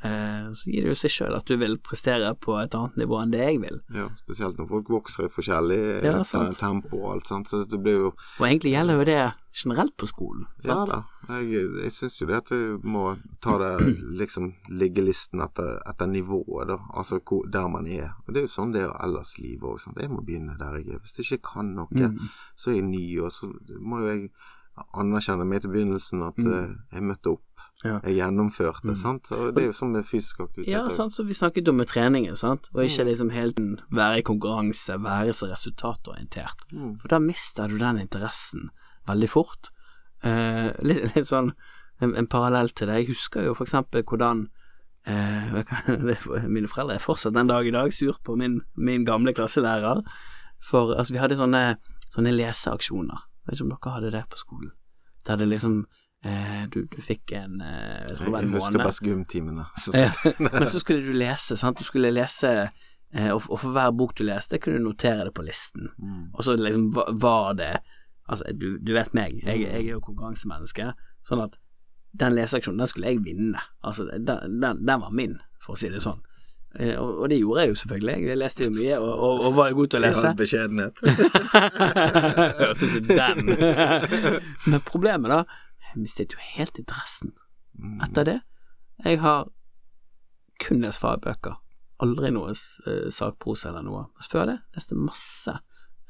eh, 0.05 0.51
så 0.53 0.69
gir 0.69 0.85
det 0.85 0.93
jo 0.93 0.99
seg 1.01 1.13
sjøl 1.15 1.37
at 1.39 1.47
du 1.49 1.57
vil 1.57 1.79
prestere 1.81 2.35
på 2.37 2.59
et 2.61 2.75
annet 2.77 2.99
nivå 3.01 3.23
enn 3.23 3.33
det 3.33 3.41
jeg 3.41 3.63
vil. 3.63 3.79
Ja, 3.97 4.11
spesielt 4.21 4.59
når 4.61 4.69
folk 4.69 4.91
vokser 4.93 5.29
i 5.29 5.33
forskjellig 5.33 5.81
Ja, 6.05 6.19
eh, 6.21 6.51
tempo 6.59 7.01
og 7.07 7.15
alt 7.15 7.31
sånt, 7.33 7.49
så 7.49 7.63
det 7.65 7.81
blir 7.81 7.97
jo 8.03 8.11
Og 8.39 8.45
egentlig 8.47 8.75
gjelder 8.77 9.01
jo 9.01 9.05
det 9.09 9.23
generelt 9.55 9.95
på 9.97 10.07
skolen. 10.11 10.45
Ja 10.67 10.81
da, 10.85 11.05
jeg, 11.31 11.47
jeg 11.85 11.93
syns 11.95 12.21
jo 12.21 12.27
det 12.27 12.37
at 12.43 12.49
du 12.51 12.81
må 12.85 13.05
ta 13.41 13.55
det 13.63 13.95
liksom 14.21 14.51
liggelisten 14.69 15.41
etter, 15.41 15.79
etter 15.89 16.11
nivået, 16.11 16.69
da. 16.69 16.81
Altså 16.93 17.21
hvor, 17.23 17.47
der 17.49 17.69
man 17.71 17.87
er. 17.87 18.11
Og 18.27 18.35
det 18.35 18.43
er 18.43 18.49
jo 18.49 18.55
sånn 18.59 18.75
det 18.75 18.83
er 18.85 18.93
ellers 19.07 19.37
i 19.39 19.45
livet 19.47 19.71
òg. 19.71 19.95
Jeg 20.03 20.11
må 20.11 20.21
begynne 20.27 20.59
der 20.59 20.81
jeg 20.83 20.97
er. 20.99 21.01
Hvis 21.07 21.17
jeg 21.23 21.39
ikke 21.39 21.53
kan 21.55 21.73
noe, 21.79 21.89
Mm. 21.95 22.19
så 22.59 22.71
er 22.75 22.81
jeg 22.83 22.89
ny, 22.91 23.05
og 23.23 23.31
så 23.33 23.49
må 23.81 24.03
jo 24.03 24.11
jeg 24.11 24.29
anerkjenne 24.99 25.45
meg 25.47 25.61
til 25.63 25.71
begynnelsen 25.71 26.23
at 26.27 26.39
eh, 26.43 26.71
jeg 26.97 27.03
møtte 27.07 27.35
opp. 27.37 27.43
Mm. 27.45 27.71
Ja. 27.85 27.99
Jeg 28.09 28.15
gjennomførte, 28.17 28.95
sant. 28.97 29.29
Og 29.37 29.51
det 29.55 29.63
er 29.63 29.67
jo 29.69 29.75
sånn 29.77 29.93
med 29.93 30.07
fysisk 30.09 30.41
aktivitet. 30.41 30.73
Ja, 30.73 30.87
sant, 30.91 31.13
så 31.13 31.25
vi 31.29 31.37
snakket 31.37 31.69
om 31.69 31.77
med 31.83 31.91
treningen, 31.91 32.37
sant, 32.41 32.71
og 32.73 32.81
ikke 32.87 33.05
liksom 33.11 33.31
helt 33.35 33.61
være 33.93 34.23
i 34.23 34.25
konkurranse, 34.25 34.97
være 35.05 35.35
så 35.37 35.51
resultatorientert. 35.51 36.65
Mm. 36.73 36.95
For 37.03 37.13
da 37.13 37.19
mister 37.21 37.69
du 37.69 37.77
den 37.79 38.01
interessen 38.01 38.71
veldig 39.07 39.29
fort. 39.29 39.69
Eh, 40.25 40.71
litt, 40.81 41.11
litt 41.15 41.29
sånn 41.29 41.53
en, 42.01 42.15
en 42.17 42.27
parallell 42.31 42.73
til 42.73 42.89
det. 42.89 43.03
Jeg 43.03 43.11
husker 43.13 43.45
jo 43.45 43.53
for 43.55 43.69
eksempel 43.69 44.03
hvordan 44.09 44.47
eh, 45.07 45.61
kan- 45.69 46.49
Mine 46.49 46.67
foreldre 46.73 46.97
er 46.97 47.05
fortsatt 47.05 47.37
den 47.37 47.53
dag 47.53 47.69
i 47.69 47.75
dag 47.75 47.93
sur 47.93 48.17
på 48.25 48.35
min, 48.41 48.63
min 48.77 49.05
gamle 49.05 49.35
klasselærer. 49.37 50.01
For 50.65 50.95
altså, 50.97 51.13
vi 51.13 51.21
hadde 51.21 51.37
sånne, 51.37 51.77
sånne 52.09 52.33
leseaksjoner. 52.33 53.29
Jeg 53.45 53.53
vet 53.53 53.61
ikke 53.61 53.67
om 53.67 53.75
dere 53.75 53.95
hadde 53.99 54.11
det 54.15 54.25
på 54.33 54.41
skolen. 54.41 54.73
Der 55.27 55.37
det 55.41 55.49
liksom 55.49 55.77
eh, 56.25 56.65
du, 56.73 56.85
du 56.89 57.01
fikk 57.05 57.33
en 57.37 57.61
eh, 57.61 58.07
Jeg 58.09 58.17
tror 58.19 58.37
Jeg 58.39 58.45
en 58.45 58.55
husker 58.55 58.79
måned. 58.79 58.85
bare 58.85 59.09
gymtimene. 59.11 59.67
Ja, 59.95 60.11
men 60.59 60.67
så 60.69 60.81
skulle 60.81 61.05
du 61.05 61.13
lese, 61.13 61.57
sant. 61.57 61.79
Du 61.79 61.85
skulle 61.85 62.11
lese 62.13 62.55
eh, 63.13 63.29
og, 63.33 63.43
og 63.49 63.61
for 63.61 63.71
hver 63.77 63.93
bok 63.93 64.17
du 64.19 64.25
leste, 64.25 64.59
kunne 64.59 64.81
du 64.81 64.89
notere 64.89 65.29
det 65.29 65.35
på 65.37 65.45
listen. 65.45 65.91
Mm. 65.99 66.31
Og 66.33 66.45
så 66.45 66.57
liksom 66.57 66.91
var 67.21 67.53
det 67.61 67.77
Altså, 68.25 68.45
du, 68.57 68.79
du 68.81 68.95
vet 68.97 69.11
meg, 69.13 69.35
jeg, 69.45 69.61
jeg 69.61 69.83
er 69.83 69.91
jo 69.91 69.99
konkurransemenneske, 70.01 70.87
sånn 71.21 71.43
at 71.45 71.59
den 72.17 72.33
leseaksjonen, 72.33 72.79
den 72.81 72.89
skulle 72.89 73.11
jeg 73.13 73.19
vinne. 73.21 73.61
Altså, 73.85 74.07
den, 74.09 74.55
den, 74.63 74.79
den 74.81 75.03
var 75.03 75.11
min, 75.13 75.35
for 75.61 75.75
å 75.75 75.77
si 75.77 75.91
det 75.93 76.01
sånn. 76.01 76.23
Eh, 76.81 76.97
og, 76.99 77.21
og 77.23 77.29
det 77.31 77.39
gjorde 77.39 77.61
jeg 77.63 77.69
jo 77.71 77.75
selvfølgelig, 77.83 78.15
jeg 78.27 78.39
leste 78.41 78.65
jo 78.65 78.71
mye, 78.75 78.97
og, 78.99 79.13
og, 79.29 79.43
og 79.47 79.53
var 79.57 79.69
jo 79.71 79.77
god 79.79 79.89
til 79.93 79.99
å 79.99 80.03
I 80.03 80.07
lese. 80.09 80.25
all 80.27 80.39
beskjedenhet. 80.41 80.97
Synes 82.79 82.97
det 83.09 83.19
er 83.21 83.35
den. 83.39 83.47
Men 84.71 84.81
problemet 84.87 85.31
da, 85.31 85.39
jeg 85.91 86.03
mistet 86.03 86.35
jo 86.37 86.43
helt 86.57 86.79
interessen 86.83 87.35
Mm. 87.75 87.97
etter 88.07 88.23
det. 88.29 88.35
Jeg 89.05 89.19
har 89.19 89.49
kun 90.63 90.79
lest 90.85 91.01
fagbøker. 91.03 91.57
Aldri 92.05 92.29
noe 92.31 92.53
uh, 92.55 93.09
sakprosa 93.11 93.73
eller 93.73 93.83
noe. 93.83 94.05
Men 94.15 94.29
før 94.31 94.45
det 94.47 94.55
leste 94.77 94.95
masse 94.95 95.51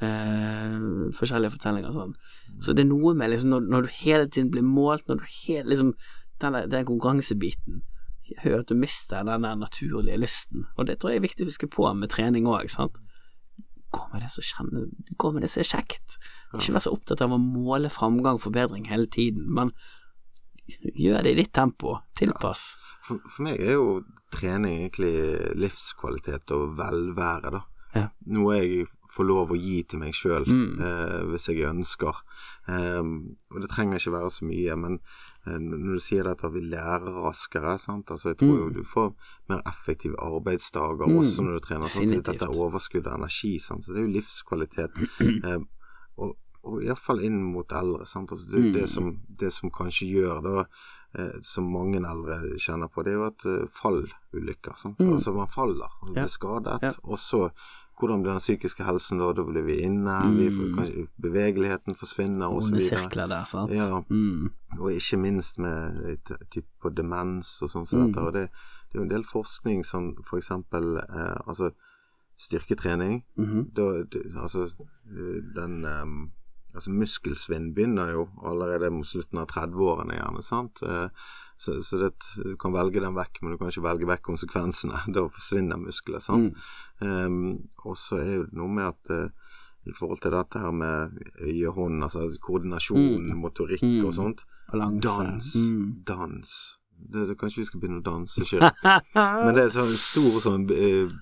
eh, 0.04 0.76
forskjellige 1.16 1.54
fortellinger 1.54 1.88
og 1.88 1.96
sånn. 1.96 2.12
Så 2.60 2.74
det 2.76 2.84
er 2.84 2.90
noe 2.90 3.14
med 3.16 3.32
liksom 3.32 3.48
når, 3.54 3.64
når 3.72 3.86
du 3.88 3.94
hele 4.02 4.28
tiden 4.28 4.50
blir 4.52 4.66
målt, 4.68 5.06
når 5.08 5.22
du 5.22 5.26
hele 5.46 5.72
liksom 5.72 5.94
Den, 6.42 6.52
der- 6.58 6.68
den 6.68 6.84
konkurransebiten 6.84 7.80
gjør 8.24 8.60
at 8.62 8.70
du 8.70 8.74
mister 8.78 9.24
den 9.26 9.42
der 9.44 9.56
naturlige 9.60 10.18
lysten. 10.20 10.66
Og 10.78 10.86
det 10.88 10.98
tror 11.00 11.10
jeg 11.12 11.20
er 11.22 11.26
viktig 11.28 11.44
å 11.44 11.50
huske 11.50 11.68
på 11.70 11.88
med 11.96 12.10
trening 12.14 12.46
òg, 12.48 12.70
sant. 12.72 13.00
Gå 13.94 14.06
med 14.12 14.24
det 14.24 14.30
som 14.34 14.42
kjenner 14.42 14.88
Gå 15.20 15.32
med 15.32 15.44
det 15.44 15.50
som 15.52 15.60
er 15.62 15.68
kjekt. 15.70 16.16
Ikke 16.56 16.72
vær 16.74 16.82
så 16.86 16.94
opptatt 16.96 17.20
av 17.22 17.34
å 17.36 17.38
måle 17.38 17.90
framgang, 17.92 18.40
forbedring 18.42 18.88
hele 18.90 19.06
tiden, 19.06 19.46
men 19.54 19.70
gjør 20.96 21.22
det 21.22 21.34
i 21.34 21.38
ditt 21.42 21.52
tempo. 21.54 21.98
Tilpass. 22.18 22.72
For, 23.04 23.20
for 23.28 23.44
meg 23.46 23.60
er 23.60 23.76
jo 23.76 24.00
trening 24.34 24.80
egentlig 24.86 25.12
livskvalitet 25.60 26.50
og 26.56 26.74
velvære, 26.78 27.52
da. 27.58 27.62
Ja. 27.94 28.08
Noe 28.34 28.56
jeg 28.58 28.88
får 29.14 29.26
lov 29.28 29.52
å 29.54 29.58
gi 29.60 29.84
til 29.86 30.00
meg 30.02 30.16
sjøl 30.18 30.48
Mm. 30.50 30.80
eh, 30.82 31.20
hvis 31.30 31.46
jeg 31.52 31.62
ønsker. 31.68 32.16
Eh, 32.66 32.98
og 33.54 33.60
det 33.62 33.70
trenger 33.70 34.00
ikke 34.00 34.16
være 34.16 34.30
så 34.34 34.48
mye, 34.48 34.74
men 34.76 34.98
når 35.46 35.94
du 35.94 36.00
sier 36.00 36.24
dette 36.24 36.44
at 36.46 36.52
vi 36.54 36.60
lærer 36.60 37.12
raskere? 37.24 37.74
Altså, 37.76 38.28
Jeg 38.28 38.36
tror 38.38 38.56
jo 38.58 38.68
Mm. 38.68 38.72
du 38.74 38.82
får 38.84 39.14
mer 39.48 39.60
effektive 39.66 40.14
arbeidsdager 40.18 41.06
Mm. 41.06 41.18
også 41.18 41.42
når 41.42 41.52
du 41.52 41.58
trener. 41.66 41.86
Sant? 41.88 42.10
Så 42.10 42.22
Dette 42.22 42.44
er 42.44 42.58
overskudd 42.60 43.06
av 43.06 43.18
energi, 43.20 43.58
sant? 43.58 43.84
så 43.84 43.92
det 43.92 44.02
er 44.02 44.06
jo 44.06 44.20
livskvalitet. 44.20 44.90
Eh, 45.44 45.58
og, 46.18 46.36
og 46.64 46.82
iallfall 46.82 47.20
inn 47.20 47.42
mot 47.52 47.68
eldre. 47.72 48.00
Altså, 48.00 48.24
det, 48.50 48.60
Mm. 48.60 48.72
det, 48.72 48.88
som, 48.88 49.20
det 49.28 49.52
som 49.52 49.70
kanskje 49.70 50.08
gjør 50.14 50.42
da 50.42 50.64
eh, 51.16 51.40
som 51.42 51.64
mange 51.70 51.96
eldre 52.02 52.56
kjenner 52.58 52.88
på, 52.88 53.04
det 53.04 53.12
er 53.12 53.18
jo 53.18 53.26
at 53.26 53.44
eh, 53.46 53.66
fallulykker. 53.68 54.74
Mm. 54.98 55.12
Altså 55.14 55.32
man 55.34 55.46
faller 55.46 55.90
og 56.02 56.14
blir 56.14 56.26
skadet, 56.26 56.82
Ja. 56.82 56.90
og 57.04 57.18
så 57.18 57.50
hvordan 57.98 58.22
blir 58.22 58.32
den 58.32 58.40
psykiske 58.40 58.84
helsen 58.84 59.18
da? 59.18 59.32
Da 59.32 59.42
blir 59.44 59.62
vi 59.62 59.76
inne, 59.86 60.16
vi 60.36 60.50
får, 60.50 60.64
Mm. 60.68 60.74
kanskje 60.76 61.06
bevegeligheten 61.22 61.94
forsvinner 61.94 62.46
og 62.46 62.62
så 62.62 62.72
Onde 62.72 62.82
sirkler 62.88 63.26
der, 63.28 63.44
sant. 63.44 63.70
Ja. 63.70 64.02
Mm. 64.10 64.50
Og 64.80 64.92
ikke 64.92 65.16
minst 65.16 65.58
med 65.58 66.18
typ 66.50 66.64
på 66.82 66.90
demens 66.90 67.62
og 67.62 67.68
sånn 67.70 67.86
som 67.86 68.00
Mm. 68.00 68.06
dette. 68.12 68.20
Og 68.26 68.32
det, 68.32 68.48
det 68.92 68.94
er 68.94 68.98
jo 68.98 69.02
en 69.02 69.10
del 69.10 69.24
forskning 69.24 69.84
som 69.84 70.16
for 70.24 70.36
eksempel 70.38 70.96
eh, 70.98 71.38
altså 71.46 71.70
styrketrening. 72.38 73.24
-hmm. 73.38 73.74
Da, 73.74 73.82
altså 74.42 74.64
eh, 75.06 75.42
den 75.62 75.84
em, 75.84 76.30
Altså 76.74 76.90
muskelsvinn 76.90 77.72
begynner 77.74 78.10
jo 78.12 78.28
allerede 78.42 78.90
mot 78.90 79.06
slutten 79.06 79.38
av 79.38 79.46
30-årene, 79.52 80.16
gjerne. 80.18 80.42
sant? 80.42 80.82
Eh, 80.82 81.08
Så, 81.56 81.76
så 81.86 81.98
det, 82.00 82.08
du 82.42 82.56
kan 82.58 82.72
velge 82.74 82.98
den 83.00 83.14
vekk, 83.14 83.38
men 83.42 83.52
du 83.52 83.58
kan 83.60 83.68
ikke 83.70 83.84
velge 83.84 84.06
vekk 84.10 84.22
konsekvensene. 84.26 84.98
Da 85.14 85.22
forsvinner 85.30 85.78
muskler. 85.78 86.18
sant? 86.20 86.52
Mm. 87.00 87.26
Um, 87.26 87.68
og 87.86 87.94
så 87.96 88.18
er 88.18 88.32
jo 88.40 88.46
noe 88.58 88.66
med 88.74 88.88
at 88.88 89.10
uh, 89.14 89.28
i 89.86 89.92
forhold 89.94 90.18
til 90.20 90.32
dette 90.34 90.58
her 90.58 90.72
med 90.74 91.14
øye-hånd, 91.46 92.02
altså 92.02 92.26
koordinasjon, 92.42 93.20
Mm. 93.30 93.38
motorikk 93.38 93.82
Mm. 93.86 94.04
og 94.04 94.14
sånt 94.14 94.42
Balanse. 94.72 95.00
Dans. 95.06 95.54
Mm. 95.54 96.02
Dans. 96.04 96.50
Det, 97.12 97.28
det, 97.28 97.38
kanskje 97.38 97.60
vi 97.62 97.64
skal 97.70 97.80
begynne 97.80 98.00
å 98.02 98.06
danse 98.10 98.44
sjøl. 98.48 98.64
Men 99.44 99.54
det 99.54 99.64
er 99.68 99.72
sånn 99.78 99.94
stor 99.94 100.40
sånn 100.40 100.66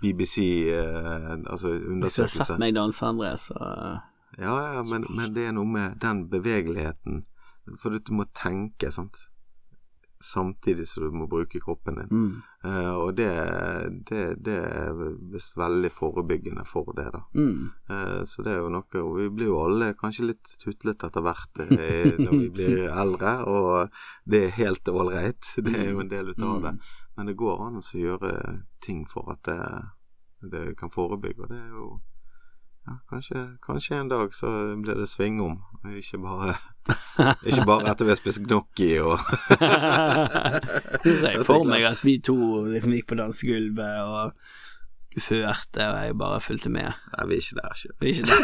BBC 0.01 0.37
eh, 0.73 1.33
altså 1.45 1.73
Hvis 1.77 2.17
du 2.17 2.23
har 2.23 2.29
sett 2.39 2.59
meg 2.59 2.75
danse, 2.77 3.05
André, 3.05 3.33
så 3.37 3.57
Ja, 4.39 4.75
ja, 4.75 4.83
men, 4.83 5.05
men 5.11 5.35
det 5.35 5.49
er 5.49 5.53
noe 5.57 5.69
med 5.69 6.01
den 6.01 6.27
bevegeligheten. 6.33 7.25
For 7.79 7.95
du 7.95 8.15
må 8.17 8.27
tenke, 8.35 8.91
sant. 8.91 9.19
Samtidig 10.23 10.87
som 10.87 11.03
du 11.03 11.17
må 11.19 11.27
bruke 11.27 11.61
kroppen 11.61 11.99
din. 11.99 12.11
mm. 12.11 12.43
Uh, 12.63 12.95
og 12.95 13.17
det, 13.19 13.27
det, 14.07 14.21
det 14.47 14.55
er 14.55 15.01
visst 15.33 15.57
veldig 15.59 15.91
forebyggende 15.91 16.63
for 16.67 16.93
det, 16.95 17.09
da. 17.11 17.25
Mm. 17.35 17.73
Uh, 17.91 18.21
så 18.31 18.45
det 18.47 18.53
er 18.53 18.61
jo 18.61 18.69
noe 18.71 19.01
Og 19.03 19.17
vi 19.19 19.27
blir 19.35 19.51
jo 19.51 19.59
alle 19.65 19.89
kanskje 19.99 20.29
litt 20.29 20.53
tutlete 20.63 21.11
etter 21.11 21.27
hvert 21.27 21.65
eh, 21.67 22.15
når 22.23 22.37
vi 22.37 22.51
blir 22.55 22.85
eldre, 22.87 23.35
og 23.51 23.99
det 24.25 24.45
er 24.47 24.57
helt 24.61 24.89
ålreit. 24.89 25.43
Det 25.67 25.75
er 25.75 25.91
jo 25.91 26.05
en 26.05 26.13
del 26.13 26.31
ut 26.31 26.47
av 26.47 26.63
det. 26.69 26.77
Men 27.17 27.29
det 27.29 27.37
går 27.37 27.67
an 27.67 27.83
å 27.83 27.83
gjøre 27.83 28.33
ting 28.81 29.03
for 29.11 29.35
at 29.35 29.43
det, 29.45 29.59
det 30.55 30.65
kan 30.79 30.91
forebygge, 30.91 31.43
og 31.43 31.51
det 31.51 31.59
er 31.59 31.75
jo 31.75 31.89
ja, 32.87 32.97
kanskje, 33.11 33.45
kanskje 33.63 34.01
en 34.01 34.09
dag 34.11 34.35
så 34.35 34.49
blir 34.83 34.99
det 34.99 35.09
svingom, 35.09 35.61
og 35.85 35.97
ikke 35.97 36.19
bare 36.19 36.55
Ikke 37.47 37.63
bare 37.67 37.93
etter 37.93 38.09
vi 38.09 38.11
har 38.11 38.19
spist 38.19 38.43
gnocchi 38.43 38.97
og 38.99 39.23
Jeg 41.07 41.19
ser 41.21 41.45
for 41.47 41.63
meg 41.69 41.87
at 41.87 42.03
vi 42.03 42.17
to 42.19 42.37
liksom 42.73 42.97
gikk 42.97 43.13
på 43.13 43.19
dansegulvet, 43.21 44.03
og 44.03 44.33
du 45.15 45.21
førte, 45.21 45.85
og 45.85 46.05
jeg 46.07 46.15
bare 46.19 46.41
fulgte 46.41 46.71
med. 46.73 46.89
Nei, 47.13 47.25
vi 47.29 47.37
er 47.37 47.43
ikke 47.43 47.57
der, 47.59 47.73
ikke. 47.77 47.97
Vi 48.01 48.07
er 48.07 48.15
ikke 48.15 48.27
det. 48.31 48.39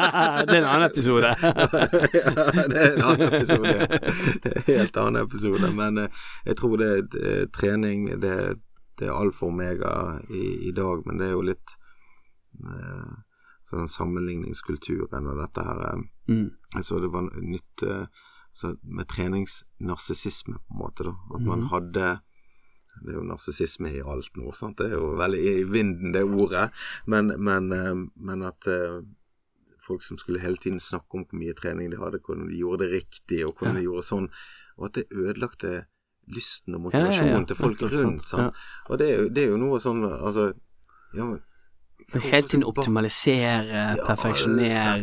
det 0.48 0.56
er 0.56 0.62
en 0.62 0.70
annen 0.72 0.86
episode. 0.88 1.28
ja, 1.42 2.64
det 2.72 2.80
er 2.80 2.88
en 2.96 3.04
annen 3.06 3.28
episode. 3.28 3.74
Det 4.42 4.50
er 4.50 4.56
en 4.56 4.66
helt 4.66 4.98
annen 4.98 5.20
episode. 5.22 5.70
Men 5.78 6.02
eh, 6.02 6.24
jeg 6.46 6.58
tror 6.58 6.74
det 6.82 6.90
er 7.22 7.46
trening 7.54 8.08
det, 8.22 8.34
det 8.98 9.06
er 9.06 9.14
alfa 9.14 9.46
og 9.46 9.52
omega 9.52 9.94
i, 10.26 10.44
i 10.68 10.74
dag, 10.74 11.06
men 11.06 11.22
det 11.22 11.28
er 11.28 11.36
jo 11.36 11.46
litt 11.52 11.76
eh, 12.66 13.14
så 13.68 13.76
den 13.76 13.90
sammenligningskulturen 13.92 15.26
og 15.28 15.42
dette 15.42 15.64
her 15.66 15.84
eh, 15.92 16.06
Mm. 16.28 16.50
Jeg 16.74 16.84
så 16.84 16.98
det 17.00 17.08
var 17.12 17.28
nytt 17.40 17.82
eh, 17.88 18.06
så 18.52 18.74
med 18.82 19.06
treningsnarsissisme, 19.08 20.58
på 20.58 20.74
en 20.74 20.78
måte, 20.82 21.04
da. 21.06 21.14
At 21.34 21.40
man 21.40 21.60
Mhm. 21.62 21.68
hadde 21.72 22.20
det 23.04 23.12
er 23.14 23.18
jo 23.20 23.22
narsissisme 23.22 23.92
i 23.94 24.00
alt 24.02 24.34
nå, 24.36 24.50
sant. 24.52 24.76
Det 24.78 24.86
er 24.90 24.96
jo 24.98 25.14
veldig 25.16 25.38
i 25.38 25.62
vinden, 25.62 26.12
det 26.12 26.24
ordet. 26.24 26.70
Men, 27.06 27.28
men, 27.38 27.72
eh, 27.72 27.94
men 28.16 28.42
at 28.42 28.66
folk 29.86 30.02
som 30.02 30.18
skulle 30.18 30.40
hele 30.40 30.56
tiden 30.56 30.80
snakke 30.80 31.14
om 31.14 31.24
hvor 31.24 31.38
mye 31.38 31.54
trening 31.54 31.90
de 31.92 31.96
hadde, 31.96 32.18
hvordan 32.20 32.48
de 32.48 32.58
gjorde 32.58 32.84
det 32.84 32.92
riktig, 33.04 33.44
og 33.46 33.54
hvordan 33.54 33.74
Ja. 33.76 33.80
de 33.80 33.84
gjorde 33.86 34.02
sånn, 34.04 34.28
og 34.78 34.84
at 34.86 34.92
det 34.94 35.04
ødelagte 35.12 35.84
lysten 36.28 36.74
og 36.74 36.92
Ja, 36.92 37.06
ja, 37.06 37.24
ja. 37.24 37.44
til 37.44 37.56
folk 37.56 37.80
rundt. 37.82 38.22
Sant? 38.26 38.54
Og 38.90 38.98
det 38.98 39.08
er, 39.14 39.22
jo, 39.22 39.28
det 39.28 39.44
er 39.44 39.48
jo 39.48 39.56
noe 39.56 39.78
sånn 39.80 40.02
Altså 40.04 40.52
ja, 41.14 41.24
men 41.24 41.40
Hele 42.08 42.46
å 42.48 42.64
optimalisere, 42.64 43.80
Ja, 43.98 44.04
perfeksjonere, 44.06 44.94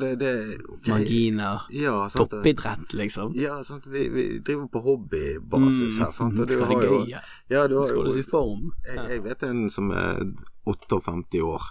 det, 0.00 0.12
det 0.22 0.30
ok. 0.72 0.86
marginer. 0.88 1.66
Ja. 1.70 2.08
Toppidrett, 2.08 2.94
liksom. 2.96 3.34
Ja, 3.36 3.58
sant. 3.62 3.86
Vi, 3.92 4.06
vi 4.08 4.24
driver 4.40 4.66
på 4.72 4.80
hobbybasis 4.86 5.98
her, 6.00 6.10
sant. 6.16 6.38
Og 6.40 6.46
du 6.48 6.54
Mm. 6.54 6.56
Skal 6.56 6.66
har 6.74 6.80
det 6.80 6.88
jo 6.88 7.00
gøy? 7.02 7.10
Ja, 7.50 7.66
du 7.68 7.76
har 7.78 7.86
Skal 7.92 8.04
du 8.08 8.12
si 8.16 8.22
form. 8.22 8.72
jeg, 8.86 9.10
jeg 9.10 9.24
vet 9.24 9.42
en 9.42 9.70
som 9.70 9.90
er 9.90 10.22
58 10.64 11.42
år, 11.44 11.62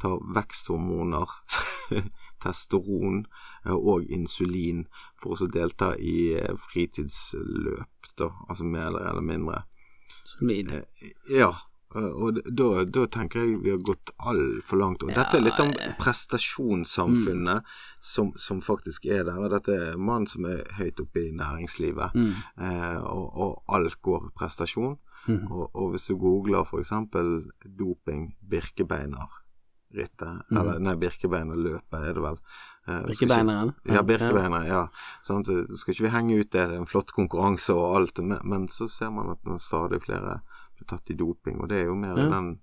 tar 0.00 0.16
veksthormoner, 0.34 1.28
testosteron 2.42 3.26
eh, 3.66 3.76
og 3.76 4.08
insulin 4.10 4.86
for 5.20 5.36
å 5.36 5.46
delta 5.52 5.92
i 6.00 6.32
eh, 6.38 6.56
fritidsløp, 6.56 8.08
da, 8.18 8.30
altså 8.48 8.64
mer 8.64 8.88
eller 8.96 9.20
mindre. 9.22 9.62
Solid. 10.24 10.72
Eh, 10.72 11.12
Ja, 11.30 11.52
Og 11.94 12.38
da, 12.48 12.84
da 12.88 13.04
tenker 13.06 13.40
jeg 13.44 13.58
vi 13.62 13.70
har 13.74 13.78
gått 13.84 14.10
altfor 14.18 14.76
langt. 14.80 15.02
Og 15.04 15.10
dette 15.12 15.36
er 15.36 15.42
litt 15.44 15.60
om 15.60 15.72
prestasjonssamfunnet 16.00 17.62
som, 18.00 18.32
som 18.36 18.60
faktisk 18.64 19.04
er 19.06 19.24
der. 19.28 19.36
Og 19.38 19.50
dette 19.52 19.72
er 19.90 19.96
mann 20.00 20.24
som 20.30 20.44
er 20.48 20.62
høyt 20.78 21.00
oppe 21.04 21.20
i 21.28 21.32
næringslivet, 21.36 22.14
Mm. 22.14 22.32
eh, 22.60 22.96
og, 23.02 23.36
og 23.36 23.62
alt 23.76 24.00
går 24.02 24.30
prestasjon. 24.38 24.96
Mm. 25.28 25.44
Og, 25.52 25.68
og 25.78 25.90
hvis 25.92 26.06
du 26.10 26.16
googler 26.18 26.64
eksempel 26.80 27.44
doping 27.78 28.32
Birkebeinerrittet, 28.42 30.40
eller 30.50 30.80
nei, 30.82 30.96
Birkebeinerløpet 30.98 31.94
er 32.08 32.12
det 32.16 32.22
vel. 32.24 32.38
Eh, 32.88 33.04
Birkebeineren. 33.06 33.70
ja, 33.86 34.02
Birkebeiner, 34.02 34.64
ja. 34.66 34.80
Sånn, 35.22 35.44
Så 35.46 35.76
skal 35.78 35.94
ikke 35.94 36.08
vi 36.08 36.16
henge 36.16 36.40
ut 36.40 36.50
det, 36.50 36.64
det 36.68 36.74
er 36.74 36.80
en 36.80 36.86
flott 36.90 37.12
konkurranse 37.14 37.70
og 37.76 37.96
alt, 38.00 38.18
men, 38.24 38.40
men 38.44 38.66
så 38.68 38.88
ser 38.90 39.10
man 39.14 39.30
at 39.36 39.44
det 39.44 39.52
er 39.54 39.58
stadig 39.62 40.00
flere 40.02 40.40
tatt 40.82 41.10
i 41.10 41.14
doping, 41.14 41.60
og 41.60 41.68
det 41.68 41.80
er 41.80 41.86
jo 41.86 41.94
mer 41.94 42.16
Ja. 42.18 42.28
den 42.28 42.60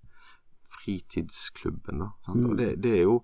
fritidsklubben, 0.83 1.99
da. 1.99 2.11
Sant? 2.25 2.37
Mm. 2.39 2.49
Og 2.51 2.57
det, 2.57 2.73
det 2.83 2.97
er 2.99 3.03
jo 3.07 3.19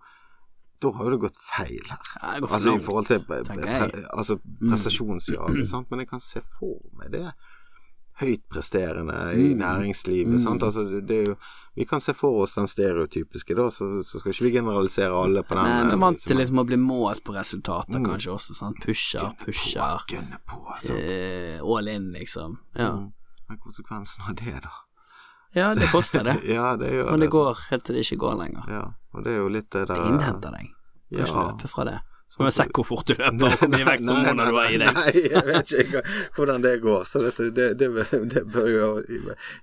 Da 0.84 0.90
har 0.92 1.06
jo 1.08 1.12
det 1.16 1.20
gått 1.24 1.38
feil 1.40 1.86
her. 1.88 2.08
Ja, 2.22 2.34
det 2.42 2.50
Altså 2.52 2.74
i 2.76 2.82
forhold 2.84 3.08
til 3.08 3.22
pre, 3.26 3.38
pre, 3.48 4.02
altså, 4.14 4.36
prestasjonsjaget, 4.60 5.68
sant, 5.72 5.88
men 5.90 6.00
jeg 6.04 6.10
kan 6.10 6.20
se 6.20 6.42
for 6.60 6.76
meg 7.00 7.14
det. 7.14 7.30
Høyt 8.20 8.44
presterende 8.52 9.16
i 9.34 9.54
Mm. 9.54 9.60
næringslivet, 9.64 10.34
Mm. 10.36 10.44
sant. 10.44 10.62
Altså, 10.64 10.84
jo 11.08 11.36
Vi 11.78 11.84
kan 11.86 12.00
se 12.00 12.14
for 12.14 12.42
oss 12.44 12.54
den 12.56 12.68
stereotypiske, 12.68 13.56
da, 13.56 13.70
så, 13.70 14.02
så 14.04 14.20
skal 14.20 14.32
ikke 14.32 14.46
vi 14.46 14.52
generalisere 14.52 15.12
alle 15.12 15.44
på 15.44 15.56
den. 15.56 15.64
Nei, 15.66 15.82
vi 15.84 15.90
eh, 15.90 15.94
er 15.94 15.98
vant 15.98 16.16
liksom, 16.18 16.28
til 16.28 16.38
liksom 16.38 16.60
å 16.60 16.66
bli 16.68 16.78
målt 16.78 17.24
på 17.24 17.34
resultater, 17.36 18.00
Mm. 18.00 18.06
kanskje 18.06 18.32
også. 18.36 18.56
sant? 18.56 18.78
Pusher, 18.84 19.32
pusher. 19.44 20.00
Gønne 20.08 20.40
på, 20.48 20.62
sant. 20.82 21.00
Eh, 21.00 21.60
all 21.64 21.88
in, 21.88 22.12
liksom. 22.14 22.60
Ja. 22.76 22.92
Mm. 22.96 23.14
Men 23.50 23.60
konsekvensen 23.62 24.24
av 24.30 24.36
det, 24.42 24.56
da? 24.66 24.74
ja, 25.56 25.70
det 25.76 25.88
koster 25.92 26.24
det. 26.26 26.40
Ja, 26.58 26.74
det 26.76 26.90
gjør 26.94 27.12
Men 27.12 27.20
det 27.22 27.28
det 27.30 27.32
går 27.38 27.60
helt 27.70 27.86
til 27.86 27.96
det 27.96 28.02
ikke 28.08 28.18
går 28.26 28.36
lenger. 28.42 28.66
Ja, 28.74 28.84
og 29.14 29.24
det 29.24 29.36
er 29.36 29.40
jo 29.44 29.48
litt 29.54 29.70
det 29.72 29.86
der 29.88 29.96
Det 30.02 30.10
innhenter 30.16 30.52
deg. 30.58 30.74
Du 31.10 31.18
kan 31.18 31.26
ikke 31.30 31.46
løpe 31.52 31.70
fra 31.72 31.86
det. 31.92 32.02
Nå 32.36 32.42
må 32.42 32.48
jeg 32.50 32.56
se 32.58 32.64
hvor 32.74 32.84
fort 32.90 33.06
du 33.08 33.14
løper, 33.14 33.44
og 33.46 33.60
hvor 33.62 33.70
mye 33.72 33.86
veksthormoner 33.88 34.50
du 34.50 34.56
har 34.58 34.72
i 34.74 34.78
deg. 34.82 34.96
Nei, 34.98 35.12
jeg 35.30 35.44
vet 35.46 35.74
ikke 35.84 36.02
hvordan 36.36 36.64
det 36.66 36.72
går. 36.84 37.04
Så 37.08 37.22
dette, 37.24 37.46
det, 37.56 37.68
det, 37.80 37.90
det 38.34 38.42
bør 38.52 38.68
jo 38.74 38.88
i, 39.14 39.20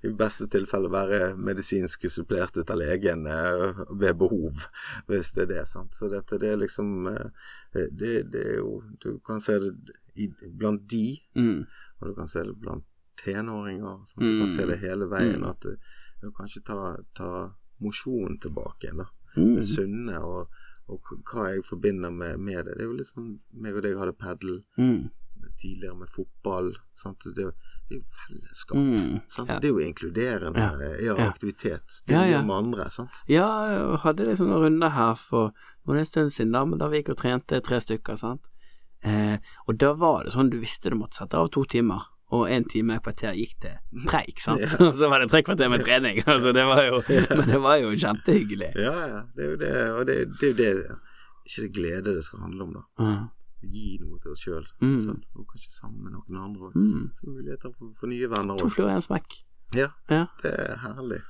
i 0.07 0.13
beste 0.17 0.47
tilfelle 0.55 0.89
være 0.95 1.19
medisinsk 1.37 2.07
supplert 2.15 2.57
ut 2.63 2.71
av 2.73 2.79
legen 2.81 3.27
eh, 3.29 3.83
ved 3.91 4.15
behov, 4.23 4.63
hvis 5.11 5.35
det 5.37 5.43
er 5.49 5.51
det. 5.57 5.67
sant. 5.69 5.93
Så 5.99 6.09
dette 6.15 6.39
det 6.41 6.55
er 6.55 6.63
liksom 6.63 7.11
eh, 7.11 7.91
det, 7.91 8.15
det 8.33 8.47
er 8.55 8.57
jo 8.63 8.79
Du 9.03 9.19
kan 9.27 9.43
se 9.43 9.59
det 9.67 9.75
blant 10.57 10.87
de, 10.89 11.05
Mm. 11.37 11.67
og 12.01 12.09
du 12.09 12.15
kan 12.23 12.29
se 12.31 12.47
det 12.47 12.57
blant 12.63 12.87
tenåringer. 13.25 14.01
Sant? 14.07 14.21
Du 14.27 14.39
kan 14.41 14.49
se 14.49 14.67
det 14.67 14.79
hele 14.83 15.07
veien. 15.11 15.45
At 15.45 15.65
eh, 15.67 15.77
du 16.21 16.31
kan 16.31 16.45
kanskje 16.45 16.63
ta, 16.67 16.97
ta 17.15 17.31
mosjonen 17.83 18.39
tilbake 18.41 18.87
igjen, 18.89 19.03
da. 19.03 19.09
Mm. 19.37 19.55
Det 19.57 19.65
sunne 19.65 20.19
og, 20.21 20.49
og 20.93 21.13
hva 21.33 21.49
jeg 21.55 21.65
forbinder 21.65 22.11
med, 22.13 22.39
med 22.41 22.67
det. 22.67 22.77
Det 22.77 22.85
er 22.85 22.91
jo 22.91 22.97
litt 22.99 23.09
sånn 23.11 23.35
meg 23.53 23.77
og 23.79 23.83
deg 23.87 23.99
hadde 23.99 24.13
padel 24.21 24.63
Mm. 24.79 25.11
tidligere 25.59 25.97
med 25.99 26.09
fotball. 26.09 26.69
Sant? 26.95 27.25
Det, 27.25 27.47
det 27.89 27.97
er 27.97 27.99
jo 27.99 28.05
fellesskap. 28.21 28.77
Mm. 28.79 29.17
Sant? 29.29 29.49
Ja. 29.51 29.57
Det 29.59 29.69
er 29.71 29.73
jo 29.73 29.81
inkluderende 29.83 30.61
Ja. 30.61 30.93
ja. 31.01 31.17
Ja. 31.19 31.27
aktivitet. 31.33 31.83
Det 32.07 32.13
Ja, 32.15 32.21
er 32.23 32.31
ja. 32.31 32.43
med 32.43 32.57
andre. 32.57 32.87
Sant? 32.91 33.11
Ja, 33.29 33.49
jeg 33.73 33.99
hadde 34.05 34.29
liksom 34.29 34.47
noen 34.53 34.63
runder 34.69 34.91
her 34.95 35.15
for 35.19 35.53
en 35.89 36.05
stund 36.07 36.31
siden, 36.33 36.53
da, 36.53 36.65
men 36.65 36.79
da 36.79 36.89
vi 36.89 37.01
gikk 37.03 37.11
og 37.17 37.19
trente 37.25 37.61
tre 37.65 37.81
stykker, 37.83 38.17
sant. 38.17 38.47
Eh, 39.03 39.39
og 39.67 39.79
da 39.83 39.93
var 39.99 40.23
det 40.25 40.33
sånn, 40.37 40.51
du 40.53 40.61
visste 40.63 40.91
du 40.93 40.97
måtte 40.97 41.19
sette 41.19 41.35
av 41.35 41.49
to 41.51 41.65
timer, 41.65 42.05
og 42.33 42.47
en 42.51 42.65
time 42.65 42.95
et 42.97 43.03
kvarter 43.05 43.35
gikk 43.37 43.55
til 43.61 44.07
preik, 44.09 44.41
sant. 44.41 44.63
Ja. 44.65 44.79
Og 44.89 44.95
så 44.97 45.09
var 45.13 45.21
det 45.21 45.29
tre 45.33 45.43
kvarter 45.45 45.69
med 45.73 45.85
trening, 45.85 46.23
altså 46.35 46.53
det 46.57 46.65
var 46.65 46.83
jo 46.87 47.03
Men 47.09 47.47
det 47.51 47.61
var 47.61 47.77
jo 47.83 47.91
kjempehyggelig. 47.93 48.71
Ja, 48.81 48.95
ja. 49.13 49.21
Det 49.37 49.45
er 49.45 49.51
jo 49.51 49.61
det. 49.61 49.73
Og 49.99 50.07
det, 50.09 50.17
det 50.41 50.49
er 50.49 50.53
jo 50.53 50.59
det 50.59 50.99
Ikke 51.47 51.63
det 51.67 51.73
glede 51.77 52.15
det 52.17 52.25
skal 52.25 52.41
handle 52.47 52.65
om, 52.69 52.75
da. 52.79 52.83
Mm. 53.03 53.23
Gi 53.73 53.99
noe 54.03 54.19
til 54.23 54.33
oss 54.33 54.41
sjøl. 54.43 54.65
Mm. 54.83 54.97
Og 55.39 55.45
kanskje 55.53 55.71
sammen 55.77 56.01
med 56.07 56.15
noen 56.17 56.39
andre 56.43 56.69
òg. 56.71 56.77
Mm. 56.79 57.09
Så 57.19 57.29
muligheter 57.31 57.71
for, 57.79 57.93
for 57.99 58.11
nye 58.11 58.29
venner 58.33 58.59
To 58.59 58.67
òg. 58.67 58.73
fluer 58.75 58.91
i 58.91 58.97
en 58.97 59.05
smekk. 59.05 59.37
Ja. 59.77 59.87
Ja. 60.13 60.25
Det 60.43 60.51
er 60.59 60.81
herlig. 60.83 61.21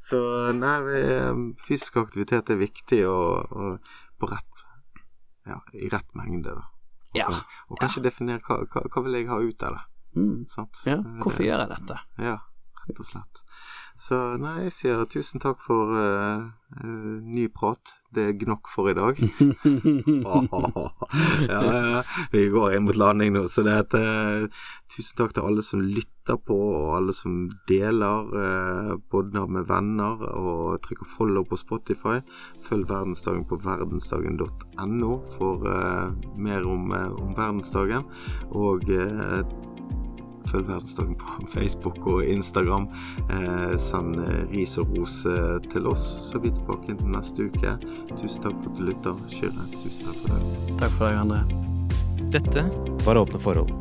Så 0.00 0.20
nei, 0.56 0.76
vi- 0.86 1.54
fysisk 1.66 1.96
aktivitet 2.00 2.50
er 2.54 2.60
viktig 2.60 3.00
og, 3.10 3.50
og 3.52 3.90
på 4.20 4.28
rett 4.30 4.46
Ja, 5.48 5.56
i 5.74 5.88
rett 5.90 6.10
mengde, 6.14 6.52
da. 6.54 6.66
Og, 7.10 7.18
Ja. 7.18 7.26
og 7.70 7.78
kanskje 7.80 8.02
definere 8.04 8.38
hva, 8.46 8.60
hva, 8.70 8.84
hva 8.86 9.02
vil 9.02 9.16
jeg 9.18 9.26
ha 9.32 9.38
ut 9.42 9.62
av 9.66 9.74
det. 9.74 9.82
Mm. 10.16 10.46
Ja. 10.86 10.98
Hvorfor 11.22 11.46
gjør 11.46 11.64
jeg 11.64 11.72
dette? 11.74 12.00
Ja, 12.18 12.38
rett 12.86 13.02
og 13.02 13.08
slett. 13.08 13.44
Så 14.00 14.16
nei, 14.40 14.62
jeg 14.64 14.72
sier 14.72 15.02
tusen 15.12 15.42
takk 15.42 15.58
for 15.60 15.90
uh, 15.92 16.46
uh, 16.80 17.16
ny 17.20 17.50
prat. 17.52 17.92
Det 18.10 18.22
er 18.24 18.38
gnokk 18.40 18.70
for 18.72 18.88
i 18.88 18.94
dag. 18.96 19.18
ja, 20.24 20.38
ja, 21.50 21.82
ja. 21.92 22.00
Vi 22.32 22.46
går 22.50 22.78
inn 22.78 22.86
mot 22.86 22.96
landing 22.96 23.34
nå, 23.36 23.44
så 23.52 23.62
det 23.66 23.76
heter 23.76 24.48
tusen 24.90 25.20
takk 25.20 25.36
til 25.36 25.46
alle 25.46 25.62
som 25.66 25.84
lytter 25.84 26.40
på, 26.40 26.56
og 26.56 26.96
alle 26.96 27.14
som 27.14 27.44
deler 27.68 28.32
uh, 28.32 28.94
podder 29.12 29.52
med 29.52 29.68
venner, 29.68 30.24
og 30.32 30.80
trykker 30.86 31.10
follow 31.18 31.44
på 31.44 31.60
Spotify. 31.60 32.22
Følg 32.64 32.88
Verdensdagen 32.88 33.44
på 33.50 33.60
verdensdagen.no 33.60 35.12
for 35.36 35.68
eh, 35.68 36.08
mer 36.40 36.64
om, 36.64 36.88
eh, 36.96 37.10
om 37.20 37.36
verdensdagen. 37.36 38.08
Og 38.56 38.88
eh, 38.96 39.42
Følg 40.48 40.66
Verdensdagen 40.68 41.16
på 41.20 41.46
Facebook 41.54 42.00
og 42.10 42.24
Instagram. 42.24 42.88
Eh, 43.28 43.76
send 43.82 44.20
eh, 44.24 44.42
ris 44.54 44.76
og 44.80 44.94
ros 44.96 45.22
eh, 45.30 45.56
til 45.70 45.88
oss, 45.90 46.06
så 46.28 46.38
er 46.38 46.46
vi 46.46 46.54
tilbake 46.56 46.96
til 46.96 47.12
neste 47.14 47.48
uke. 47.50 47.76
Tusen 48.14 48.46
takk 48.46 48.58
for 48.62 48.72
at 48.72 48.78
du 48.78 48.86
lytter. 48.88 49.22
Kyrre, 49.34 49.68
tusen 49.78 50.08
takk 50.08 50.22
for 50.24 50.34
det. 50.34 50.78
Takk 50.82 50.96
for 50.96 51.08
deg, 51.08 51.20
André. 51.24 51.70
Dette 52.30 52.66
var 53.06 53.18
Åpne 53.20 53.40
forhold. 53.42 53.72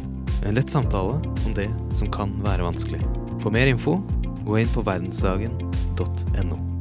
En 0.47 0.55
lett 0.55 0.71
samtale 0.71 1.19
om 1.19 1.53
det 1.55 1.67
som 1.95 2.11
kan 2.11 2.33
være 2.45 2.65
vanskelig. 2.65 3.03
For 3.43 3.53
mer 3.53 3.71
info, 3.71 3.99
gå 4.47 4.61
inn 4.61 4.73
på 4.73 4.85
verdensdagen.no. 4.87 6.78